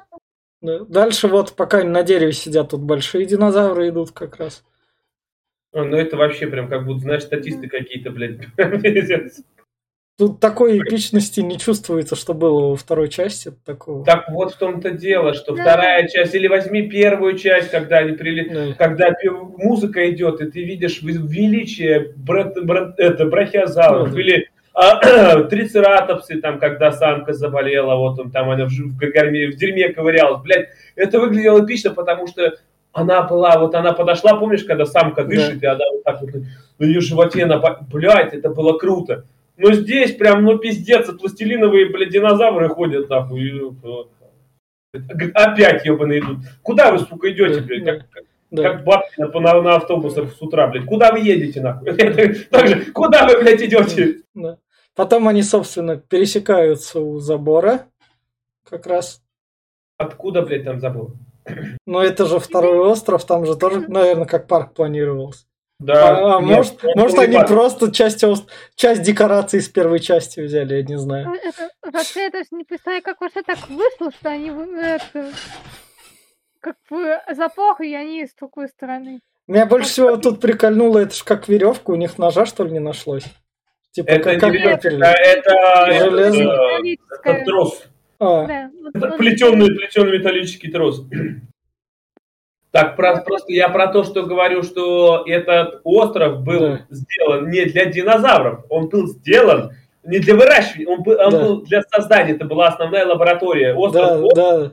да, 0.63 0.79
дальше 0.87 1.29
вот 1.29 1.55
пока 1.55 1.79
они 1.81 1.91
на 1.91 2.03
дереве 2.03 2.33
сидят, 2.33 2.71
тут 2.71 2.81
большие 2.81 3.27
динозавры 3.27 3.91
идут 3.91 4.13
как 4.13 4.37
раз. 4.37 4.65
А, 5.75 5.85
Ну 5.85 5.99
это 5.99 6.17
вообще 6.17 6.47
прям 6.47 6.71
как 6.71 6.87
будто, 6.87 7.01
знаешь, 7.01 7.25
статисты 7.25 7.69
какие-то, 7.69 8.11
блядь. 8.11 8.41
Тут 10.19 10.41
такой 10.41 10.79
эпичности 10.79 11.41
не 11.41 11.59
чувствуется, 11.59 12.17
что 12.17 12.35
было 12.35 12.71
во 12.71 12.77
второй 12.77 13.09
части 13.09 13.51
такого. 13.65 14.05
Так 14.05 14.29
вот 14.31 14.53
в 14.53 14.59
том-то 14.59 14.91
дело, 14.91 15.33
что 15.33 15.55
Да. 15.55 15.63
вторая 15.63 16.07
часть, 16.07 16.35
или 16.35 16.49
возьми 16.49 16.83
первую 16.83 17.39
часть, 17.39 17.71
когда 17.71 17.99
они 17.99 18.13
прилетели, 18.13 18.69
Да. 18.69 18.75
когда 18.75 19.11
музыка 19.57 20.11
идет, 20.11 20.43
и 20.43 20.51
ты 20.51 20.63
видишь 20.65 21.01
величие 21.03 22.13
брат, 22.17 22.63
брат- 22.63 23.01
это, 23.01 23.25
брахиозавров, 23.25 24.09
Ну 24.11 24.15
да. 24.15 24.21
или 24.21 24.49
а, 24.75 25.43
трицератопсы, 25.45 26.41
там, 26.41 26.59
когда 26.59 26.93
самка 26.93 27.33
заболела, 27.33 27.95
вот 27.97 28.19
он 28.19 28.31
там, 28.31 28.51
она 28.51 28.67
в, 28.67 28.71
в, 28.71 28.99
горме- 28.99 29.49
в 29.51 29.57
дерьме 29.57 29.89
ковырялась, 29.93 30.43
блядь, 30.43 30.69
это 30.95 31.21
выглядело 31.21 31.65
эпично, 31.65 31.91
потому 31.91 32.27
что 32.27 32.55
она 32.93 33.23
была, 33.23 33.59
вот 33.59 33.75
она 33.75 33.93
подошла, 33.93 34.35
помнишь, 34.37 34.65
когда 34.65 34.85
самка 34.87 35.25
Да. 35.25 35.29
дышит, 35.29 35.63
и 35.63 35.67
она 35.67 35.85
вот 35.93 36.05
так 36.05 36.21
вот 36.21 36.31
на 36.79 36.85
ее 36.85 37.01
животе, 37.01 37.45
она, 37.45 37.59
блядь, 37.91 38.35
это 38.35 38.51
было 38.51 38.77
круто. 38.79 39.25
Но 39.57 39.73
здесь 39.73 40.15
прям, 40.17 40.45
ну, 40.45 40.59
пиздец, 40.59 41.07
пластилиновые, 41.19 41.87
блядь, 41.87 42.11
динозавры 42.11 42.69
ходят, 42.69 43.09
нахуй. 43.09 43.77
Опять, 45.35 45.85
ебаные 45.85 46.21
идут. 46.21 46.39
Куда 46.63 46.93
вы, 46.93 46.99
сука, 47.01 47.31
идете, 47.31 47.61
блядь? 47.61 47.85
Как, 47.85 48.25
Да. 48.51 48.63
как 48.63 48.85
бабки 48.85 49.21
на, 49.21 49.29
на, 49.29 49.63
на 49.63 49.77
автобусах 49.77 50.33
с 50.33 50.41
утра, 50.43 50.67
блядь. 50.69 50.85
Куда 50.87 51.13
вы 51.13 51.21
едете, 51.21 51.61
нахуй? 51.61 51.95
Так 52.51 52.69
же, 52.69 52.93
куда 52.93 53.27
вы, 53.27 53.43
блядь, 53.43 53.63
идете? 53.63 54.23
Да. 54.35 54.59
Потом 54.95 55.29
они, 55.29 55.43
собственно, 55.43 55.97
пересекаются 55.97 57.01
у 57.01 57.19
забора. 57.19 57.87
Как 58.69 58.87
раз. 58.87 59.23
Откуда, 59.97 60.43
блядь, 60.43 60.65
там 60.65 60.81
забыл? 60.81 61.15
Но 61.87 62.03
это 62.03 62.27
же 62.27 62.39
второй 62.39 62.79
остров, 62.79 63.25
там 63.25 63.47
же 63.47 63.57
тоже, 63.57 63.81
наверное, 63.89 64.27
как 64.27 64.47
парк 64.47 64.75
планировался. 64.75 65.47
Да. 65.83 66.17
а 66.17 66.39
а 66.39 66.43
нет, 66.43 66.57
может, 66.57 66.85
он 66.85 66.93
может 66.97 67.19
они 67.19 67.39
просто 67.47 67.91
часть, 67.93 68.25
часть 68.77 69.03
декораций 69.03 69.61
из 69.61 69.69
первой 69.69 70.01
части 70.01 70.41
взяли, 70.41 70.77
я 70.77 70.83
не 70.83 70.99
знаю. 70.99 71.27
Ну, 71.29 71.35
Это, 71.35 71.71
вообще, 71.83 72.25
я 72.25 72.31
даже 72.31 72.49
не 72.53 72.65
представляю, 72.65 73.03
как 73.03 73.21
вообще 73.21 73.43
так 73.43 73.59
вышло, 73.69 74.11
что 74.13 74.31
они 74.31 74.51
это, 74.51 75.33
как 76.61 76.77
бы 76.91 77.19
запор, 77.35 77.81
и 77.83 77.93
они 77.95 78.27
с 78.27 78.35
другой 78.35 78.69
стороны. 78.69 79.21
Меня 79.49 79.67
больше 79.67 79.91
всего 79.91 80.17
тут 80.17 80.41
прикольнуло, 80.41 80.99
это 81.01 81.15
ж 81.15 81.23
как 81.25 81.49
веревка, 81.49 81.91
у 81.91 81.97
них 81.97 82.17
ножа, 82.19 82.47
что 82.47 82.65
ли, 82.65 82.71
не 82.73 82.79
нашлось. 82.79 83.25
Типа, 83.91 84.09
Это 84.09 84.23
как, 84.23 84.35
не 84.35 84.41
как 84.41 84.53
веревка, 84.85 85.13
это, 85.13 85.47
это, 85.49 86.11
Железно. 86.11 86.43
это, 86.43 86.43
Металлическая. 86.43 87.35
это 87.35 87.45
трос. 87.45 87.83
А, 88.21 88.47
Да, 88.47 88.71
Это 88.95 89.17
плетеный, 89.19 89.67
плетеный 89.75 90.19
металлический 90.19 90.71
трос. 90.71 91.05
Так, 92.73 92.97
про- 92.97 93.21
просто 93.23 93.53
я 93.53 93.69
про 93.69 93.89
то, 93.89 94.03
что 94.03 94.23
говорю, 94.23 94.63
что 94.63 95.25
этот 95.27 95.81
остров 95.85 96.43
был 96.43 96.61
Да. 96.61 96.81
сделан 96.91 97.51
не 97.51 97.67
для 97.67 97.85
динозавров, 97.85 98.65
он 98.71 98.89
был 98.89 99.07
сделан 99.09 99.73
не 100.05 100.19
для 100.19 100.35
выращивания, 100.35 100.89
он 100.89 101.03
был, 101.03 101.17
он 101.21 101.31
Да. 101.31 101.39
был 101.39 101.63
для 101.63 101.83
создания, 101.83 102.33
это 102.33 102.47
была 102.47 102.69
основная 102.69 103.05
лаборатория. 103.07 103.75
Остров, 103.75 104.23
да, 104.35 104.55
О- 104.65 104.71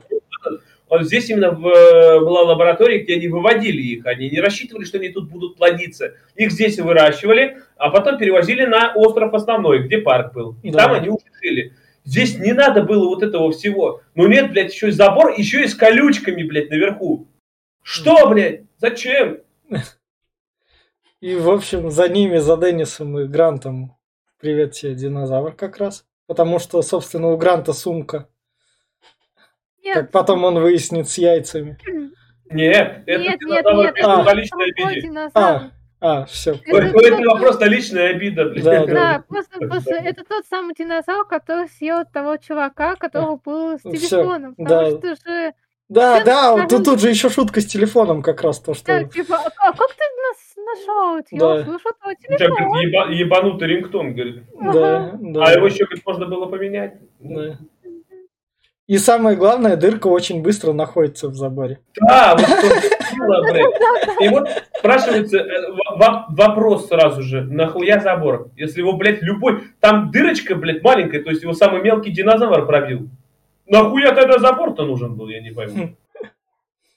он 0.88 1.04
здесь 1.04 1.28
именно 1.28 1.50
в- 1.50 1.60
была 1.60 2.40
лаборатория, 2.42 3.00
где 3.00 3.14
они 3.16 3.28
выводили 3.28 3.82
их, 3.82 4.06
они 4.06 4.30
не 4.30 4.40
рассчитывали, 4.40 4.84
что 4.86 4.96
они 4.96 5.10
тут 5.10 5.28
будут 5.28 5.56
плодиться. 5.56 6.14
Их 6.36 6.50
здесь 6.52 6.78
выращивали, 6.80 7.58
а 7.76 7.90
потом 7.90 8.16
перевозили 8.16 8.64
на 8.64 8.92
остров 8.94 9.34
основной, 9.34 9.80
где 9.84 9.98
парк 9.98 10.32
был. 10.32 10.56
И 10.62 10.70
Да. 10.70 10.78
там 10.84 10.92
они 10.94 11.10
уже 11.10 11.26
жили. 11.42 11.74
Здесь 12.06 12.38
не 12.38 12.52
надо 12.54 12.82
было 12.82 13.06
вот 13.08 13.22
этого 13.22 13.52
всего. 13.52 14.00
Но 14.14 14.26
нет, 14.26 14.50
блядь, 14.52 14.72
еще 14.72 14.88
и 14.88 14.90
забор, 14.90 15.34
еще 15.36 15.62
и 15.62 15.68
с 15.68 15.74
колючками, 15.74 16.42
блядь, 16.44 16.70
наверху. 16.70 17.26
Что, 17.82 18.28
блядь? 18.28 18.62
Зачем? 18.78 19.38
И, 21.20 21.34
в 21.36 21.50
общем, 21.50 21.90
за 21.90 22.08
ними, 22.08 22.38
за 22.38 22.56
Деннисом 22.56 23.18
и 23.18 23.26
Грантом, 23.26 23.96
привет 24.40 24.72
тебе, 24.72 24.94
динозавр 24.94 25.52
как 25.52 25.76
раз. 25.78 26.06
Потому 26.26 26.58
что, 26.58 26.80
собственно, 26.82 27.28
у 27.28 27.36
Гранта 27.36 27.72
сумка. 27.72 28.28
Нет, 29.82 29.94
Как 29.96 30.10
потом 30.12 30.44
он 30.44 30.60
выяснит 30.60 31.08
с 31.08 31.18
яйцами. 31.18 31.76
Нет, 32.50 33.02
это 33.06 33.20
нет, 33.22 33.40
нет, 33.40 33.40
динозавр 33.40 33.82
нет, 33.84 33.94
это 33.96 34.22
А. 34.30 34.34
личной 34.34 34.72
другой 34.72 34.92
обиде. 34.92 35.06
динозавр. 35.08 35.70
А, 36.02 36.24
все. 36.24 36.52
У 36.52 36.74
у 36.74 36.78
этого 36.78 37.38
просто 37.38 37.66
личная 37.66 38.10
обида, 38.10 38.46
блядь. 38.46 38.64
Да, 38.64 38.86
Да, 38.86 39.24
просто, 39.28 39.58
просто 39.58 39.94
это 39.94 40.24
тот 40.24 40.46
самый 40.46 40.74
динозавр, 40.74 41.26
который 41.26 41.68
съел 41.68 42.04
того 42.10 42.38
чувака, 42.38 42.96
который 42.96 43.36
был 43.44 43.78
с 43.78 43.82
телефоном. 43.82 44.54
да. 44.56 44.64
Потому 44.64 44.98
что 44.98 45.16
же, 45.16 45.52
Да, 45.90 46.22
да, 46.24 46.52
скажу- 46.52 46.68
тут, 46.68 46.84
тут 46.84 47.00
же 47.00 47.08
еще 47.10 47.28
шутка 47.28 47.60
с 47.60 47.66
телефоном 47.66 48.22
как 48.22 48.40
раз 48.42 48.58
то, 48.60 48.72
да, 48.72 48.78
что... 48.78 49.04
типа, 49.04 49.36
а, 49.36 49.68
а 49.68 49.72
как 49.72 49.90
ты 49.90 50.04
нас 50.22 50.56
нашел? 50.56 51.38
Да. 51.38 51.58
Я 51.58 51.64
слышу 51.64 51.88
твой 52.00 52.14
У 52.14 52.16
тебя, 52.22 52.38
телефон. 52.38 52.68
говорит, 52.68 52.94
еба- 52.94 53.12
ебанутый 53.12 53.68
рингтон, 53.68 54.14
говорит. 54.14 54.44
Да, 54.60 55.12
да. 55.20 55.44
А 55.44 55.52
его 55.52 55.66
еще 55.66 55.84
говорит, 55.84 56.06
можно 56.06 56.26
было 56.26 56.46
поменять. 56.46 56.94
Да. 57.18 57.58
И 58.86 58.98
самое 58.98 59.36
главное, 59.36 59.76
дырка 59.76 60.08
очень 60.08 60.42
быстро 60.42 60.72
находится 60.72 61.28
в 61.28 61.34
заборе. 61.36 61.78
Да, 62.00 62.34
вот 62.36 62.44
что 62.44 63.42
блядь. 63.52 64.20
И 64.20 64.28
вот 64.28 64.48
спрашивается 64.78 65.38
э, 65.38 65.72
во- 65.72 65.96
во- 65.96 66.26
вопрос 66.30 66.88
сразу 66.88 67.22
же, 67.22 67.42
нахуя 67.42 68.00
забор? 68.00 68.50
Если 68.56 68.80
его, 68.80 68.94
блядь, 68.94 69.22
любой... 69.22 69.62
Там 69.80 70.10
дырочка, 70.10 70.56
блядь, 70.56 70.82
маленькая, 70.82 71.22
то 71.22 71.30
есть 71.30 71.42
его 71.42 71.52
самый 71.52 71.82
мелкий 71.82 72.10
динозавр 72.10 72.66
пробил. 72.66 73.08
Нахуя 73.70 74.12
тогда 74.14 74.38
забор-то 74.38 74.84
нужен 74.84 75.16
был, 75.16 75.28
я 75.28 75.40
не 75.40 75.50
пойму. 75.52 75.96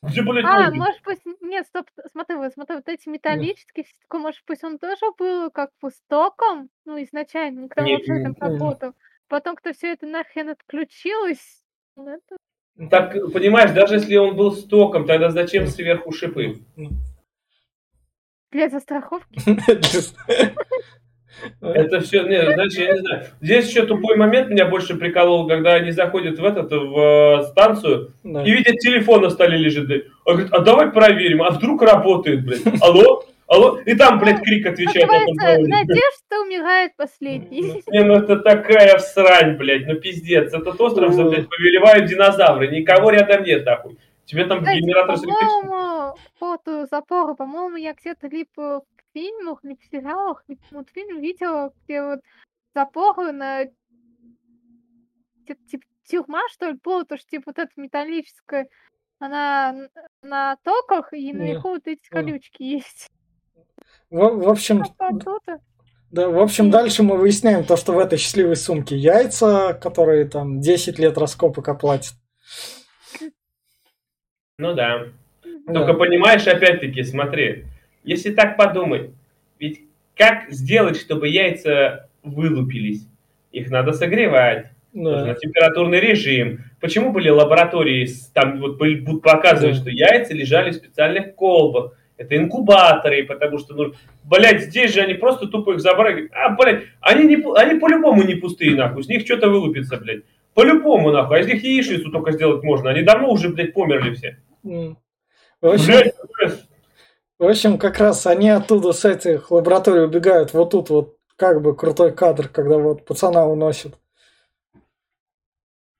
Где, 0.01 0.21
блядь, 0.21 0.43
А, 0.45 0.57
логика? 0.65 0.75
может 0.75 1.01
быть, 1.03 1.19
нет, 1.41 1.65
стоп, 1.67 1.87
смотри, 2.11 2.35
вот 2.35 2.51
смотри, 2.53 2.75
вот 2.75 2.89
эти 2.89 3.07
металлические, 3.07 3.85
всё 3.85 3.93
такое, 4.01 4.19
может 4.21 4.41
быть, 4.45 4.61
он 4.63 4.77
тоже 4.77 5.05
был 5.17 5.49
как 5.49 5.69
бы 5.81 5.91
стоком, 5.91 6.69
ну, 6.85 7.01
изначально, 7.03 7.69
когда 7.69 7.83
он 7.89 7.95
вообще 7.97 8.21
там 8.23 8.35
работал. 8.39 8.93
Потом, 9.29 9.55
кто 9.55 9.71
все 9.71 9.93
это 9.93 10.05
нахрен 10.05 10.49
отключилось, 10.49 11.63
ну, 11.95 12.09
это- 12.09 12.37
Так, 12.89 13.13
понимаешь, 13.31 13.71
даже 13.71 13.95
если 13.95 14.17
он 14.17 14.35
был 14.35 14.51
стоком, 14.51 15.05
тогда 15.05 15.29
зачем 15.29 15.67
сверху 15.67 16.11
шипы? 16.11 16.57
для 18.51 18.69
застраховки. 18.69 19.27
Это 21.61 21.99
все, 22.01 22.23
не, 22.23 22.41
знаешь, 22.53 22.73
я 22.73 22.93
не 22.93 22.99
знаю. 22.99 23.23
Здесь 23.41 23.69
еще 23.69 23.85
тупой 23.85 24.15
момент 24.15 24.49
меня 24.49 24.65
больше 24.65 24.95
приколол, 24.95 25.47
когда 25.47 25.73
они 25.73 25.91
заходят 25.91 26.39
в 26.39 26.45
этот, 26.45 26.71
в 26.71 27.39
э, 27.39 27.43
станцию, 27.51 28.13
Да. 28.23 28.43
И 28.43 28.51
видят, 28.51 28.77
телефон 28.79 29.21
на 29.21 29.29
столе 29.29 29.57
лежит, 29.57 29.87
блядь. 29.87 30.03
Он 30.25 30.33
говорит, 30.35 30.53
а 30.53 30.59
давай 30.59 30.91
проверим, 30.91 31.43
а 31.43 31.49
вдруг 31.51 31.81
работает, 31.81 32.45
блядь. 32.45 32.61
Алло? 32.81 33.23
Алло? 33.47 33.79
И 33.85 33.93
там, 33.95 34.19
блядь, 34.19 34.41
крик 34.41 34.65
отвечает 34.65 35.07
Называется. 35.07 35.67
«Надежда 35.67 36.41
умирает 36.43 36.95
последней». 36.95 37.83
Не, 37.87 38.03
ну 38.03 38.15
это 38.15 38.37
такая 38.37 38.97
всрань, 38.97 39.57
блядь, 39.57 39.85
ну 39.85 39.95
пиздец. 39.95 40.53
Этот 40.53 40.79
остров, 40.79 41.15
Ну. 41.15 41.29
блядь, 41.29 41.49
повелевают 41.49 42.05
динозавры, 42.05 42.69
никого 42.69 43.11
рядом 43.11 43.43
нет, 43.43 43.65
нахуй. 43.65 43.97
Тебе 44.25 44.45
там 44.45 44.59
Кстати, 44.59 44.77
генератор 44.79 45.17
по-моему, 45.17 46.15
по 46.39 46.85
запора, 46.89 47.33
по-моему, 47.33 47.75
я 47.75 47.93
где-то 47.93 48.27
либо 48.27 48.81
в 48.81 48.92
фильмах, 49.13 49.59
либо 49.63 49.79
в 49.79 49.85
сериалах, 49.85 50.43
либо 50.47 50.61
в 50.61 50.71
мультфильме 50.71 51.21
видела, 51.21 51.73
где 51.83 52.03
вот 52.03 52.19
запоры 52.73 53.31
на 53.31 53.65
типа, 55.45 55.83
тюрьма, 56.07 56.41
что 56.51 56.69
ли, 56.69 56.77
была, 56.83 57.03
то 57.03 57.17
что 57.17 57.29
типа 57.29 57.43
вот 57.47 57.59
эта 57.59 57.71
металлическая, 57.75 58.67
она 59.19 59.87
на 60.21 60.57
токах, 60.63 61.13
и 61.13 61.33
наверху 61.33 61.69
вот 61.69 61.87
эти 61.87 62.07
колючки 62.09 62.63
есть. 62.63 63.09
В, 64.09 64.17
в 64.17 64.49
общем, 64.49 64.83
да, 66.11 66.29
в 66.29 66.39
общем, 66.39 66.69
дальше 66.69 67.01
мы 67.01 67.17
выясняем 67.17 67.65
то, 67.65 67.75
что 67.75 67.93
в 67.93 67.97
этой 67.97 68.19
счастливой 68.19 68.55
сумке 68.55 68.95
яйца, 68.95 69.73
которые 69.73 70.25
там 70.25 70.59
10 70.61 70.99
лет 70.99 71.17
раскопок 71.17 71.67
оплатят. 71.67 72.13
Ну 74.59 74.75
да. 74.75 75.07
Да. 75.65 75.73
Только 75.73 75.93
понимаешь, 75.95 76.45
опять-таки, 76.45 77.01
смотри, 77.03 77.65
если 78.03 78.31
так 78.31 78.57
подумать, 78.57 79.11
ведь 79.59 79.81
как 80.15 80.49
сделать, 80.51 80.97
чтобы 80.99 81.27
яйца 81.29 82.09
вылупились? 82.23 83.07
Их 83.51 83.69
надо 83.69 83.93
согревать, 83.93 84.67
Да. 84.93 85.33
температурный 85.35 85.99
режим. 85.99 86.65
Почему 86.79 87.11
были 87.11 87.29
лаборатории, 87.29 88.07
там 88.33 88.59
вот 88.59 88.77
будут 88.77 89.21
показывать, 89.21 89.75
Да. 89.75 89.81
что 89.81 89.89
яйца 89.89 90.33
лежали 90.33 90.71
в 90.71 90.75
специальных 90.75 91.35
колбах? 91.35 91.93
Это 92.15 92.37
инкубаторы, 92.37 93.23
потому 93.25 93.57
что, 93.57 93.73
ну, 93.73 93.93
блядь, 94.23 94.61
здесь 94.65 94.93
же 94.93 95.01
они 95.01 95.15
просто 95.15 95.47
тупо 95.47 95.73
их 95.73 95.79
забрали. 95.79 96.29
А, 96.31 96.49
блядь, 96.49 96.83
они, 97.01 97.25
не, 97.25 97.43
они 97.57 97.79
по-любому 97.79 98.21
не 98.23 98.35
пустые, 98.35 98.75
нахуй, 98.75 99.03
с 99.03 99.07
них 99.07 99.25
что-то 99.25 99.49
вылупится, 99.49 99.97
блядь. 99.97 100.21
По-любому, 100.53 101.09
нахуй, 101.11 101.37
а 101.37 101.41
из 101.41 101.47
них 101.47 101.63
яичницу 101.63 102.11
только 102.11 102.31
сделать 102.33 102.63
можно. 102.63 102.91
Они 102.91 103.01
давно 103.01 103.31
уже, 103.31 103.49
блядь, 103.49 103.73
померли 103.73 104.13
все. 104.13 104.37
В 104.63 104.95
общем, 105.61 105.85
Блядь, 105.87 106.13
блядь. 106.37 106.59
В 107.39 107.45
общем, 107.45 107.77
как 107.77 107.97
раз 107.99 108.25
они 108.27 108.49
оттуда 108.49 108.93
с 108.93 109.03
этих 109.05 109.51
лабораторий 109.51 110.03
убегают. 110.03 110.53
Вот 110.53 110.71
тут 110.71 110.89
вот 110.89 111.17
как 111.35 111.61
бы 111.61 111.75
крутой 111.75 112.13
кадр, 112.13 112.47
когда 112.47 112.77
вот 112.77 113.05
пацана 113.05 113.45
уносят. 113.45 113.97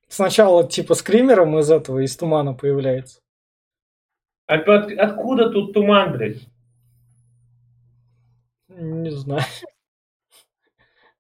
Сначала 0.08 0.68
типа 0.68 0.94
скримером 0.94 1.58
из 1.60 1.72
этого, 1.72 2.00
из 2.00 2.16
тумана 2.16 2.54
появляется. 2.54 3.20
Опять, 4.46 4.92
откуда 4.94 5.50
тут 5.50 5.74
туман, 5.74 6.12
блядь? 6.14 6.42
Не 8.68 9.10
знаю. 9.12 9.44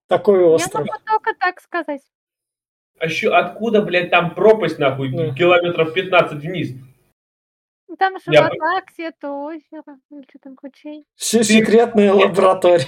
Такой 0.07 0.41
Я 0.41 0.47
остров. 0.47 0.85
могу 0.85 0.99
только 1.05 1.33
так 1.39 1.59
сказать. 1.61 2.01
А 2.99 3.05
еще 3.05 3.35
откуда, 3.35 3.81
блядь, 3.81 4.11
там 4.11 4.35
пропасть, 4.35 4.77
нахуй, 4.77 5.11
Да. 5.11 5.33
километров 5.33 5.93
15 5.93 6.39
вниз? 6.39 6.73
Там 7.99 8.17
же 8.17 8.31
Я 8.31 8.43
вода, 8.43 8.81
где-то 8.91 9.31
озеро, 9.31 9.97
или 10.09 10.23
что 10.29 10.39
там, 10.41 10.55
ручей. 10.61 11.05
Все 11.15 11.43
секретные 11.43 12.11
лаборатории. 12.11 12.87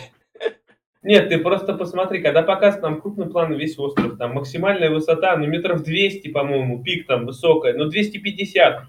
Нет, 1.03 1.29
ты 1.29 1.37
просто 1.37 1.75
посмотри, 1.75 2.21
когда 2.21 2.41
показывают 2.41 2.81
нам 2.81 3.01
крупный 3.01 3.29
план 3.29 3.53
весь 3.53 3.77
остров, 3.77 4.17
там 4.17 4.33
максимальная 4.33 4.89
высота, 4.89 5.37
ну, 5.37 5.45
метров 5.45 5.83
200, 5.83 6.29
по-моему, 6.29 6.81
пик 6.81 7.05
там 7.05 7.27
высокая, 7.27 7.73
ну, 7.73 7.85
250. 7.85 8.85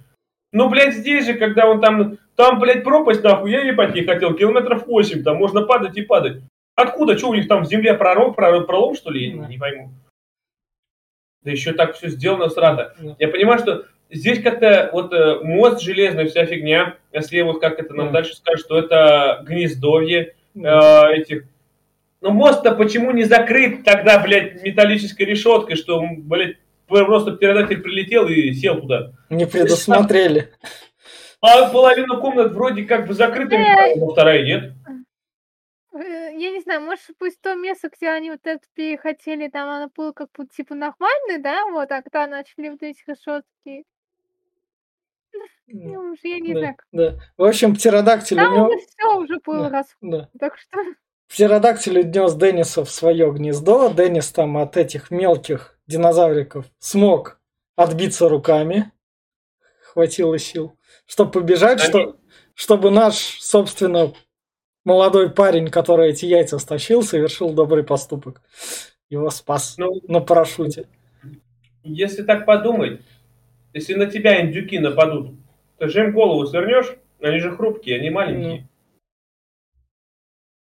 Ну, 0.52 0.70
блядь, 0.70 0.94
здесь 0.94 1.26
же, 1.26 1.34
когда 1.34 1.68
он 1.68 1.82
там, 1.82 2.16
там, 2.34 2.58
блядь, 2.58 2.84
пропасть, 2.84 3.22
нахуй, 3.22 3.50
я 3.50 3.60
ебать 3.60 3.94
не 3.94 4.02
хотел, 4.02 4.32
километров 4.32 4.86
8, 4.86 5.22
там 5.22 5.36
можно 5.36 5.62
падать 5.62 5.98
и 5.98 6.02
падать. 6.02 6.40
Откуда? 6.74 7.18
Что 7.18 7.28
у 7.28 7.34
них 7.34 7.48
там 7.48 7.64
в 7.64 7.66
земле 7.66 7.92
прором, 7.92 8.32
прором, 8.32 8.64
пролом, 8.64 8.94
что 8.94 9.10
ли? 9.10 9.26
Я 9.26 9.34
не, 9.34 9.46
не 9.48 9.58
пойму. 9.58 9.90
Да 11.42 11.50
еще 11.50 11.72
так 11.72 11.94
все 11.94 12.08
сделано 12.08 12.48
сразу. 12.48 12.92
Да. 12.98 13.16
Я 13.18 13.28
понимаю, 13.28 13.58
что 13.58 13.84
здесь 14.10 14.42
как-то 14.42 14.90
вот 14.92 15.12
э, 15.12 15.40
мост 15.42 15.80
железный, 15.80 16.26
вся 16.26 16.46
фигня, 16.46 16.96
если 17.12 17.40
вот 17.42 17.60
как 17.60 17.78
это 17.78 17.92
нам 17.94 18.06
Да. 18.08 18.12
дальше 18.14 18.34
скажут, 18.36 18.64
что 18.66 18.78
это 18.78 19.42
гнездовье, 19.46 20.34
э, 20.54 21.12
этих. 21.12 21.44
Ну 22.20 22.30
мост-то 22.30 22.74
почему 22.74 23.10
не 23.12 23.24
закрыт 23.24 23.84
тогда, 23.84 24.18
блядь, 24.22 24.62
металлической 24.62 25.22
решеткой, 25.24 25.76
что, 25.76 26.02
блядь, 26.18 26.56
просто 26.86 27.32
птеродактиль 27.32 27.82
прилетел 27.82 28.26
и 28.28 28.52
сел 28.52 28.80
туда. 28.80 29.12
Не 29.30 29.46
предусмотрели. 29.46 30.50
А 31.42 31.70
половина 31.70 32.16
комнат 32.16 32.52
вроде 32.52 32.84
как 32.84 33.06
бы 33.06 33.14
закрытыми, 33.14 33.62
Эй! 33.62 34.00
но 34.00 34.08
вторая 34.08 34.42
нет. 34.42 34.72
Э, 35.94 36.32
Я 36.32 36.50
не 36.50 36.60
знаю, 36.60 36.80
может, 36.80 37.02
пусть 37.18 37.40
то 37.40 37.54
место, 37.54 37.90
где 37.94 38.08
они 38.08 38.30
вот 38.30 38.40
это 38.44 38.60
перехотели, 38.74 39.48
там 39.48 39.68
оно 39.68 39.90
было 39.94 40.12
как 40.12 40.28
бы 40.36 40.46
типа 40.46 40.74
нормально, 40.74 41.38
да, 41.38 41.66
вот, 41.70 41.90
а 41.92 42.02
когда 42.02 42.26
начали 42.26 42.70
вот 42.70 42.82
эти 42.82 42.98
решетки, 43.06 43.84
ну, 45.68 46.12
уж 46.12 46.18
я 46.22 46.38
не 46.40 46.54
Да, 46.54 46.60
знаю, 46.60 46.76
да. 46.92 47.14
В 47.36 47.44
общем, 47.44 47.74
птеродактиль 47.74 48.36
там 48.36 48.52
унес... 48.54 48.66
уже 48.76 48.86
все 48.86 49.16
уже 49.18 49.40
было 49.44 49.64
Да. 49.64 49.70
раз, 49.70 49.86
Да. 50.00 50.28
так 50.38 50.56
что 50.58 50.78
Птеродактиль 51.28 51.98
унес 52.00 52.34
Денниса 52.34 52.84
в 52.84 52.90
свое 52.90 53.32
гнездо. 53.32 53.88
Деннис 53.92 54.30
там 54.30 54.56
от 54.58 54.76
этих 54.76 55.10
мелких 55.10 55.76
динозавриков 55.88 56.66
смог 56.78 57.40
отбиться 57.74 58.28
руками. 58.28 58.92
Хватило 59.82 60.38
сил. 60.38 60.76
Чтобы 61.06 61.32
побежать, 61.32 61.80
Они- 61.80 61.88
что... 61.88 62.16
чтобы 62.54 62.90
наш, 62.90 63.14
собственно, 63.40 64.12
молодой 64.84 65.30
парень, 65.30 65.68
который 65.68 66.10
эти 66.10 66.26
яйца 66.26 66.58
стащил, 66.58 67.02
совершил 67.02 67.50
добрый 67.52 67.82
поступок. 67.82 68.40
Его 69.10 69.30
спас 69.30 69.74
Ну, 69.78 70.00
на 70.08 70.20
парашюте. 70.20 70.86
если 71.82 72.22
так 72.22 72.46
подумать, 72.46 73.00
если 73.76 73.92
на 73.92 74.06
тебя 74.06 74.40
индюки 74.40 74.78
нападут, 74.78 75.34
ты 75.76 75.88
же 75.88 76.00
им 76.00 76.12
голову 76.12 76.46
свернешь, 76.46 76.96
они 77.20 77.38
же 77.40 77.54
хрупкие, 77.54 77.98
они 77.98 78.08
маленькие. 78.08 78.68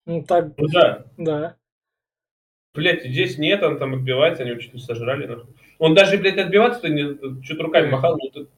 Ну 0.05 0.23
так, 0.25 0.53
Ну 0.59 0.69
да. 0.69 1.07
да. 1.17 1.57
Блять, 2.75 3.05
здесь 3.05 3.39
нет, 3.39 3.63
он 3.63 3.79
там 3.79 3.95
отбивается, 3.95 4.43
они 4.43 4.51
его 4.53 4.61
чуть 4.61 4.75
не 4.75 4.81
сожрали. 4.81 5.27
Нахуй. 5.27 5.55
Он 5.79 5.95
даже, 5.95 6.19
блядь, 6.19 6.37
отбиваться-то 6.37 6.91
не, 6.91 7.43
что-то 7.43 7.63
руками 7.63 7.91
махал. 7.91 8.19
Ну, 8.19 8.29
это... 8.29 8.51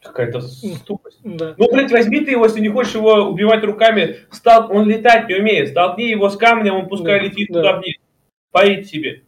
Какая-то 0.00 0.40
ступость. 0.40 1.20
Да. 1.24 1.56
Ну, 1.58 1.72
блядь, 1.72 1.90
возьми 1.90 2.20
ты 2.24 2.30
его, 2.30 2.44
если 2.44 2.60
не 2.60 2.68
хочешь 2.68 2.94
его 2.94 3.28
убивать 3.28 3.64
руками, 3.64 4.18
стал... 4.30 4.70
он 4.72 4.88
летать 4.88 5.28
не 5.28 5.34
умеет, 5.34 5.70
столкни 5.70 6.10
его 6.10 6.28
с 6.28 6.36
камнем, 6.36 6.74
он 6.74 6.88
пускай 6.88 7.18
Да, 7.18 7.24
летит 7.26 7.48
да. 7.50 7.60
туда 7.60 7.80
вниз. 7.80 7.96
Поить 8.52 8.88
себе. 8.88 9.24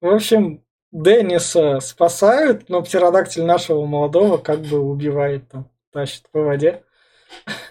В 0.00 0.08
общем, 0.08 0.62
Денниса 0.90 1.80
спасают, 1.80 2.68
но 2.68 2.82
птеродактиль 2.82 3.44
нашего 3.44 3.84
молодого 3.84 4.38
как 4.38 4.60
бы 4.60 4.80
убивает 4.80 5.48
там, 5.48 5.70
тащит 5.92 6.28
по 6.30 6.42
воде. 6.42 6.82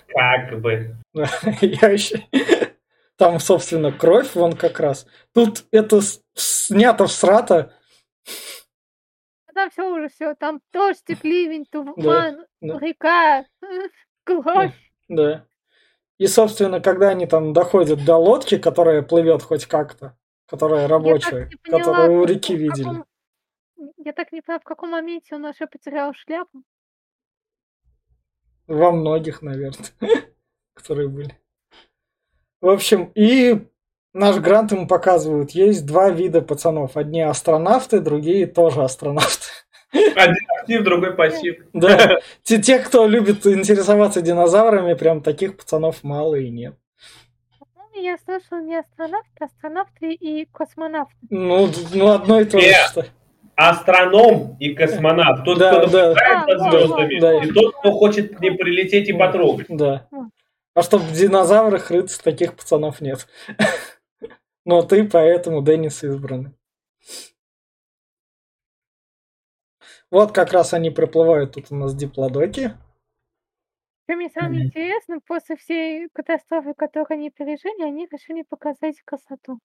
Как 0.07 0.59
бы. 0.61 0.95
Я 1.13 1.89
еще... 1.89 2.23
Там, 3.17 3.39
собственно, 3.39 3.91
кровь 3.91 4.35
вон 4.35 4.53
как 4.53 4.79
раз. 4.79 5.07
Тут 5.33 5.65
это 5.71 6.01
снято 6.35 7.07
в 7.07 7.11
срата. 7.11 7.73
там 9.55 9.71
все 9.71 9.91
уже 9.91 10.09
все, 10.09 10.35
там 10.35 10.61
дождь, 10.71 11.01
ливень, 11.23 11.65
туман, 11.65 12.45
да. 12.61 12.77
река, 12.79 13.45
кровь. 14.23 14.73
Да. 15.07 15.47
И, 16.19 16.27
собственно, 16.27 16.79
когда 16.79 17.09
они 17.09 17.25
там 17.25 17.53
доходят 17.53 18.05
до 18.05 18.17
лодки, 18.17 18.59
которая 18.59 19.01
плывет 19.01 19.41
хоть 19.41 19.65
как-то, 19.65 20.15
которая 20.47 20.81
Я 20.83 20.87
рабочая, 20.87 21.29
так 21.45 21.49
не 21.51 21.57
поняла, 21.57 21.83
которую 21.93 22.19
у 22.19 22.23
в 22.23 22.25
реки 22.27 22.53
каком- 22.53 22.57
видели. 22.57 22.83
каком- 22.83 23.05
Я 23.97 24.13
так 24.13 24.31
не 24.31 24.41
понимаю, 24.41 24.59
в 24.61 24.63
каком 24.63 24.89
моменте 24.91 25.35
он 25.35 25.43
вообще 25.43 25.67
потерял 25.67 26.13
шляпу. 26.13 26.63
Во 28.67 28.91
многих, 28.91 29.41
наверное, 29.41 29.87
которые 30.73 31.07
были. 31.09 31.37
В 32.59 32.69
общем, 32.69 33.11
и 33.15 33.67
наш 34.13 34.37
грант 34.37 34.71
ему 34.71 34.87
показывают, 34.87 35.51
есть 35.51 35.85
два 35.85 36.09
вида 36.09 36.41
пацанов. 36.41 36.97
Одни 36.97 37.21
астронавты, 37.21 37.99
другие 37.99 38.47
тоже 38.47 38.81
астронавты. 38.83 39.45
Один 39.93 40.35
актив, 40.59 40.83
другой 40.83 41.15
пассив. 41.15 41.63
Да, 41.73 42.19
те, 42.43 42.61
те, 42.61 42.79
кто 42.79 43.07
любит 43.07 43.45
интересоваться 43.45 44.21
динозаврами, 44.21 44.95
прям 44.95 45.21
таких 45.21 45.55
пацанов 45.55 46.03
мало 46.03 46.35
и 46.35 46.49
нет. 46.49 46.75
Я 47.99 48.17
слышал 48.17 48.59
не 48.59 48.77
астронавты, 48.77 49.29
а 49.39 49.45
астронавты 49.45 50.13
и 50.13 50.45
космонавты. 50.45 51.15
Ну, 51.29 51.67
ну 51.93 52.07
одно 52.09 52.39
и 52.41 52.45
то 52.45 52.59
же, 52.59 52.71
что. 52.91 53.05
Астроном 53.55 54.55
и 54.59 54.75
космонавт. 54.75 55.43
Тот, 55.43 55.57
Да, 55.57 55.71
кто 55.71 55.87
да. 55.87 56.13
за 56.13 56.15
да, 56.15 56.69
звездами, 56.69 57.19
да. 57.19 57.43
и 57.43 57.51
тот, 57.51 57.75
кто 57.77 57.91
хочет 57.91 58.37
к 58.37 58.39
ним 58.39 58.55
прилететь 58.55 59.09
и 59.09 59.13
потрогать. 59.13 59.65
Да. 59.69 60.07
А 60.75 60.83
чтобы 60.83 61.05
в 61.05 61.11
динозаврах 61.13 61.89
рыться, 61.89 62.23
таких 62.23 62.55
пацанов 62.55 63.01
нет. 63.01 63.27
Но 64.65 64.83
ты 64.83 65.07
поэтому 65.07 65.63
Деннис 65.63 66.03
избранный. 66.03 66.51
Вот 70.11 70.33
как 70.33 70.53
раз 70.53 70.73
они 70.73 70.91
проплывают 70.91 71.53
тут 71.53 71.71
у 71.71 71.75
нас 71.75 71.95
диплодоки. 71.95 72.73
Что 74.07 74.15
мне 74.15 74.29
самое 74.29 74.59
Мгм. 74.59 74.67
интересное, 74.67 75.19
после 75.27 75.57
всей 75.57 76.07
катастрофы, 76.13 76.73
которую 76.73 77.07
они 77.19 77.29
пережили, 77.29 77.83
они 77.83 78.07
решили 78.09 78.43
показать 78.47 78.95
красоту. 79.03 79.59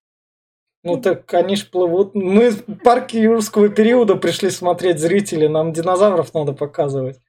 Ну 0.82 1.01
так 1.01 1.32
они 1.32 1.55
ж 1.55 1.70
плывут. 1.70 2.16
Мы 2.16 2.51
в 2.51 2.78
парке 2.82 3.20
юрского 3.22 3.68
периода 3.68 4.16
пришли 4.16 4.51
смотреть 4.51 4.99
зрители, 4.99 5.47
нам 5.47 5.72
динозавров 5.72 6.34
надо 6.34 6.55
показывать. 6.55 7.20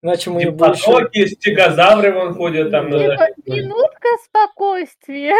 Иначе 0.00 0.30
мы 0.30 0.44
не 0.44 0.50
будем 0.52 0.72
еще... 0.74 0.84
Диплодоки, 0.86 1.26
стегозавры 1.26 2.12
вон 2.12 2.34
ходят 2.34 2.70
там. 2.70 2.86
Типа, 2.86 2.98
захвате. 3.00 3.34
минутка 3.46 4.08
спокойствия. 4.24 5.34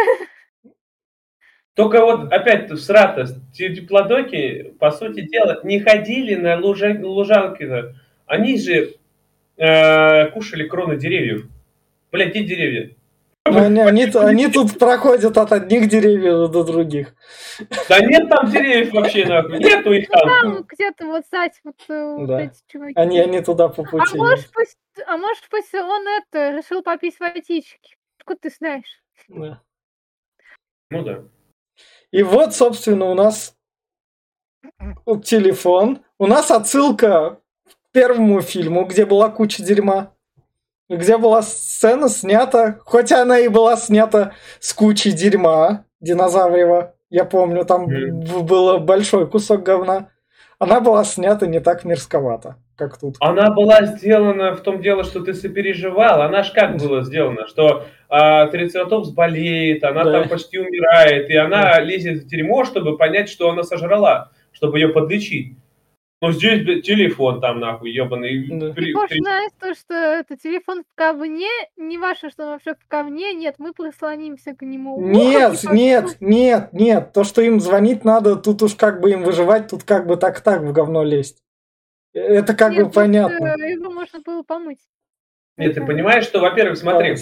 Только 1.75 2.01
вот 2.01 2.33
опять 2.33 2.69
в 2.69 2.77
срата, 2.77 3.25
те 3.53 3.69
диплодоки, 3.69 4.75
по 4.79 4.91
сути 4.91 5.21
дела, 5.21 5.61
не 5.63 5.79
ходили 5.79 6.35
на 6.35 6.57
лужа- 6.59 7.01
лужанки. 7.01 7.93
Они 8.25 8.57
же 8.57 8.95
э, 9.57 10.27
кушали 10.31 10.67
кроны 10.67 10.97
деревьев. 10.97 11.47
Блядь, 12.11 12.29
где 12.29 12.43
деревья? 12.43 12.95
Ну, 13.47 13.59
Они, 13.59 13.79
они, 13.79 14.05
они 14.15 14.47
тут 14.51 14.79
проходят 14.79 15.37
от 15.37 15.51
одних 15.51 15.87
деревьев 15.87 16.49
до 16.49 16.63
других. 16.63 17.13
Да 17.87 17.99
нет 17.99 18.27
там 18.27 18.49
деревьев 18.49 18.91
вообще, 18.91 19.25
нахуй. 19.25 19.59
Нету 19.59 19.93
их 19.93 20.09
там. 20.09 20.27
Там 20.27 20.63
где-то 20.63 21.05
вот, 21.05 21.23
кстати, 21.25 21.59
вот, 21.63 21.75
э, 21.87 22.15
вот 22.17 22.27
Да. 22.27 22.41
эти 22.41 22.57
чуваки. 22.67 22.93
Они, 22.95 23.19
они 23.19 23.41
туда 23.41 23.67
по 23.67 23.83
А 23.83 23.85
пути. 23.85 24.17
может, 24.17 24.51
пусть, 24.51 24.77
а 25.05 25.17
может, 25.17 25.43
пусть 25.49 25.73
он 25.75 26.07
это 26.07 26.57
решил 26.57 26.81
попить 26.81 27.19
водички. 27.19 27.95
Откуда 28.19 28.39
ты 28.41 28.49
знаешь? 28.49 29.03
Да. 29.27 29.61
Ну 30.89 31.03
да. 31.03 31.23
И 32.11 32.23
вот, 32.23 32.55
собственно, 32.55 33.05
у 33.05 33.13
нас 33.13 33.55
телефон. 35.23 36.03
У 36.17 36.25
нас 36.25 36.49
отсылка 36.49 37.39
первому 37.99 38.41
фильму, 38.41 38.83
где 38.85 39.05
была 39.05 39.29
куча 39.29 39.63
дерьма. 39.63 40.11
Где 40.89 41.17
была 41.17 41.41
сцена 41.41 42.09
снята, 42.09 42.77
хоть 42.85 43.11
она 43.11 43.39
и 43.39 43.47
была 43.47 43.77
снята 43.77 44.33
с 44.59 44.73
кучей 44.73 45.11
дерьма 45.13 45.85
динозаврева. 46.01 46.93
Я 47.09 47.23
помню, 47.25 47.63
там 47.65 47.83
Мгм. 47.83 48.19
б- 48.19 48.43
было 48.43 48.77
большой 48.77 49.27
кусок 49.27 49.63
говна. 49.63 50.09
Она 50.59 50.79
была 50.81 51.03
снята 51.05 51.47
не 51.47 51.59
так 51.59 51.85
мерзковато, 51.85 52.55
как 52.77 52.97
тут. 52.99 53.15
Она 53.19 53.49
была 53.51 53.85
сделана 53.85 54.53
в 54.55 54.59
том 54.61 54.81
дело, 54.81 55.03
что 55.03 55.21
ты 55.21 55.33
сопереживал. 55.33 56.21
Она 56.21 56.43
ж 56.43 56.51
как 56.51 56.77
было 56.77 57.01
сделано, 57.03 57.47
что 57.47 57.85
а, 58.09 58.45
Трицератопс 58.47 59.09
болеет, 59.09 59.83
она 59.83 60.03
Да. 60.03 60.11
там 60.11 60.29
почти 60.29 60.59
умирает, 60.59 61.29
и 61.29 61.35
она 61.35 61.79
лезет 61.79 62.23
в 62.23 62.27
дерьмо, 62.27 62.63
чтобы 62.65 62.97
понять, 62.97 63.29
что 63.29 63.49
она 63.49 63.63
сожрала, 63.63 64.29
чтобы 64.51 64.79
ее 64.79 64.89
подлечить. 64.89 65.57
Но 66.21 66.31
здесь 66.31 66.63
блядь, 66.63 66.85
телефон 66.85 67.41
там 67.41 67.59
нахуй 67.59 67.91
ебаный. 67.91 68.47
Да. 68.49 68.71
При- 68.73 68.93
при- 68.93 69.19
знаешь 69.19 69.51
то, 69.59 69.73
что 69.73 69.93
это 69.93 70.37
телефон 70.37 70.83
в 70.83 70.97
говне, 70.97 71.49
не 71.77 71.97
ваше, 71.97 72.29
что 72.29 72.43
он 72.43 72.49
вообще 72.51 72.73
в 72.73 72.87
говне, 72.89 73.33
нет, 73.33 73.55
мы 73.57 73.73
прислонимся 73.73 74.55
к 74.55 74.61
нему. 74.61 74.99
Нет, 74.99 75.63
и 75.63 75.67
нет, 75.67 76.17
нет, 76.21 76.69
нет. 76.71 77.11
То, 77.13 77.23
что 77.23 77.41
им 77.41 77.59
звонить 77.59 78.05
надо, 78.05 78.37
тут 78.37 78.61
уж 78.63 78.75
как 78.75 79.01
бы 79.01 79.11
им 79.11 79.23
выживать, 79.23 79.67
тут 79.67 79.83
как 79.83 80.07
бы 80.07 80.15
так-так 80.15 80.61
в 80.61 80.71
говно 80.71 81.03
лезть. 81.03 81.43
Это 82.13 82.53
как 82.53 82.71
Нет, 82.71 82.85
бы 82.85 82.91
понятно. 82.91 83.37
просто 83.37 83.65
Его 83.65 83.91
можно 83.91 84.19
было 84.21 84.41
помыть. 84.41 84.79
Нет, 85.57 85.75
ты 85.75 85.85
понимаешь, 85.85 86.23
что, 86.23 86.39
во-первых, 86.39 86.77
смотри, 86.77 87.17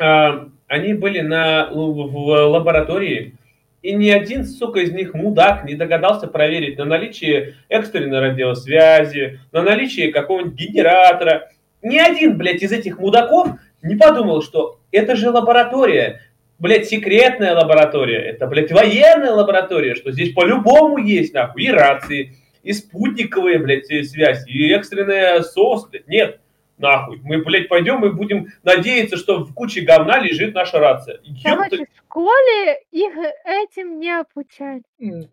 а, 0.00 0.48
они 0.66 0.94
были 0.94 1.20
на, 1.20 1.70
в, 1.70 2.10
в 2.10 2.48
лаборатории, 2.48 3.36
и 3.82 3.92
ни 3.92 4.10
один, 4.10 4.44
сука, 4.44 4.80
из 4.80 4.92
них 4.92 5.14
мудак 5.14 5.64
не 5.64 5.74
догадался 5.74 6.26
проверить 6.26 6.78
на 6.78 6.84
наличие 6.84 7.54
экстренной 7.68 8.20
радиосвязи, 8.20 9.40
на 9.52 9.62
наличие 9.62 10.12
какого-нибудь 10.12 10.54
генератора. 10.54 11.50
Ни 11.82 11.98
один, 11.98 12.36
блядь, 12.36 12.62
из 12.62 12.72
этих 12.72 12.98
мудаков 12.98 13.48
не 13.82 13.96
подумал, 13.96 14.42
что 14.42 14.78
это 14.92 15.16
же 15.16 15.30
лаборатория, 15.30 16.20
блядь, 16.58 16.88
секретная 16.88 17.54
лаборатория, 17.54 18.18
это, 18.18 18.46
блядь, 18.46 18.70
военная 18.70 19.32
лаборатория, 19.32 19.94
что 19.94 20.12
здесь 20.12 20.34
по-любому 20.34 20.98
есть, 20.98 21.32
нахуй, 21.32 21.64
и 21.64 21.70
рации, 21.70 22.36
и 22.62 22.74
спутниковые, 22.74 23.58
блядь, 23.58 23.86
связи, 23.86 24.50
и 24.50 24.72
экстренная 24.74 25.40
СОС, 25.40 25.88
блядь, 25.88 26.06
нет. 26.06 26.40
Нахуй. 26.80 27.20
Мы, 27.22 27.42
блядь, 27.42 27.68
пойдем 27.68 28.04
и 28.04 28.10
будем 28.10 28.48
надеяться, 28.62 29.16
что 29.16 29.44
в 29.44 29.54
куче 29.54 29.82
говна 29.82 30.18
лежит 30.18 30.54
наша 30.54 30.78
рация. 30.78 31.20
Короче, 31.44 31.84
в 31.84 31.98
школе 31.98 32.80
их 32.90 33.12
этим 33.44 34.00
не 34.00 34.10
обучали. 34.18 34.82
М, 35.00 35.28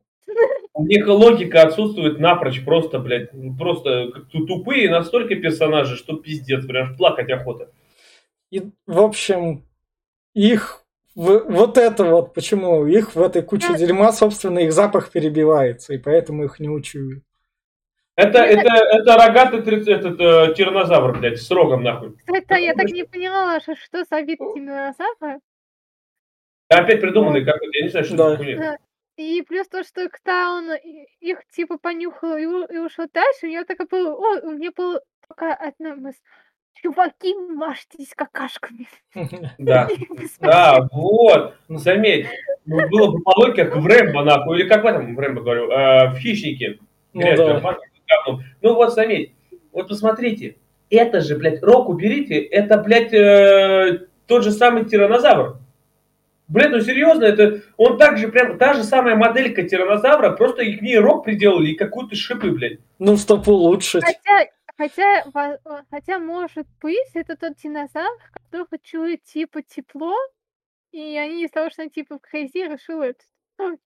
у 0.73 0.83
них 0.85 1.07
логика 1.07 1.63
отсутствует 1.63 2.19
напрочь. 2.19 2.63
Просто, 2.63 2.99
блядь, 2.99 3.29
просто 3.57 4.11
тупые 4.31 4.89
настолько 4.89 5.35
персонажи, 5.35 5.95
что 5.95 6.17
пиздец, 6.17 6.65
прям 6.65 6.95
плакать 6.97 7.29
охота. 7.31 7.71
И, 8.51 8.61
в 8.85 8.99
общем, 8.99 9.63
их 10.33 10.83
вот 11.15 11.77
это 11.77 12.03
вот, 12.03 12.33
почему 12.33 12.85
их 12.85 13.15
в 13.15 13.21
этой 13.21 13.41
куче 13.41 13.75
дерьма, 13.75 14.11
собственно, 14.11 14.59
их 14.59 14.71
запах 14.71 15.11
перебивается, 15.11 15.93
и 15.93 15.97
поэтому 15.97 16.43
их 16.43 16.59
не 16.59 16.69
учуют. 16.69 17.23
Это, 18.18 18.39
это, 18.39 18.74
это 18.97 19.15
рогатый 19.15 19.61
триц- 19.61 19.88
этот, 19.88 20.20
э, 20.20 20.55
тиранозавр, 20.55 21.20
блядь, 21.20 21.39
с 21.39 21.51
рогом, 21.51 21.84
нахуй. 21.84 22.18
Кстати, 22.18 22.63
я 22.63 22.74
так 22.74 22.88
не 22.88 23.03
поняла, 23.03 23.59
что, 23.59 23.76
что 23.76 24.03
за 24.05 24.22
вид 24.22 24.39
динозавра. 24.55 25.39
Опять 26.68 26.99
придуманный 26.99 27.45
какой-то, 27.45 27.78
я 27.78 27.84
не 27.84 27.89
знаю, 27.89 28.05
что 28.05 28.18
Да. 28.18 28.34
это 28.34 28.38
хуйня. 28.38 28.78
И 29.18 29.43
плюс 29.43 29.68
то, 29.68 29.84
что 29.84 30.09
когда 30.09 30.51
он 30.51 30.72
их 31.20 31.45
типа 31.51 31.78
понюхал 31.78 32.38
и, 32.38 32.41
и 32.43 32.78
ушел 32.80 33.05
дальше, 33.13 33.45
у 33.45 33.49
него 33.49 33.63
такое 33.65 33.88
было, 33.88 34.13
о, 34.13 34.47
у 34.47 34.51
меня 34.51 34.72
была 34.76 34.99
только 35.28 35.53
одна 35.53 35.95
мысль. 35.95 36.18
Чуваки, 36.82 37.36
мажьтесь 37.36 38.13
какашками. 38.15 38.88
Да. 39.59 39.88
Да, 40.39 40.88
вот. 40.91 41.53
Заметь, 41.70 42.28
ну, 42.65 42.88
было 42.89 43.11
бы 43.11 43.22
по 43.22 43.39
логике, 43.39 43.65
как 43.65 43.78
в 43.78 43.86
Рэмбо, 43.86 44.24
нахуй, 44.24 44.59
или 44.59 44.68
как 44.68 44.84
в 44.84 44.88
этом 44.88 45.15
в 45.15 45.20
Рэмбо 45.20 45.41
говорю, 45.41 45.70
э, 45.72 46.09
в 46.09 46.18
Хищнике. 46.18 46.80
Ну 47.13 47.36
да. 47.36 47.78
Говно. 48.07 48.43
Ну 48.61 48.75
вот 48.75 48.93
заметь, 48.93 49.33
вот 49.71 49.87
посмотрите, 49.87 50.57
это 50.89 51.21
же, 51.21 51.35
блядь, 51.35 51.61
рог 51.61 51.89
уберите, 51.89 52.39
это, 52.39 52.77
блядь, 52.77 53.13
э, 53.13 54.07
тот 54.25 54.43
же 54.43 54.51
самый 54.51 54.85
тиранозавр. 54.85 55.59
Блядь, 56.47 56.71
ну 56.71 56.79
серьезно, 56.79 57.25
это 57.25 57.61
он 57.75 57.97
так 57.97 58.17
же 58.17 58.29
прям, 58.29 58.57
та 58.57 58.73
же 58.73 58.83
самая 58.83 59.15
моделька 59.15 59.63
тиранозавра, 59.63 60.31
просто 60.31 60.61
и 60.61 60.77
к 60.77 60.81
ней 60.81 60.97
рог 60.97 61.25
приделали 61.25 61.71
и 61.71 61.75
какую-то 61.75 62.15
шипы, 62.15 62.51
блядь. 62.51 62.79
Ну, 62.99 63.17
чтоб 63.17 63.45
улучшить. 63.47 64.03
Хотя, 64.03 64.49
хотя, 64.77 65.59
хотя, 65.91 66.19
может 66.19 66.65
быть, 66.81 67.11
это 67.15 67.35
тот 67.35 67.57
динозавр, 67.61 68.17
который 68.31 68.79
чует 68.81 69.23
типа 69.23 69.61
тепло, 69.61 70.15
и 70.91 71.17
они 71.17 71.43
из-за 71.43 71.53
того, 71.53 71.69
что 71.69 71.81
они 71.81 71.91
типа 71.91 72.17
в 72.17 72.21
грязи 72.31 72.63
решили, 72.63 73.07
«Ну, 73.07 73.13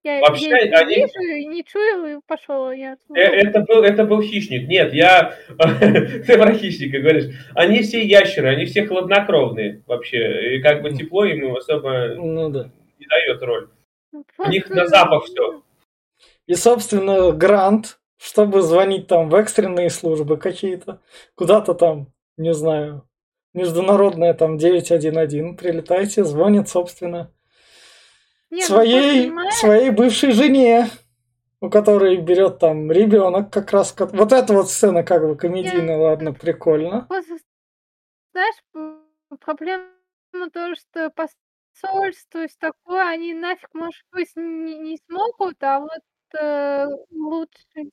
я, 0.03 0.19
Вообще, 0.21 0.49
я 0.49 0.65
не 0.65 0.73
они- 0.75 0.95
вижу 0.95 1.21
и 1.21 1.45
не 1.45 1.63
чую, 1.63 2.17
и 2.17 2.21
пошел 2.27 2.71
я. 2.71 2.97
Э, 3.15 3.19
Это 3.19 3.61
был, 3.61 3.83
это 3.83 4.05
был 4.05 4.21
хищник. 4.21 4.67
Нет, 4.67 4.93
я... 4.93 5.35
Ты 5.57 6.37
про 6.37 6.53
хищника 6.53 6.99
говоришь. 6.99 7.33
Они 7.55 7.81
все 7.81 8.03
ящеры, 8.05 8.49
они 8.49 8.65
все 8.65 8.85
хладнокровные 8.85 9.83
вообще. 9.87 10.57
И 10.57 10.61
как 10.61 10.81
бы 10.81 10.91
тепло 10.91 11.25
им 11.25 11.55
особо 11.55 12.15
Ну 12.15 12.49
да. 12.49 12.69
не 12.99 13.05
дает 13.07 13.41
роль. 13.43 13.69
У 14.37 14.49
них 14.49 14.69
на 14.69 14.87
запах 14.87 15.25
всё. 15.25 15.63
И, 16.47 16.55
собственно, 16.55 17.31
Грант, 17.31 17.99
чтобы 18.17 18.61
звонить 18.61 19.07
там 19.07 19.29
в 19.29 19.35
экстренные 19.35 19.89
службы 19.89 20.37
какие-то, 20.37 20.99
куда-то 21.35 21.73
там, 21.73 22.07
не 22.37 22.53
знаю, 22.53 23.03
международная 23.53 24.33
там 24.33 24.57
911, 24.57 25.57
прилетайте, 25.57 26.23
звонит, 26.25 26.67
собственно, 26.67 27.31
Не, 28.51 28.61
ну, 28.61 28.65
своей, 28.65 29.31
своей 29.51 29.89
бывшей 29.91 30.31
жене, 30.31 30.89
у 31.61 31.69
которой 31.69 32.17
берет 32.17 32.59
там 32.59 32.91
ребенок 32.91 33.49
как 33.51 33.71
раз. 33.71 33.95
Вот 33.97 34.33
эта 34.33 34.53
вот 34.53 34.69
сцена 34.69 35.03
как 35.03 35.25
бы 35.25 35.35
комедийная, 35.35 35.97
ладно, 35.97 36.33
прикольно. 36.33 37.07
знаешь, 38.33 38.55
проблема 39.39 39.87
то, 40.51 40.75
что 40.75 41.11
посольство 41.11 42.43
и 42.43 42.49
такое, 42.59 43.07
они 43.07 43.33
нафиг, 43.33 43.69
может 43.73 44.03
быть, 44.11 44.31
не, 44.35 44.77
не 44.77 44.99
смогут, 45.07 45.55
а 45.61 45.79
вот 45.79 46.39
э, 46.39 46.87
лучше. 47.11 47.89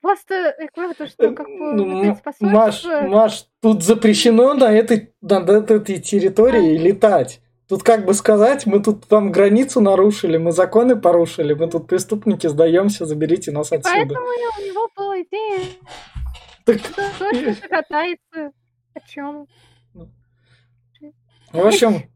Просто 0.00 0.54
я 0.58 0.68
говорю, 0.74 0.94
то, 0.94 1.06
что 1.06 1.34
как 1.34 1.46
бы 1.46 1.72
Ну, 1.74 1.84
вот 1.84 2.04
М- 2.04 2.16
Маш, 2.40 2.82
посольства... 2.82 3.08
Маш, 3.08 3.46
тут 3.60 3.82
запрещено 3.82 4.54
на 4.54 4.72
этой, 4.72 5.12
на 5.20 5.38
этой 5.38 6.00
территории 6.00 6.78
летать. 6.78 7.40
Тут 7.70 7.84
как 7.84 8.04
бы 8.04 8.14
сказать, 8.14 8.66
мы 8.66 8.82
тут 8.82 9.06
там 9.06 9.30
границу 9.30 9.80
нарушили, 9.80 10.38
мы 10.38 10.50
законы 10.50 10.96
порушили, 10.96 11.54
мы 11.54 11.70
тут 11.70 11.86
преступники, 11.86 12.48
сдаемся, 12.48 13.06
заберите 13.06 13.52
нас 13.52 13.70
отсюда. 13.70 13.94
Поэтому 13.94 14.26
у 14.26 14.66
него 14.66 14.88
была 14.96 15.22
идея, 15.22 15.60
Так, 16.64 16.80
что 16.80 17.68
катается. 17.68 18.50
О 18.92 19.00
чем? 19.08 19.46
в 21.52 21.64
общем, 21.64 22.10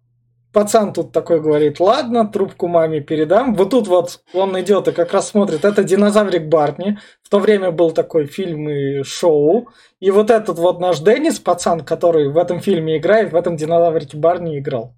пацан 0.52 0.92
тут 0.92 1.12
такой 1.12 1.40
говорит, 1.40 1.78
ладно, 1.78 2.26
трубку 2.26 2.66
маме 2.66 3.00
передам. 3.00 3.54
Вот 3.54 3.70
тут 3.70 3.86
вот 3.86 4.24
он 4.32 4.60
идет 4.60 4.88
и 4.88 4.92
как 4.92 5.12
раз 5.12 5.28
смотрит, 5.28 5.64
это 5.64 5.84
динозаврик 5.84 6.48
Барни. 6.48 6.98
В 7.22 7.28
то 7.28 7.38
время 7.38 7.70
был 7.70 7.92
такой 7.92 8.26
фильм 8.26 8.68
и 8.68 9.04
шоу. 9.04 9.68
И 10.00 10.10
вот 10.10 10.32
этот 10.32 10.58
вот 10.58 10.80
наш 10.80 10.98
Деннис, 10.98 11.38
пацан, 11.38 11.84
который 11.84 12.32
в 12.32 12.38
этом 12.38 12.58
фильме 12.58 12.96
играет, 12.96 13.32
в 13.32 13.36
этом 13.36 13.56
динозаврике 13.56 14.16
Барни 14.16 14.58
играл. 14.58 14.96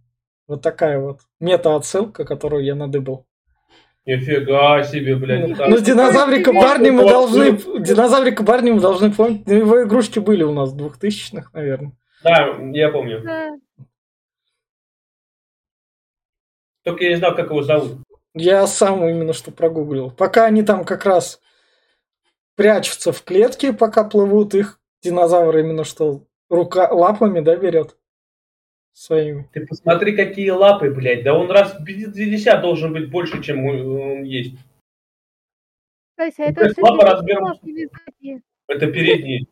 Вот 0.48 0.62
такая 0.62 1.00
вот 1.00 1.20
мета-отсылка, 1.40 2.24
которую 2.24 2.64
я 2.64 2.74
надыбал. 2.74 3.26
Нифига 4.04 4.84
себе, 4.84 5.16
блядь. 5.16 5.48
Ну, 5.48 5.56
так. 5.56 5.68
ну, 5.68 5.78
динозаврика 5.80 6.52
парни 6.52 6.90
мы 6.90 7.08
должны... 7.08 7.58
Динозаврика 7.80 8.44
парни 8.44 8.70
мы 8.70 8.80
должны 8.80 9.12
помнить. 9.12 9.46
Ну, 9.46 9.54
Его 9.54 9.82
игрушки 9.82 10.20
были 10.20 10.44
у 10.44 10.52
нас 10.52 10.72
в 10.72 10.76
2000-х, 10.76 11.50
наверное. 11.52 11.92
Да, 12.22 12.56
я 12.72 12.90
помню. 12.90 13.24
Только 16.84 17.02
я 17.02 17.10
не 17.10 17.16
знал, 17.16 17.34
как 17.34 17.50
его 17.50 17.62
зовут. 17.62 17.98
Я 18.32 18.64
сам 18.68 19.04
именно 19.08 19.32
что 19.32 19.50
прогуглил. 19.50 20.12
Пока 20.12 20.44
они 20.44 20.62
там 20.62 20.84
как 20.84 21.04
раз 21.04 21.40
прячутся 22.54 23.10
в 23.10 23.24
клетке, 23.24 23.72
пока 23.72 24.04
плывут, 24.04 24.54
их 24.54 24.78
динозавр 25.02 25.56
именно 25.58 25.82
что 25.82 26.22
рука 26.48 26.88
лапами, 26.92 27.40
да, 27.40 27.56
берет 27.56 27.96
своими. 29.06 29.48
Ты 29.52 29.66
посмотри, 29.66 30.16
какие 30.16 30.50
лапы, 30.50 30.90
блядь. 30.90 31.22
Да 31.22 31.34
он 31.34 31.50
раз 31.50 31.78
в 31.78 31.84
50 31.84 32.60
должен 32.62 32.92
быть 32.92 33.10
больше, 33.10 33.42
чем 33.42 33.64
он 33.64 34.22
есть. 34.24 34.56
Кстати, 36.18 36.34
Ну, 36.38 36.44
это 36.46 36.54
то 36.54 36.64
есть 36.64 36.76
всё 36.78 36.82
лапа 36.86 37.22
передние 37.22 37.48
размером-? 37.48 38.42
Это 38.68 38.86
передний. 38.90 39.48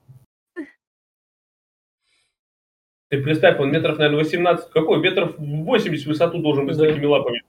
Ты 3.11 3.23
представь, 3.23 3.61
он 3.61 3.71
метров, 3.71 3.99
наверное, 3.99 4.19
18. 4.25 4.71
Какой? 4.71 4.99
Метров 5.01 5.35
80 5.39 6.05
в 6.05 6.09
высоту 6.09 6.39
должен 6.41 6.67
быть 6.67 6.75
с 6.75 6.79
Да. 6.79 6.87
такими 6.87 7.05
лапами. 7.05 7.43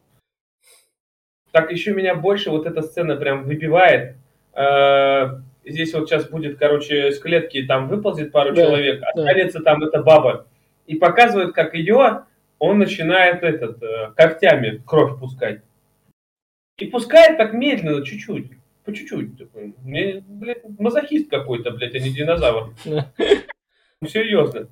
Так 1.52 1.72
еще 1.72 1.94
меня 1.94 2.14
больше 2.14 2.52
вот 2.52 2.66
эта 2.68 2.82
сцена 2.82 3.16
прям 3.16 3.46
выбивает. 3.46 4.18
Э, 4.54 5.40
Здесь 5.68 5.96
вот 5.96 6.08
сейчас 6.08 6.30
будет, 6.30 6.60
короче, 6.60 7.12
с 7.12 7.18
клетки 7.20 7.64
там 7.66 7.88
выползет 7.88 8.32
пару 8.32 8.54
Да, 8.54 8.66
человек, 8.66 9.00
да. 9.00 9.08
останется 9.08 9.62
там 9.62 9.82
эта 9.82 10.04
баба. 10.04 10.46
И 10.88 10.96
показывает, 10.96 11.54
как 11.54 11.74
ее, 11.74 12.26
он 12.60 12.80
начинает 12.80 13.44
этот, 13.44 13.82
э, 13.82 14.12
когтями 14.16 14.82
кровь 14.86 15.20
пускать. 15.20 15.62
И 16.78 16.86
пускает 16.88 17.38
так 17.38 17.54
медленно, 17.54 18.06
чуть-чуть. 18.06 18.52
По 18.84 18.94
чуть-чуть. 18.94 19.38
Такой. 19.38 19.74
Мне, 19.84 20.24
блядь, 20.28 20.64
мазохист 20.78 21.30
какой-то, 21.30 21.72
блядь, 21.72 21.96
а 21.96 22.00
не 22.00 22.12
динозавр. 22.12 22.74
Ну, 24.02 24.10
серьезно. 24.10 24.68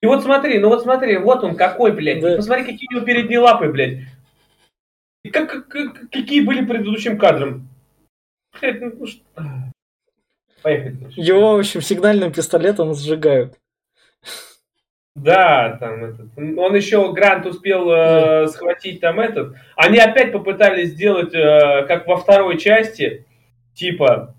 И 0.00 0.06
вот 0.06 0.22
смотри, 0.22 0.58
ну 0.60 0.68
вот 0.68 0.82
смотри, 0.82 1.18
вот 1.18 1.42
он 1.42 1.56
какой, 1.56 1.92
блядь. 1.92 2.20
Да. 2.20 2.36
Посмотри, 2.36 2.64
какие 2.64 2.86
у 2.90 2.96
него 2.96 3.04
передние 3.04 3.40
лапы, 3.40 3.68
блядь. 3.70 3.98
И 5.24 5.30
как, 5.30 5.50
как- 5.50 5.68
как- 5.68 6.10
какие 6.10 6.40
были 6.42 6.64
предыдущим 6.64 7.18
кадром. 7.18 7.68
Блядь, 8.60 8.80
ну, 8.80 9.04
что- 9.06 9.22
Поехали. 10.62 10.96
Его, 11.16 11.56
в 11.56 11.58
общем, 11.58 11.82
сигнальным 11.82 12.32
пистолетом 12.32 12.94
сжигают. 12.94 13.58
Да, 15.16 15.78
там 15.80 16.04
этот. 16.04 16.26
Он 16.36 16.74
еще 16.74 17.10
Грант 17.12 17.46
успел 17.46 17.90
э, 17.90 18.48
схватить 18.48 19.00
там 19.00 19.18
этот. 19.18 19.56
Они 19.74 19.98
опять 19.98 20.30
попытались 20.30 20.90
сделать, 20.90 21.34
э, 21.34 21.86
как 21.88 22.06
во 22.06 22.16
второй 22.16 22.58
части, 22.58 23.24
типа, 23.72 24.34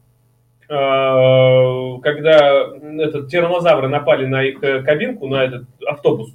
э, 0.69 2.01
когда 2.03 2.67
этот 2.99 3.27
тиранозавры 3.27 3.87
напали 3.87 4.27
на 4.27 4.43
их 4.43 4.63
э, 4.63 4.83
кабинку, 4.83 5.27
на 5.27 5.45
этот 5.45 5.63
автобус. 5.83 6.29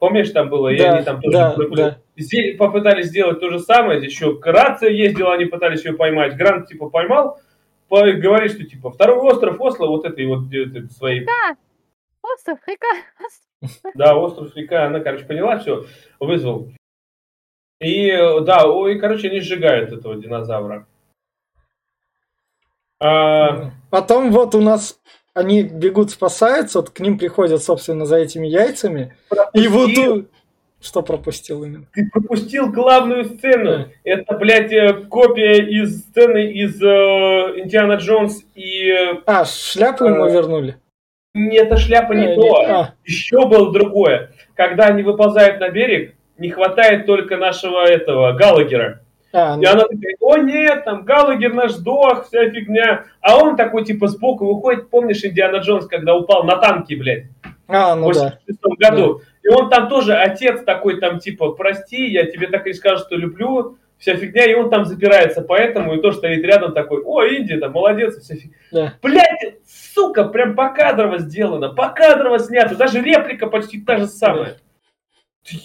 Помнишь, 0.00 0.30
там 0.30 0.48
было, 0.48 0.68
и 0.68 0.78
Да, 0.78 0.94
они 0.94 1.04
там 1.04 1.20
тоже 1.20 1.36
да, 1.36 1.54
да. 1.76 1.98
Здесь 2.16 2.56
попытались 2.56 3.06
сделать 3.06 3.38
то 3.38 3.50
же 3.50 3.60
самое, 3.60 4.00
здесь 4.00 4.12
еще 4.12 4.36
рация 4.42 4.90
ездила, 4.90 5.34
они 5.34 5.44
пытались 5.44 5.84
ее 5.84 5.92
поймать. 5.92 6.36
Грант 6.36 6.66
типа 6.66 6.90
поймал, 6.90 7.38
по- 7.88 8.10
говорит, 8.12 8.50
что 8.50 8.64
типа 8.64 8.90
второй 8.90 9.18
остров 9.18 9.60
Осло 9.60 9.86
вот 9.86 10.04
этой 10.04 10.26
вот 10.26 10.52
этой 10.52 10.90
своей 10.90 11.24
Остров, 12.22 12.58
река. 12.66 12.86
да, 13.94 14.16
остров 14.16 14.54
река, 14.56 14.86
она, 14.86 15.00
короче, 15.00 15.24
поняла, 15.24 15.58
все, 15.58 15.84
вызвал. 16.18 16.70
И, 17.80 18.10
да, 18.42 18.66
ой, 18.70 18.98
короче, 18.98 19.28
они 19.28 19.40
сжигают 19.40 19.92
этого 19.92 20.16
динозавра. 20.16 20.86
А, 23.00 23.70
Потом 23.90 24.30
вот 24.30 24.54
у 24.54 24.60
нас 24.60 24.98
они 25.32 25.62
бегут, 25.62 26.10
спасаются, 26.10 26.80
вот 26.80 26.90
к 26.90 27.00
ним 27.00 27.18
приходят, 27.18 27.62
собственно, 27.62 28.04
за 28.04 28.16
этими 28.16 28.46
яйцами. 28.46 29.16
И 29.54 29.68
вот... 29.68 29.86
пропустил- 29.94 30.28
Что 30.82 31.02
пропустил 31.02 31.64
именно? 31.64 31.86
Ты 31.94 32.10
пропустил 32.10 32.70
главную 32.70 33.24
сцену. 33.24 33.88
Это, 34.04 34.36
блядь, 34.36 34.72
э, 34.72 34.92
копия 35.08 35.62
из 35.66 36.00
сцены 36.00 36.52
из 36.52 36.82
э, 36.82 36.86
Индиана 37.60 37.94
Джонс 37.94 38.42
и... 38.54 38.90
э, 38.90 39.22
А, 39.26 39.44
шляпу 39.46 40.04
ему 40.04 40.26
Э, 40.26 40.32
вернули? 40.32 40.76
Не, 41.48 41.58
эта 41.58 41.76
шляпа 41.76 42.12
не 42.12 42.26
Э, 42.26 42.34
то. 42.34 42.88
Еще 43.04 43.46
было 43.46 43.72
другое. 43.72 44.30
Когда 44.54 44.86
они 44.86 45.02
выползают 45.02 45.60
на 45.60 45.68
берег, 45.70 46.14
не 46.38 46.50
хватает 46.50 47.06
только 47.06 47.36
нашего 47.36 47.84
этого 47.84 48.32
Галагера. 48.32 49.00
а, 49.32 49.56
И 49.60 49.64
она 49.64 49.82
такая, 49.82 50.16
о 50.20 50.36
нет, 50.38 50.84
там 50.84 51.04
Галагер 51.04 51.54
наш 51.54 51.72
сдох, 51.72 52.26
вся 52.26 52.50
фигня. 52.50 53.04
А 53.20 53.38
он 53.38 53.56
такой 53.56 53.84
типа 53.84 54.08
сбоку 54.08 54.46
выходит, 54.46 54.90
помнишь 54.90 55.24
Индиана 55.24 55.56
Джонс, 55.58 55.86
когда 55.86 56.14
упал 56.14 56.44
на 56.44 56.56
танки, 56.56 56.94
блядь, 56.94 57.24
а, 57.68 57.94
в 57.94 58.00
ну 58.00 58.12
да. 58.12 58.38
86 58.46 58.58
году. 58.78 59.22
И 59.42 59.48
он 59.48 59.70
там 59.70 59.88
тоже 59.88 60.14
отец 60.14 60.62
такой 60.64 61.00
там 61.00 61.18
типа, 61.20 61.52
прости, 61.52 62.06
я 62.08 62.26
тебе 62.26 62.48
так 62.48 62.66
и 62.66 62.72
скажу, 62.72 63.04
что 63.04 63.16
люблю, 63.16 63.78
вся 64.00 64.16
фигня, 64.16 64.50
и 64.50 64.54
он 64.54 64.70
там 64.70 64.86
запирается 64.86 65.42
поэтому, 65.42 65.94
и 65.94 66.00
то 66.00 66.10
стоит 66.10 66.42
рядом 66.42 66.72
такой, 66.72 67.02
о, 67.04 67.22
Инди, 67.24 67.56
там, 67.56 67.72
молодец, 67.72 68.16
вся 68.16 68.34
фигня. 68.34 68.56
да. 68.72 68.94
Блядь, 69.02 69.58
сука, 69.94 70.24
прям 70.24 70.56
покадрово 70.56 71.18
сделано, 71.18 71.68
покадрово 71.68 72.38
снято, 72.40 72.74
даже 72.74 73.00
реплика 73.00 73.46
почти 73.46 73.80
та 73.80 73.98
же 73.98 74.06
самая. 74.06 74.56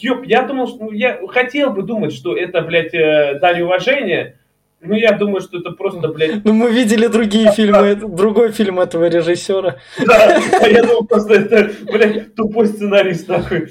Ёп, 0.01 0.25
я 0.25 0.43
думал, 0.43 0.67
что 0.67 0.85
ну, 0.85 0.91
я 0.91 1.19
хотел 1.27 1.71
бы 1.71 1.81
думать, 1.83 2.13
что 2.13 2.35
это, 2.37 2.61
блядь, 2.61 2.93
э, 2.93 3.39
дань 3.41 3.61
уважения, 3.61 4.39
но 4.81 4.95
я 4.95 5.13
думаю, 5.13 5.41
что 5.41 5.59
это 5.59 5.71
просто, 5.71 6.07
блядь, 6.09 6.43
Ну, 6.45 6.53
мы 6.53 6.71
видели 6.71 7.07
другие 7.07 7.51
фильмы, 7.51 7.95
другой 7.95 8.51
фильм 8.51 8.79
этого 8.79 9.07
режиссера. 9.09 9.77
да, 10.05 10.39
а 10.61 10.67
я 10.67 10.81
думал, 10.83 11.05
просто 11.05 11.33
это, 11.35 11.71
блядь, 11.91 12.35
тупой 12.35 12.67
сценарист 12.67 13.27
такой. 13.27 13.69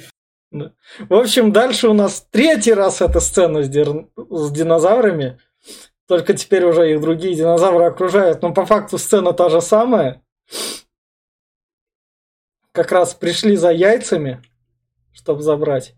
В 1.09 1.15
общем, 1.15 1.53
дальше 1.53 1.89
у 1.89 1.93
нас 1.95 2.27
третий 2.31 2.73
раз 2.73 3.01
эта 3.01 3.21
сцена 3.21 3.63
с, 3.63 3.69
дир- 3.69 4.09
с 4.17 4.51
динозаврами. 4.53 5.39
Только 6.07 6.35
теперь 6.35 6.65
уже 6.65 6.93
их 6.93 7.01
другие 7.01 7.35
динозавры 7.35 7.85
окружают. 7.85 8.43
Но 8.43 8.53
по 8.53 8.65
факту 8.67 8.99
сцена 8.99 9.33
та 9.33 9.49
же 9.49 9.61
самая. 9.61 10.23
Как 12.73 12.93
раз 12.93 13.15
пришли 13.15 13.57
за 13.57 13.71
яйцами, 13.71 14.43
чтобы 15.13 15.43
забрать. 15.43 15.95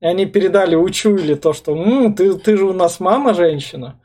И 0.00 0.06
они 0.06 0.26
передали, 0.26 0.74
учуяли 0.74 1.34
то, 1.34 1.52
что 1.52 1.76
«М, 1.76 2.14
ты, 2.14 2.34
ты 2.36 2.56
же 2.56 2.64
у 2.66 2.72
нас 2.72 2.98
мама 3.00 3.34
женщина. 3.34 4.00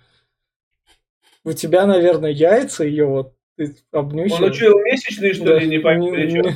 У 1.44 1.54
тебя, 1.54 1.86
наверное, 1.88 2.30
яйца 2.32 2.84
ее 2.84 3.06
вот 3.06 3.34
ты 3.58 3.76
обнюхиваешь». 3.92 4.42
Он 4.42 4.50
учил 4.50 4.80
месячные, 4.80 5.34
что 5.34 5.46
Да, 5.46 5.60
ли, 5.60 5.68
не 5.68 5.80
пойму, 5.80 6.14
не- 6.14 6.56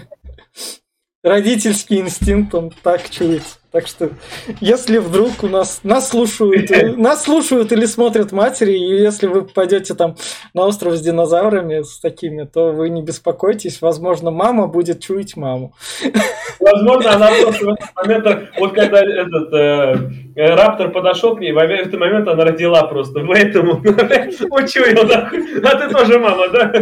Родительский 1.24 2.00
инстинкт, 2.00 2.56
он 2.56 2.72
так 2.82 3.08
чуется. 3.10 3.58
Так 3.72 3.88
что, 3.88 4.10
если 4.60 4.98
вдруг 4.98 5.44
у 5.44 5.48
нас 5.48 5.82
нас 5.84 6.10
слушают, 6.10 6.70
нас 6.98 7.24
слушают 7.24 7.72
или 7.72 7.86
смотрят 7.86 8.32
матери, 8.32 8.74
и 8.74 9.02
если 9.02 9.28
вы 9.28 9.44
попадете 9.44 9.94
там 9.94 10.16
на 10.54 10.66
остров 10.66 10.96
с 10.96 11.02
динозаврами 11.02 11.84
с 11.84 12.00
такими, 12.00 12.44
то 12.44 12.72
вы 12.72 12.90
не 12.90 13.04
беспокойтесь, 13.04 13.82
возможно, 13.82 14.32
мама 14.32 14.68
будет 14.68 15.02
чуять 15.02 15.38
маму. 15.38 15.74
Возможно, 16.60 17.14
она 17.14 17.30
просто 17.42 17.66
в 17.66 17.70
этот 17.70 17.90
момент, 17.96 18.50
вот 18.58 18.74
когда 18.74 19.00
этот 19.00 19.54
э, 19.54 19.96
э, 20.36 20.56
раптор 20.56 20.92
подошел 20.92 21.36
к 21.36 21.40
ней, 21.40 21.54
в 21.54 21.58
этот 21.58 21.98
момент 22.00 22.28
она 22.28 22.44
родила 22.44 22.84
просто, 22.88 23.24
поэтому 23.26 23.74
учуял, 23.80 25.06
нахуй. 25.06 25.62
А 25.62 25.76
ты 25.78 25.88
тоже 25.94 26.20
мама, 26.20 26.50
да? 26.50 26.74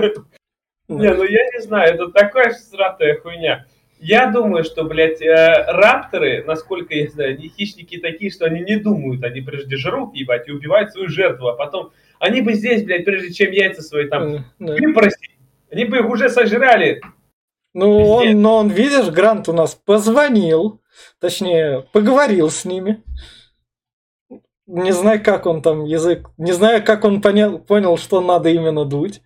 Не, 0.87 1.13
ну 1.13 1.23
я 1.23 1.43
не 1.53 1.61
знаю, 1.61 1.93
это 1.93 2.07
такая 2.07 2.51
сратая 2.53 3.19
хуйня. 3.19 3.65
Я 4.00 4.28
думаю, 4.32 4.64
что, 4.64 4.86
блядь, 4.86 5.22
э, 5.22 5.66
рапторы, 5.68 6.43
насколько 6.47 6.95
я 6.95 7.10
знаю, 7.10 7.32
они 7.36 7.50
хищники 7.50 7.97
такие, 7.97 8.32
что 8.32 8.45
они 8.45 8.62
не 8.62 8.78
думают, 8.78 9.24
они 9.24 9.41
прежде 9.41 9.76
жрут, 9.76 10.16
ебать, 10.16 10.47
и 10.47 10.52
убивают 10.52 10.91
свою 10.91 11.10
жертву, 11.10 11.50
а 11.50 11.56
потом 11.56 11.91
они 12.18 12.41
бы 12.41 12.54
здесь, 12.54 12.84
блядь, 12.84 13.04
прежде 13.04 13.34
чем 13.34 13.52
яйца 13.52 13.82
свои 13.82 14.08
там 14.08 14.24
Э, 14.36 14.39
да. 14.60 14.74
выпросить, 14.76 15.32
они 15.70 15.84
бы 15.86 15.97
их 15.97 16.10
уже 16.10 16.30
сожрали. 16.30 17.02
Ну, 17.74 18.00
Везде. 18.22 18.36
он, 18.36 18.41
но 18.41 18.56
он, 18.58 18.70
видишь, 18.70 19.10
Грант 19.10 19.50
у 19.50 19.54
нас 19.54 19.76
позвонил, 19.76 20.82
точнее, 21.20 21.86
поговорил 21.91 22.50
с 22.50 22.64
ними. 22.66 23.04
Не 24.66 24.91
знаю, 24.91 25.22
как 25.24 25.45
он 25.45 25.62
там 25.62 25.84
язык, 25.84 26.30
не 26.38 26.52
знаю, 26.54 26.84
как 26.84 27.04
он 27.04 27.22
понял, 27.22 27.60
понял, 27.60 27.97
что 27.97 28.22
надо 28.22 28.50
именно 28.50 28.86
дуть. 28.86 29.22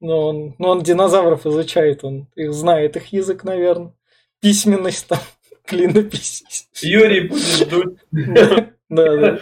Но 0.00 0.28
он, 0.28 0.54
но 0.58 0.70
он 0.70 0.82
динозавров 0.82 1.46
изучает, 1.46 2.04
он 2.04 2.28
их 2.36 2.52
знает, 2.52 2.96
их 2.96 3.06
язык, 3.06 3.42
наверное. 3.44 3.92
Письменность 4.44 5.08
там, 5.08 5.20
клинопись. 5.66 6.68
Юрий 6.82 7.28
будет 7.28 7.66
дуть. 7.70 7.96
Да, 8.90 9.16
да. 9.16 9.38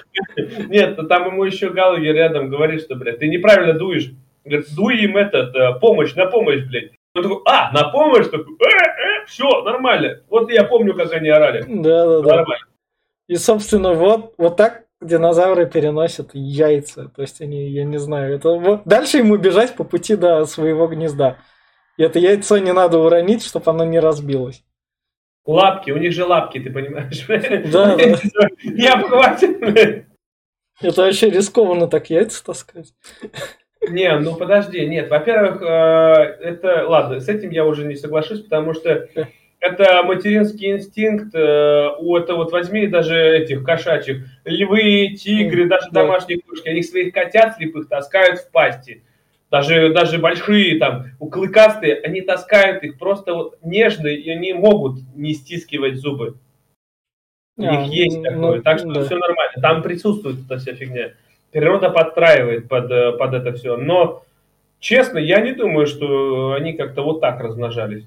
Нет, 0.68 0.96
ну 0.96 1.08
там 1.08 1.26
ему 1.26 1.42
еще 1.42 1.70
Галагер 1.70 2.14
рядом 2.14 2.48
говорит, 2.48 2.82
что, 2.82 2.94
блядь, 2.94 3.18
ты 3.18 3.26
неправильно 3.26 3.74
дуешь. 3.74 4.12
Говорит, 4.44 4.66
дуй 4.76 4.98
им 4.98 5.16
этот, 5.16 5.56
э, 5.56 5.80
помощь, 5.80 6.14
на 6.14 6.26
помощь, 6.26 6.62
блядь. 6.68 6.92
Он 7.16 7.22
такой, 7.24 7.38
а, 7.46 7.72
на 7.72 7.88
помощь? 7.90 8.26
Такой, 8.26 8.54
э, 8.54 9.22
э, 9.22 9.26
все, 9.26 9.62
нормально. 9.62 10.20
Вот 10.30 10.52
я 10.52 10.62
помню, 10.62 10.94
как 10.94 11.12
они 11.12 11.28
орали. 11.30 11.64
Да, 11.68 12.06
да, 12.06 12.20
да. 12.20 12.36
Нормально. 12.36 12.66
И, 13.26 13.34
собственно, 13.34 13.94
вот, 13.94 14.34
вот 14.38 14.56
так 14.56 14.84
динозавры 15.00 15.66
переносят 15.66 16.30
яйца. 16.32 17.08
То 17.08 17.22
есть 17.22 17.40
они, 17.40 17.68
я 17.70 17.84
не 17.84 17.98
знаю, 17.98 18.36
это 18.36 18.50
вот 18.50 18.82
дальше 18.84 19.18
ему 19.18 19.36
бежать 19.36 19.74
по 19.74 19.82
пути 19.82 20.14
до 20.14 20.44
своего 20.46 20.86
гнезда. 20.86 21.38
И 21.96 22.04
это 22.04 22.20
яйцо 22.20 22.58
не 22.58 22.72
надо 22.72 22.98
уронить, 22.98 23.44
чтобы 23.44 23.68
оно 23.72 23.84
не 23.84 23.98
разбилось. 23.98 24.62
Лапки, 25.44 25.90
у 25.90 25.96
них 25.96 26.12
же 26.12 26.24
лапки, 26.24 26.60
ты 26.60 26.70
понимаешь? 26.70 27.24
Да, 27.72 27.96
да. 27.96 28.48
Не 28.64 28.86
обхватит. 28.86 29.60
Это 30.80 31.02
вообще 31.02 31.30
рискованно 31.30 31.88
так 31.88 32.10
яйца 32.10 32.44
таскать. 32.44 32.92
Не, 33.88 34.16
ну 34.18 34.36
подожди, 34.36 34.86
нет. 34.86 35.10
Во-первых, 35.10 35.60
э, 35.60 35.64
это 36.40 36.86
ладно, 36.88 37.18
с 37.20 37.28
этим 37.28 37.50
я 37.50 37.64
уже 37.64 37.84
не 37.84 37.96
соглашусь, 37.96 38.42
потому 38.42 38.74
что 38.74 39.08
это 39.58 40.02
материнский 40.04 40.70
инстинкт. 40.70 41.34
э, 41.34 41.88
У 41.98 42.16
это 42.16 42.34
вот 42.36 42.52
возьми 42.52 42.86
даже 42.86 43.16
этих 43.16 43.64
кошачьих 43.64 44.24
львы, 44.44 45.16
тигры, 45.16 45.68
даже 45.68 45.88
да. 45.90 46.02
домашние 46.02 46.40
кошки, 46.40 46.68
они 46.68 46.82
своих 46.82 47.12
котят 47.12 47.56
слепых 47.56 47.88
таскают 47.88 48.38
в 48.38 48.50
пасти. 48.52 49.02
Даже, 49.52 49.92
даже 49.92 50.16
большие 50.16 50.78
там, 50.78 51.08
у 51.20 51.28
клыкастые, 51.28 52.00
они 52.00 52.22
таскают 52.22 52.82
их 52.84 52.98
просто 52.98 53.34
вот 53.34 53.58
нежно, 53.62 54.06
и 54.06 54.30
они 54.30 54.54
могут 54.54 55.02
не 55.14 55.34
стискивать 55.34 55.96
зубы. 55.96 56.38
У 57.58 57.64
А, 57.66 57.84
них 57.84 57.92
есть 57.92 58.16
ну, 58.16 58.22
такое, 58.22 58.62
так 58.62 58.78
что 58.78 58.94
да. 58.94 59.04
все 59.04 59.18
нормально. 59.18 59.52
Там 59.60 59.82
присутствует 59.82 60.38
эта 60.46 60.56
вся 60.56 60.74
фигня. 60.74 61.12
Природа 61.50 61.90
подстраивает 61.90 62.66
под, 62.66 62.90
э, 62.90 63.12
под 63.12 63.34
это 63.34 63.52
все. 63.52 63.76
Но, 63.76 64.24
честно, 64.80 65.18
я 65.18 65.42
не 65.42 65.52
думаю, 65.52 65.86
что 65.86 66.54
они 66.54 66.72
как-то 66.72 67.02
вот 67.02 67.20
так 67.20 67.38
размножались. 67.38 68.06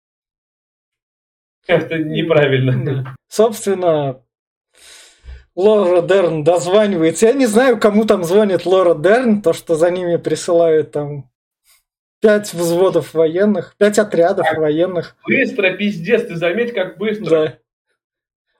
Это 1.66 1.98
неправильно. 1.98 2.82
Да. 2.82 3.14
Собственно, 3.28 4.22
Лора 5.60 6.00
Дерн 6.00 6.42
дозванивается. 6.42 7.26
Я 7.26 7.32
не 7.34 7.46
знаю, 7.46 7.78
кому 7.78 8.06
там 8.06 8.24
звонит 8.24 8.64
Лора 8.64 8.94
Дерн, 8.94 9.42
то, 9.42 9.52
что 9.52 9.74
за 9.74 9.90
ними 9.90 10.16
присылают 10.16 10.92
там 10.92 11.30
пять 12.20 12.54
взводов 12.54 13.12
военных, 13.12 13.76
пять 13.76 13.98
отрядов 13.98 14.46
военных. 14.56 15.16
Быстро, 15.26 15.76
пиздец, 15.76 16.26
ты 16.26 16.36
заметь, 16.36 16.72
как 16.72 16.96
быстро. 16.96 17.28
Да. 17.28 17.58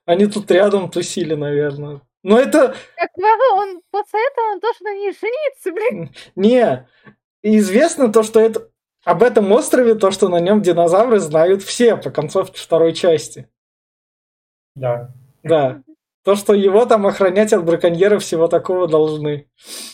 Они 0.04 0.26
тут 0.26 0.50
рядом 0.50 0.90
тусили, 0.90 1.34
наверное. 1.34 2.02
Но 2.22 2.38
это 2.38 2.74
говорю, 3.16 3.54
он 3.54 3.82
после 3.90 4.20
этого 4.30 4.52
он 4.52 4.60
должен 4.60 4.84
на 4.84 4.94
ней 4.94 5.12
жениться, 5.12 5.72
блин. 5.72 6.14
не 6.34 6.86
известно 7.42 8.12
то, 8.12 8.22
что 8.22 8.40
это 8.40 8.68
об 9.04 9.22
этом 9.22 9.50
острове, 9.52 9.94
то, 9.94 10.10
что 10.10 10.28
на 10.28 10.38
нем 10.38 10.60
динозавры 10.60 11.18
знают 11.18 11.62
все 11.62 11.96
по 11.96 12.10
концовке 12.10 12.60
второй 12.60 12.92
части. 12.92 13.48
Да. 14.74 15.14
Да. 15.42 15.82
То, 16.24 16.36
что 16.36 16.52
его 16.52 16.84
там 16.84 17.06
охранять 17.06 17.52
от 17.54 17.64
браконьеров 17.64 18.22
всего 18.22 18.46
такого 18.46 18.86
должны. 18.86 19.46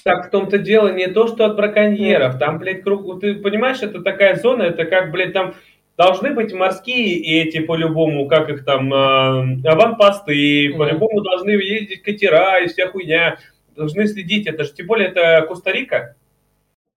Так 0.04 0.26
в 0.26 0.30
том-то 0.30 0.58
дело 0.58 0.88
не 0.92 1.06
то, 1.06 1.28
что 1.28 1.44
от 1.46 1.54
браконьеров. 1.56 2.38
Там, 2.38 2.58
блядь, 2.58 2.82
круг... 2.82 3.20
Ты 3.20 3.34
понимаешь, 3.36 3.80
это 3.80 4.02
такая 4.02 4.34
зона, 4.34 4.64
это 4.64 4.84
как, 4.86 5.12
блядь, 5.12 5.32
там 5.32 5.54
должны 5.96 6.32
быть 6.32 6.52
морские 6.52 7.42
эти 7.42 7.60
по-любому, 7.60 8.26
как 8.28 8.48
их 8.50 8.64
там, 8.64 8.92
э, 8.92 9.68
аванпосты, 9.68 10.68
Мгм. 10.70 10.78
по-любому 10.78 11.20
должны 11.22 11.50
ездить 11.50 12.02
катера 12.02 12.58
и 12.60 12.66
вся 12.68 12.88
хуйня. 12.88 13.38
Должны 13.76 14.06
следить, 14.08 14.46
это 14.48 14.64
же, 14.64 14.72
тем 14.72 14.86
более, 14.86 15.08
это 15.08 15.44
Коста-Рика. 15.48 16.16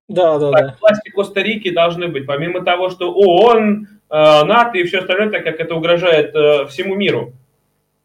Да, 0.07 0.39
да, 0.39 0.51
Так, 0.51 0.65
да. 0.65 0.75
власти 0.82 1.09
Коста-Рики 1.11 1.69
должны 1.69 2.07
быть, 2.07 2.25
помимо 2.25 2.61
того, 2.61 2.89
что 2.89 3.13
ООН, 3.13 3.88
э, 4.09 4.43
НАТО 4.43 4.77
и 4.80 4.84
все 4.86 4.99
остальное, 4.99 5.30
так 5.30 5.43
как 5.43 5.59
это 5.59 5.75
угрожает 5.75 6.34
э, 6.36 6.65
всему 6.67 6.95
миру. 6.95 7.34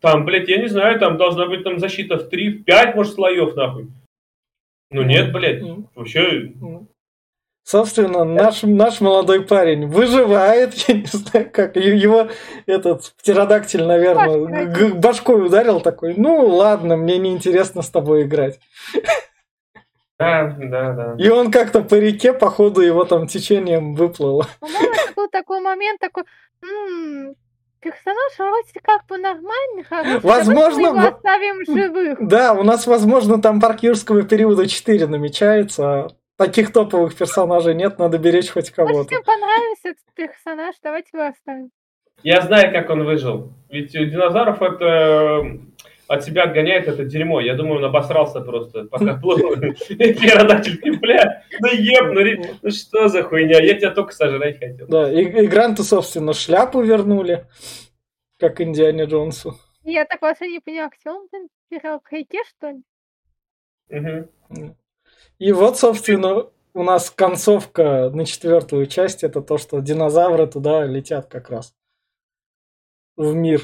Там, 0.04 0.26
блядь, 0.26 0.48
я 0.50 0.58
не 0.58 0.68
знаю, 0.68 0.98
там 1.00 1.16
должна 1.16 1.46
быть 1.46 1.64
там 1.64 1.78
защита 1.78 2.18
в 2.18 2.28
3, 2.28 2.48
в 2.58 2.64
5, 2.64 2.94
может, 2.94 3.14
слоев, 3.14 3.54
нахуй. 3.56 3.88
Ну 4.90 5.02
нет, 5.02 5.32
блядь, 5.32 5.62
М. 5.62 5.88
вообще 5.94 6.52
М. 6.60 6.88
Собственно, 7.66 8.24
наш, 8.24 8.62
наш 8.64 9.00
молодой 9.00 9.40
парень 9.46 9.86
выживает, 9.86 10.74
я 10.88 10.94
не 10.96 11.06
знаю 11.06 11.48
как, 11.50 11.76
его 11.76 12.28
этот 12.66 13.14
птеродактиль, 13.18 13.84
наверное, 13.84 14.38
Башкой. 14.46 14.66
г- 14.90 14.94
башкой 14.96 15.46
ударил 15.46 15.80
такой, 15.80 16.14
ну 16.18 16.46
ладно, 16.48 16.98
мне 16.98 17.16
неинтересно 17.16 17.80
с 17.80 17.88
тобой 17.88 18.24
играть. 18.24 18.60
Да, 20.18 20.54
да, 20.60 20.92
да. 20.92 21.16
И 21.18 21.28
он 21.30 21.50
как-то 21.50 21.82
по 21.82 21.94
реке, 21.94 22.34
походу, 22.34 22.82
его 22.82 23.06
там 23.06 23.26
течением 23.26 23.94
выплыл. 23.94 24.44
По-моему, 24.60 24.92
это 24.92 25.12
был 25.16 25.28
такой 25.30 25.60
момент, 25.60 25.98
такой, 25.98 26.24
«М, 26.62 27.34
персонаж 27.84 28.32
вроде 28.38 28.80
как 28.82 29.06
бы 29.06 29.18
нормальный, 29.18 29.84
хороший, 29.84 30.20
Возможно, 30.20 30.92
мы 30.92 30.98
его 30.98 31.08
оставим 31.16 31.64
живых. 31.66 32.18
Да, 32.20 32.54
у 32.54 32.62
нас, 32.62 32.86
возможно, 32.86 33.40
там 33.40 33.60
парк 33.60 33.82
юрского 33.82 34.22
периода 34.22 34.66
4 34.66 35.06
намечается, 35.06 35.82
а 35.84 36.08
таких 36.38 36.72
топовых 36.72 37.14
персонажей 37.14 37.74
нет, 37.74 37.98
надо 37.98 38.18
беречь 38.18 38.50
хоть 38.50 38.72
Может, 38.76 38.92
кого-то. 38.92 39.08
всем 39.08 39.22
понравился 39.22 39.88
этот 39.90 40.14
персонаж, 40.14 40.74
давайте 40.82 41.10
его 41.12 41.26
оставим. 41.26 41.70
Я 42.22 42.40
знаю, 42.40 42.72
как 42.72 42.88
он 42.90 43.04
выжил. 43.04 43.52
Ведь 43.68 43.94
у 43.94 44.04
динозавров 44.04 44.62
это 44.62 45.42
от 46.06 46.24
себя 46.24 46.44
отгоняет 46.44 46.88
это 46.88 47.04
дерьмо. 47.04 47.40
Я 47.40 47.54
думаю, 47.54 47.78
он 47.78 47.84
обосрался 47.84 48.40
просто, 48.40 48.84
пока 48.84 49.16
плыл. 49.16 49.52
И 49.88 50.12
Птеродактиль, 50.12 50.98
бля, 50.98 51.44
ну 51.60 51.68
еб, 51.68 52.12
ну 52.12 52.58
ну 52.62 52.70
что 52.70 53.08
за 53.08 53.22
хуйня? 53.22 53.60
Я 53.60 53.74
тебя 53.74 53.90
только 53.90 54.12
сожрать 54.12 54.58
хотел. 54.58 54.86
Да, 54.88 55.10
и, 55.10 55.22
и 55.22 55.46
Гранту, 55.46 55.82
собственно, 55.82 56.32
шляпу 56.32 56.82
вернули, 56.82 57.46
как 58.38 58.60
Индиане 58.60 59.04
Джонсу. 59.04 59.56
Я 59.82 60.04
так 60.04 60.22
вообще 60.22 60.48
не 60.48 60.60
поняла, 60.60 60.88
где 60.88 61.10
он 61.10 61.28
терял 61.70 62.00
в 62.00 62.12
реке, 62.12 62.38
что 62.48 62.70
ли? 62.70 62.82
Мгм. 63.90 64.28
И 65.38 65.52
вот, 65.52 65.78
собственно, 65.78 66.46
у 66.74 66.82
нас 66.82 67.10
концовка 67.10 68.10
на 68.10 68.24
четвертую 68.24 68.86
часть 68.86 69.24
это 69.24 69.40
то, 69.42 69.58
что 69.58 69.80
динозавры 69.80 70.46
туда 70.46 70.84
летят 70.84 71.26
как 71.26 71.50
раз 71.50 71.74
в 73.16 73.34
мир. 73.34 73.60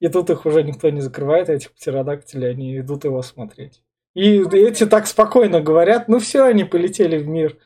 И 0.00 0.08
тут 0.08 0.30
их 0.30 0.46
уже 0.46 0.62
никто 0.62 0.90
не 0.90 1.00
закрывает, 1.00 1.48
этих 1.48 1.72
птеродактилей, 1.72 2.50
они 2.50 2.78
идут 2.78 3.04
его 3.04 3.22
смотреть. 3.22 3.82
И 4.14 4.42
эти 4.42 4.86
так 4.86 5.06
спокойно 5.06 5.60
говорят, 5.60 6.08
ну 6.08 6.18
все, 6.18 6.44
они 6.44 6.64
полетели 6.64 7.18
в 7.18 7.28
мир. 7.28 7.56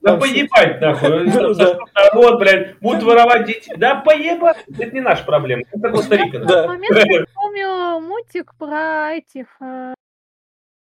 Да 0.00 0.16
поебать, 0.16 0.80
нахуй. 0.80 1.24
Народ, 1.94 2.38
блядь, 2.38 2.78
будут 2.78 3.02
воровать 3.02 3.46
детей. 3.46 3.74
Да 3.76 3.96
поебать. 3.96 4.64
Это 4.68 4.90
не 4.92 5.00
наша 5.00 5.24
проблема. 5.24 5.62
Это 5.72 5.90
Коста-Рика. 5.90 6.38
Да. 6.40 6.68
момент 6.68 7.28
вспомнила 7.28 7.98
мультик 7.98 8.54
про 8.56 9.14
этих 9.14 9.46
э, 9.60 9.94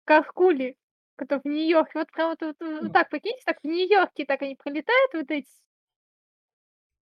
Каркули, 0.04 0.76
которые 1.16 1.42
в 1.42 1.48
Нью-Йорке. 1.48 1.98
Вот 1.98 2.12
прям 2.12 2.30
вот, 2.30 2.40
вот, 2.40 2.56
вот 2.82 2.92
так, 2.92 3.10
прикиньте, 3.10 3.42
так 3.44 3.58
в 3.62 3.66
Нью-Йорке 3.66 4.24
так 4.24 4.40
они 4.40 4.56
пролетают, 4.56 5.12
вот 5.12 5.30
эти 5.30 5.48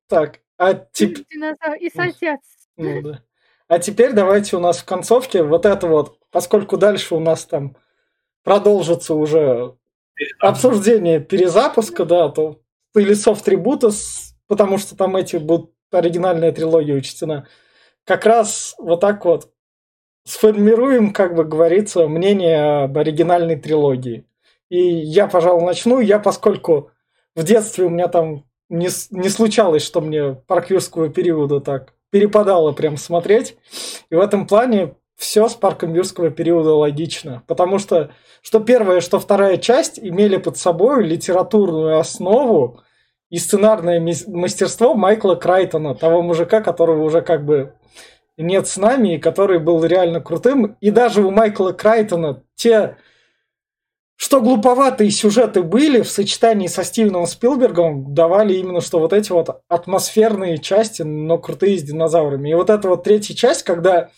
Так, 0.09 0.41
а 0.57 0.73
динозавры, 0.73 1.79
и 1.81 1.91
садятся. 1.91 2.69
Ну 2.79 3.03
да. 3.03 3.26
А 3.69 3.79
теперь 3.79 4.13
давайте 4.13 4.57
у 4.57 4.61
нас 4.61 4.79
в 4.79 4.85
концовке 4.85 5.43
вот 5.43 5.67
это 5.67 5.87
вот, 5.89 6.19
поскольку 6.31 6.77
дальше 6.77 7.15
у 7.15 7.21
нас 7.21 7.45
там 7.47 7.77
продолжится 8.45 9.15
уже 9.15 9.77
обсуждение 10.41 11.21
перезапуска, 11.21 12.05
да, 12.05 12.29
то 12.31 12.61
или 12.95 13.15
софт-трибута, 13.15 13.91
с- 13.91 14.35
потому 14.49 14.79
что 14.79 14.97
там 14.97 15.17
эти 15.17 15.37
будут 15.37 15.73
оригинальная 15.93 16.53
трилогия 16.53 16.97
учтена. 16.97 17.49
Как 18.05 18.27
раз 18.27 18.75
вот 18.79 19.01
так 19.01 19.25
вот 19.25 19.53
сформируем, 20.25 21.13
как 21.13 21.35
бы 21.35 21.45
говорится, 21.45 22.09
мнение 22.09 22.85
об 22.85 22.99
оригинальной 22.99 23.57
трилогии. 23.57 24.27
И 24.71 24.79
я, 24.81 25.29
пожалуй, 25.29 25.65
начну. 25.65 26.01
Я, 26.01 26.19
поскольку 26.19 26.91
в 27.37 27.45
детстве 27.45 27.87
у 27.87 27.91
меня 27.91 28.09
там 28.09 28.45
не, 28.69 28.89
не 29.11 29.29
случалось, 29.31 29.85
что 29.85 30.01
мне 30.01 30.35
парк 30.35 30.71
юрского 30.71 31.09
периода 31.11 31.61
так 31.61 31.95
перепадало 32.11 32.73
прям 32.73 32.97
смотреть. 32.97 33.57
И 34.11 34.15
в 34.15 34.21
этом 34.21 34.47
плане 34.47 34.95
все 35.17 35.49
с 35.49 35.55
парком 35.55 35.95
юрского 35.95 36.31
периода 36.31 36.75
логично. 36.75 37.43
Потому 37.47 37.79
что 37.79 38.11
что 38.43 38.61
первая, 38.61 39.01
что 39.01 39.19
вторая 39.19 39.57
часть 39.57 39.99
имели 39.99 40.37
под 40.37 40.57
собой 40.57 41.05
литературную 41.05 41.99
основу 41.99 42.81
и 43.29 43.39
сценарное 43.39 44.01
мастерство 44.01 44.95
Майкла 44.95 45.35
Крайтона, 45.35 45.95
того 45.95 46.23
мужика, 46.23 46.61
которого 46.61 47.03
уже 47.03 47.23
как 47.23 47.45
бы 47.45 47.73
нет 48.37 48.69
с 48.69 48.77
нами, 48.77 49.15
и 49.15 49.19
который 49.19 49.59
был 49.59 49.85
реально 49.85 50.21
крутым. 50.21 50.77
И 50.81 50.91
даже 50.91 51.23
у 51.23 51.31
Майкла 51.31 51.73
Крайтона 51.73 52.43
те, 52.55 52.99
что 54.17 54.41
глуповатые 54.41 55.11
сюжеты 55.11 55.63
были 55.63 56.01
в 56.01 56.11
сочетании 56.11 56.67
со 56.67 56.85
Стивеном 56.85 57.27
Спилбергом, 57.27 58.15
давали 58.15 58.55
именно 58.55 58.81
что 58.81 58.99
вот 58.99 59.13
эти 59.13 59.31
вот 59.31 59.61
атмосферные 59.69 60.59
части, 60.59 61.03
но 61.03 61.39
крутые 61.39 61.79
с 61.79 61.83
динозаврами. 61.83 62.51
И 62.51 62.55
вот 62.55 62.71
эта 62.71 62.89
вот 62.89 63.05
третья 63.05 63.35
часть, 63.35 63.63
когда 63.63 64.11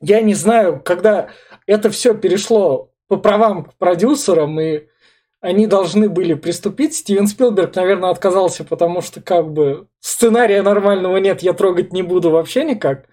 я 0.00 0.20
не 0.20 0.34
знаю, 0.34 0.82
когда 0.84 1.28
это 1.66 1.90
все 1.90 2.14
перешло 2.14 2.90
по 3.06 3.16
правам 3.16 3.64
к 3.64 3.74
продюсерам, 3.74 4.60
и 4.60 4.86
они 5.40 5.66
должны 5.66 6.08
были 6.08 6.34
приступить. 6.34 6.94
Стивен 6.94 7.26
Спилберг, 7.26 7.74
наверное, 7.76 8.10
отказался, 8.10 8.64
потому 8.64 9.02
что 9.02 9.20
как 9.20 9.52
бы 9.52 9.88
сценария 10.00 10.62
нормального 10.62 11.16
нет, 11.18 11.42
я 11.42 11.52
трогать 11.52 11.92
не 11.92 12.02
буду 12.02 12.30
вообще 12.30 12.64
никак. 12.64 13.06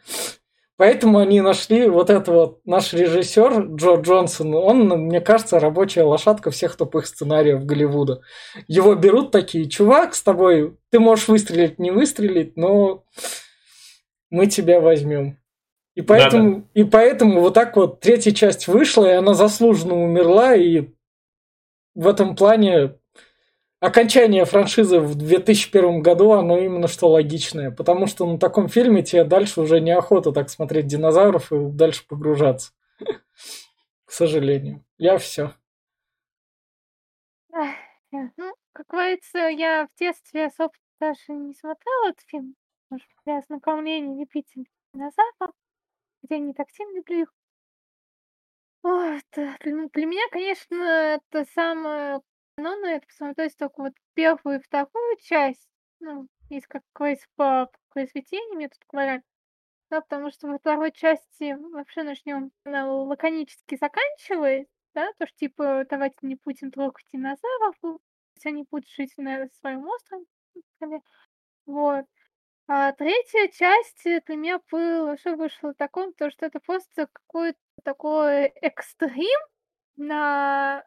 Поэтому 0.79 1.19
они 1.19 1.41
нашли 1.41 1.89
вот 1.89 2.09
это 2.09 2.31
вот 2.31 2.61
наш 2.65 2.93
режиссер 2.93 3.75
Джо 3.75 3.95
Джонсон. 3.95 4.55
Он, 4.55 4.87
мне 4.87 5.19
кажется, 5.19 5.59
рабочая 5.59 6.03
лошадка 6.03 6.51
всех 6.51 6.77
тупых 6.77 7.05
сценариев 7.05 7.65
Голливуда. 7.65 8.21
Его 8.69 8.95
берут 8.95 9.31
такие, 9.31 9.69
чувак, 9.69 10.15
с 10.15 10.23
тобой 10.23 10.77
ты 10.89 11.01
можешь 11.01 11.27
выстрелить, 11.27 11.79
не 11.79 11.91
выстрелить, 11.91 12.55
но 12.55 13.03
мы 14.29 14.47
тебя 14.47 14.79
возьмем. 14.79 15.37
И 15.95 16.01
поэтому, 16.01 16.69
и 16.73 16.85
поэтому 16.85 17.41
вот 17.41 17.55
так 17.55 17.75
вот 17.75 17.99
третья 17.99 18.31
часть 18.31 18.69
вышла, 18.69 19.05
и 19.05 19.15
она 19.15 19.33
заслуженно 19.33 20.01
умерла, 20.01 20.55
и 20.55 20.85
в 21.93 22.07
этом 22.07 22.37
плане 22.37 22.98
окончание 23.79 24.45
франшизы 24.45 24.99
в 24.99 25.15
2001 25.15 26.01
году, 26.01 26.31
оно 26.31 26.57
именно 26.57 26.87
что 26.87 27.09
логичное. 27.09 27.71
Потому 27.71 28.07
что 28.07 28.25
на 28.25 28.37
таком 28.37 28.67
фильме 28.67 29.03
тебе 29.03 29.23
дальше 29.23 29.61
уже 29.61 29.79
неохота 29.79 30.31
так 30.31 30.49
смотреть 30.49 30.87
динозавров 30.87 31.51
и 31.51 31.69
дальше 31.71 32.05
погружаться. 32.07 32.71
К 34.05 34.11
сожалению. 34.11 34.83
Я 34.97 35.17
все. 35.17 35.53
Ну, 38.11 38.55
как 38.73 38.87
говорится, 38.87 39.37
я 39.37 39.87
в 39.87 39.99
детстве 39.99 40.47
особо 40.47 40.73
даже 40.99 41.19
не 41.29 41.53
смотрела 41.53 42.09
этот 42.09 42.23
фильм. 42.27 42.55
Может, 42.89 43.07
для 43.23 43.37
ознакомления 43.37 44.19
любителей 44.19 44.67
динозавров, 44.93 45.53
хотя 46.21 46.37
не 46.39 46.53
так 46.53 46.71
сильно 46.71 46.95
люблю 46.97 47.21
их. 47.21 47.33
Вот. 48.81 49.21
Для 49.33 50.05
меня, 50.05 50.23
конечно, 50.31 50.75
это 50.75 51.45
самое 51.53 52.21
ну, 52.59 52.79
на 52.81 52.93
это 52.93 53.07
посмотреть 53.07 53.57
только 53.57 53.81
вот 53.81 53.93
первую 54.13 54.59
и 54.59 54.63
вторую 54.63 55.17
часть, 55.21 55.69
ну, 55.99 56.27
из 56.49 56.67
как 56.67 56.83
говорится, 56.95 57.27
по 57.35 57.69
произведениям, 57.89 58.57
мне 58.57 58.69
тут 58.69 58.83
говорят. 58.91 59.23
Да, 59.89 60.01
потому 60.01 60.31
что 60.31 60.47
во 60.47 60.59
второй 60.59 60.91
части 60.91 61.55
вообще 61.73 62.03
начнем 62.03 62.51
она 62.63 62.91
лаконически 62.91 63.75
заканчивает, 63.75 64.67
да, 64.93 65.11
то, 65.17 65.25
что 65.27 65.35
типа 65.37 65.85
давайте 65.89 66.17
не 66.21 66.35
будем 66.43 66.71
трогать 66.71 67.05
динозавров, 67.11 67.75
пусть 67.81 68.45
они 68.45 68.65
будут 68.69 68.87
жить 68.89 69.13
на 69.17 69.47
своем 69.61 69.87
острове. 69.87 70.25
Вот. 71.65 72.05
А 72.67 72.91
третья 72.93 73.47
часть 73.49 74.03
для 74.03 74.35
меня 74.35 74.59
было, 74.71 75.17
что 75.17 75.35
вышло 75.35 75.73
таком, 75.73 76.13
то, 76.13 76.29
что 76.31 76.45
это 76.45 76.59
просто 76.59 77.07
какой-то 77.11 77.59
такой 77.83 78.45
экстрим 78.61 79.39
на 79.97 80.85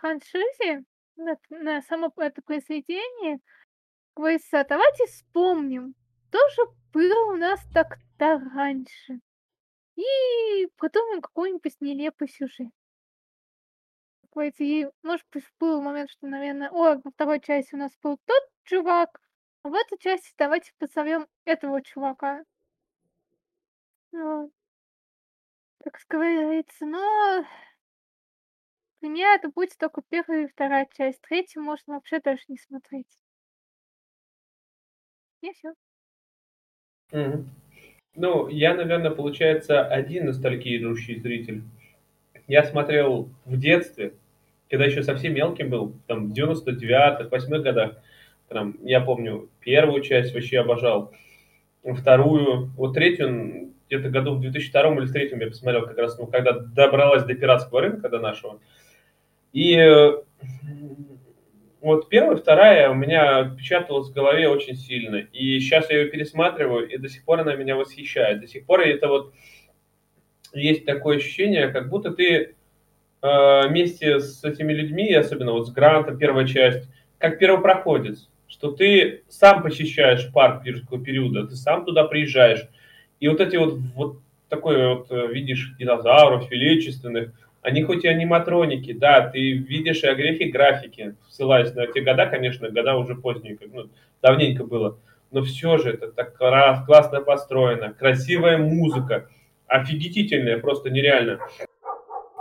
франшизе, 0.00 0.84
на, 1.16 1.36
на 1.50 1.82
само 1.82 2.12
это 2.16 2.42
произведение, 2.42 3.38
говорится, 4.16 4.64
давайте 4.68 5.06
вспомним, 5.06 5.94
тоже 6.30 6.62
было 6.92 7.32
у 7.32 7.36
нас 7.36 7.60
так-то 7.72 8.40
раньше. 8.54 9.20
И 9.96 10.66
придумаем 10.76 11.20
какой-нибудь 11.20 11.76
нелепый 11.80 12.28
сюжет. 12.28 12.70
Говорится, 14.32 14.62
и, 14.62 14.86
может 15.02 15.26
быть, 15.32 15.44
был 15.58 15.82
момент, 15.82 16.10
что, 16.10 16.26
наверное, 16.26 16.70
о, 16.70 17.00
во 17.02 17.10
второй 17.10 17.40
части 17.40 17.74
у 17.74 17.78
нас 17.78 17.92
был 18.02 18.18
тот 18.24 18.42
чувак, 18.64 19.20
а 19.62 19.68
в 19.68 19.74
этой 19.74 19.98
части 19.98 20.32
давайте 20.38 20.72
позовем 20.78 21.26
этого 21.44 21.82
чувака. 21.82 22.44
Вот. 24.12 24.50
Так 25.82 25.98
говорится, 26.08 26.86
но 26.86 27.44
для 29.00 29.08
меня 29.08 29.34
это 29.34 29.48
будет 29.48 29.76
только 29.78 30.02
первая 30.08 30.44
и 30.44 30.48
вторая 30.48 30.86
часть. 30.96 31.20
Третью 31.22 31.62
можно 31.62 31.94
вообще 31.94 32.20
даже 32.20 32.42
не 32.48 32.58
смотреть. 32.58 33.06
И 35.42 35.52
все. 35.52 35.72
Мгм. 37.12 37.48
Ну, 38.14 38.48
я, 38.48 38.74
наверное, 38.74 39.10
получается, 39.10 39.84
один 39.84 40.26
ностальгирующий 40.26 41.20
зритель. 41.20 41.62
Я 42.46 42.64
смотрел 42.64 43.28
в 43.44 43.58
детстве, 43.58 44.12
когда 44.68 44.84
еще 44.84 45.02
совсем 45.02 45.34
мелким 45.34 45.70
был, 45.70 45.94
там, 46.06 46.28
в 46.28 46.32
99-х, 46.32 47.28
8 47.30 47.62
годах. 47.62 47.96
Там, 48.48 48.76
я 48.82 49.00
помню, 49.00 49.48
первую 49.60 50.02
часть 50.02 50.34
вообще 50.34 50.58
обожал, 50.58 51.12
вторую, 51.84 52.70
вот 52.76 52.94
третью, 52.94 53.72
где-то 53.86 54.10
году 54.10 54.34
в 54.34 54.40
2002 54.40 54.80
или 54.82 55.00
в 55.00 55.12
2003 55.12 55.40
я 55.40 55.46
посмотрел 55.46 55.86
как 55.86 55.98
раз, 55.98 56.18
ну, 56.18 56.26
когда 56.26 56.52
добралась 56.52 57.24
до 57.24 57.34
пиратского 57.34 57.80
рынка, 57.80 58.08
до 58.08 58.18
нашего. 58.18 58.60
И 59.52 59.74
э, 59.74 60.12
вот 61.80 62.08
первая, 62.08 62.36
вторая 62.36 62.90
у 62.90 62.94
меня 62.94 63.38
отпечаталась 63.38 64.10
в 64.10 64.14
голове 64.14 64.48
очень 64.48 64.76
сильно. 64.76 65.16
И 65.16 65.58
сейчас 65.60 65.90
я 65.90 66.00
ее 66.00 66.08
пересматриваю, 66.08 66.88
и 66.88 66.98
до 66.98 67.08
сих 67.08 67.24
пор 67.24 67.40
она 67.40 67.54
меня 67.56 67.76
восхищает. 67.76 68.40
До 68.40 68.46
сих 68.46 68.66
пор 68.66 68.80
это 68.80 69.08
вот 69.08 69.32
есть 70.52 70.84
такое 70.84 71.16
ощущение, 71.16 71.68
как 71.68 71.88
будто 71.88 72.10
ты 72.10 72.54
э, 73.22 73.68
вместе 73.68 74.20
с 74.20 74.44
этими 74.44 74.72
людьми, 74.72 75.12
особенно 75.14 75.52
вот 75.52 75.68
с 75.68 75.70
Грантом, 75.70 76.18
первая 76.18 76.46
часть, 76.46 76.88
как 77.18 77.38
первопроходец, 77.38 78.28
что 78.46 78.72
ты 78.72 79.22
сам 79.28 79.62
посещаешь 79.62 80.32
парк 80.32 80.66
юрского 80.66 81.02
периода, 81.02 81.46
ты 81.46 81.54
сам 81.54 81.84
туда 81.84 82.04
приезжаешь, 82.04 82.68
и 83.20 83.28
вот 83.28 83.40
эти 83.40 83.56
вот, 83.56 83.78
вот 83.94 84.18
такой 84.48 84.94
вот 84.94 85.10
э, 85.10 85.28
видишь 85.28 85.74
динозавров 85.78 86.50
величественных, 86.50 87.32
они 87.62 87.82
хоть 87.82 88.04
и 88.04 88.08
аниматроники, 88.08 88.92
да, 88.92 89.28
ты 89.28 89.52
видишь 89.52 90.02
иографии 90.02 90.44
графики, 90.44 91.14
ссылаясь 91.28 91.74
на 91.74 91.86
те 91.86 92.00
года, 92.00 92.26
конечно, 92.26 92.70
года 92.70 92.96
уже 92.96 93.14
поздние, 93.14 93.56
как, 93.56 93.68
ну, 93.72 93.88
давненько 94.22 94.64
было, 94.64 94.98
но 95.30 95.42
все 95.42 95.78
же 95.78 95.90
это 95.90 96.10
так 96.10 96.36
классно 96.36 97.20
построено, 97.20 97.92
красивая 97.92 98.58
музыка, 98.58 99.28
офигительная, 99.66 100.58
просто 100.58 100.90
нереально. 100.90 101.38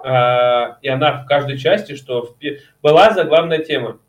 А, 0.03 0.77
и 0.81 0.87
она 0.87 1.23
в 1.23 1.25
каждой 1.25 1.57
части, 1.57 1.95
что 1.95 2.21
в, 2.21 2.37
была 2.81 3.11
заглавная 3.11 3.59
тема, 3.59 3.99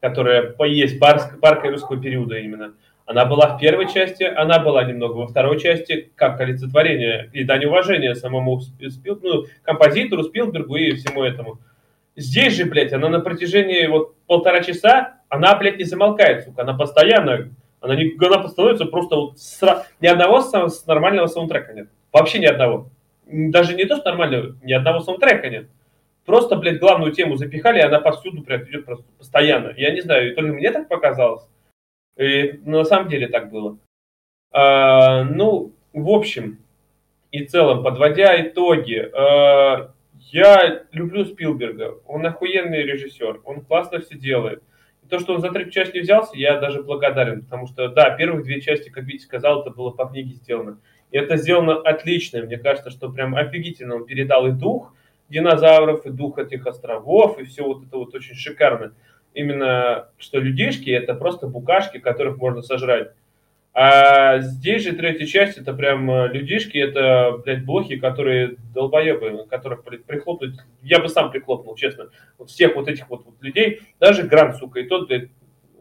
которая 0.00 0.54
есть 0.66 0.98
парк, 0.98 1.38
парка 1.40 1.68
русского 1.68 2.00
периода 2.00 2.38
именно– 2.38 2.74
она 3.06 3.26
была 3.26 3.56
в 3.56 3.60
первой 3.60 3.92
части, 3.92 4.22
она 4.22 4.58
была 4.58 4.84
немного 4.84 5.12
во 5.12 5.26
второй 5.26 5.60
части, 5.60 6.10
как 6.14 6.40
олицетворение 6.40 7.28
и 7.32 7.44
дань 7.44 7.66
уважения 7.66 8.14
самому 8.14 8.60
Спил, 8.60 9.18
ну, 9.22 9.44
композитору 9.62 10.24
Спилбергу 10.24 10.76
и 10.76 10.92
всему 10.92 11.22
этому. 11.22 11.58
Здесь 12.16 12.56
же, 12.56 12.64
блядь, 12.64 12.92
она 12.92 13.08
на 13.08 13.20
протяжении 13.20 13.86
вот 13.86 14.14
полтора 14.26 14.62
часа, 14.62 15.18
она, 15.28 15.54
блядь, 15.56 15.78
не 15.78 15.84
замолкает, 15.84 16.44
сука, 16.44 16.62
она 16.62 16.74
постоянно, 16.74 17.50
она, 17.80 17.96
не, 17.96 18.14
она 18.24 18.48
становится 18.48 18.86
просто 18.86 19.16
вот 19.16 19.38
с, 19.38 19.86
ни 20.00 20.06
одного 20.06 20.40
с, 20.40 20.86
нормального 20.86 21.26
саундтрека 21.26 21.74
нет. 21.74 21.88
Вообще 22.12 22.38
ни 22.38 22.46
одного. 22.46 22.88
Даже 23.26 23.74
не 23.74 23.84
то, 23.84 23.96
что 23.96 24.10
нормального, 24.10 24.56
ни 24.62 24.72
одного 24.72 25.00
саундтрека 25.00 25.50
нет. 25.50 25.68
Просто, 26.24 26.56
блядь, 26.56 26.78
главную 26.78 27.12
тему 27.12 27.36
запихали, 27.36 27.80
и 27.80 27.82
она 27.82 28.00
повсюду 28.00 28.42
прям 28.42 28.62
идет 28.62 28.86
просто 28.86 29.04
постоянно. 29.18 29.74
Я 29.76 29.92
не 29.92 30.00
знаю, 30.00 30.34
только 30.34 30.54
мне 30.54 30.70
так 30.70 30.88
показалось. 30.88 31.42
И 32.16 32.60
на 32.64 32.84
самом 32.84 33.08
деле 33.08 33.28
так 33.28 33.50
было. 33.50 33.78
А, 34.52 35.24
ну, 35.24 35.72
в 35.92 36.08
общем 36.10 36.58
и 37.32 37.44
целом, 37.44 37.82
подводя 37.82 38.40
итоги, 38.40 39.10
а, 39.12 39.92
я 40.30 40.84
люблю 40.92 41.24
Спилберга. 41.24 41.96
Он 42.06 42.24
охуенный 42.24 42.82
режиссер, 42.82 43.40
он 43.44 43.62
классно 43.62 44.00
все 44.00 44.16
делает. 44.16 44.62
И 45.02 45.08
то, 45.08 45.18
что 45.18 45.34
он 45.34 45.40
за 45.40 45.50
третью 45.50 45.72
часть 45.72 45.94
не 45.94 46.00
взялся, 46.00 46.36
я 46.36 46.58
даже 46.58 46.82
благодарен, 46.82 47.42
потому 47.42 47.66
что, 47.66 47.88
да, 47.88 48.10
первых 48.10 48.44
две 48.44 48.60
части, 48.60 48.88
как 48.88 49.04
Витя 49.04 49.24
сказал, 49.24 49.62
это 49.62 49.70
было 49.70 49.90
по 49.90 50.06
книге 50.06 50.34
сделано. 50.34 50.78
И 51.10 51.18
это 51.18 51.36
сделано 51.36 51.76
отлично. 51.80 52.42
Мне 52.42 52.58
кажется, 52.58 52.90
что 52.90 53.10
прям 53.10 53.34
офигительно 53.34 53.96
он 53.96 54.06
передал 54.06 54.46
и 54.46 54.52
дух 54.52 54.94
динозавров, 55.28 56.06
и 56.06 56.10
дух 56.10 56.38
этих 56.38 56.66
островов, 56.66 57.38
и 57.38 57.44
все 57.44 57.64
вот 57.64 57.84
это 57.84 57.96
вот 57.96 58.14
очень 58.14 58.34
шикарно 58.34 58.92
именно, 59.34 60.08
что 60.16 60.38
людишки 60.38 60.90
это 60.90 61.14
просто 61.14 61.46
букашки, 61.46 61.98
которых 61.98 62.38
можно 62.38 62.62
сожрать. 62.62 63.10
А 63.76 64.38
здесь 64.38 64.84
же 64.84 64.92
третья 64.92 65.26
часть, 65.26 65.58
это 65.58 65.74
прям 65.74 66.08
э, 66.08 66.28
людишки, 66.28 66.78
это, 66.78 67.40
блядь, 67.44 67.64
блохи, 67.64 67.96
которые 67.96 68.54
долбоебы, 68.72 69.46
которых, 69.50 69.82
прихлопнуть, 69.82 70.54
я 70.80 71.00
бы 71.00 71.08
сам 71.08 71.32
прихлопнул, 71.32 71.74
честно, 71.74 72.10
вот 72.38 72.50
всех 72.50 72.76
вот 72.76 72.86
этих 72.86 73.10
вот, 73.10 73.24
вот 73.24 73.34
людей, 73.42 73.80
даже 73.98 74.22
Грант, 74.22 74.58
сука, 74.58 74.78
и 74.78 74.86
тот, 74.86 75.08
блядь, 75.08 75.28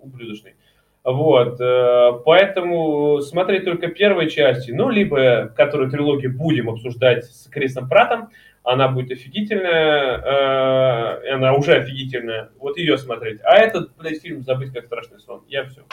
ублюдочный. 0.02 0.56
Вот, 1.04 1.62
э, 1.62 2.12
поэтому 2.26 3.22
смотреть 3.22 3.66
только 3.66 3.90
первой 3.90 4.28
части, 4.28 4.72
ну, 4.72 4.90
либо, 4.90 5.54
которую 5.56 5.92
трилогию 5.92 6.36
будем 6.36 6.72
обсуждать 6.72 7.26
с 7.26 7.48
Крисом 7.48 7.88
Пратом, 7.88 8.30
она 8.64 8.88
будет 8.88 9.12
офигительная, 9.12 10.18
э, 10.18 11.34
она 11.34 11.54
уже 11.54 11.76
офигительная, 11.76 12.52
вот 12.58 12.78
ее 12.78 12.98
смотреть. 12.98 13.42
А 13.44 13.58
этот, 13.58 13.96
блядь, 13.98 14.22
фильм 14.22 14.42
забыть 14.44 14.74
как 14.74 14.86
страшный 14.86 15.20
сон. 15.20 15.44
Я 15.48 15.66
все. 15.66 15.84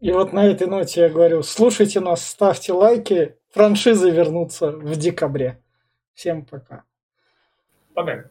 И 0.00 0.12
вот 0.12 0.32
на 0.32 0.46
этой 0.46 0.66
ноте 0.66 1.02
я 1.02 1.08
говорю, 1.08 1.42
слушайте 1.42 2.00
нас, 2.00 2.26
ставьте 2.26 2.72
лайки, 2.72 3.36
франшизы 3.50 4.10
вернутся 4.10 4.70
в 4.70 4.96
декабре. 4.96 5.60
Всем 6.14 6.44
пока. 6.44 6.84
Пока. 7.94 8.24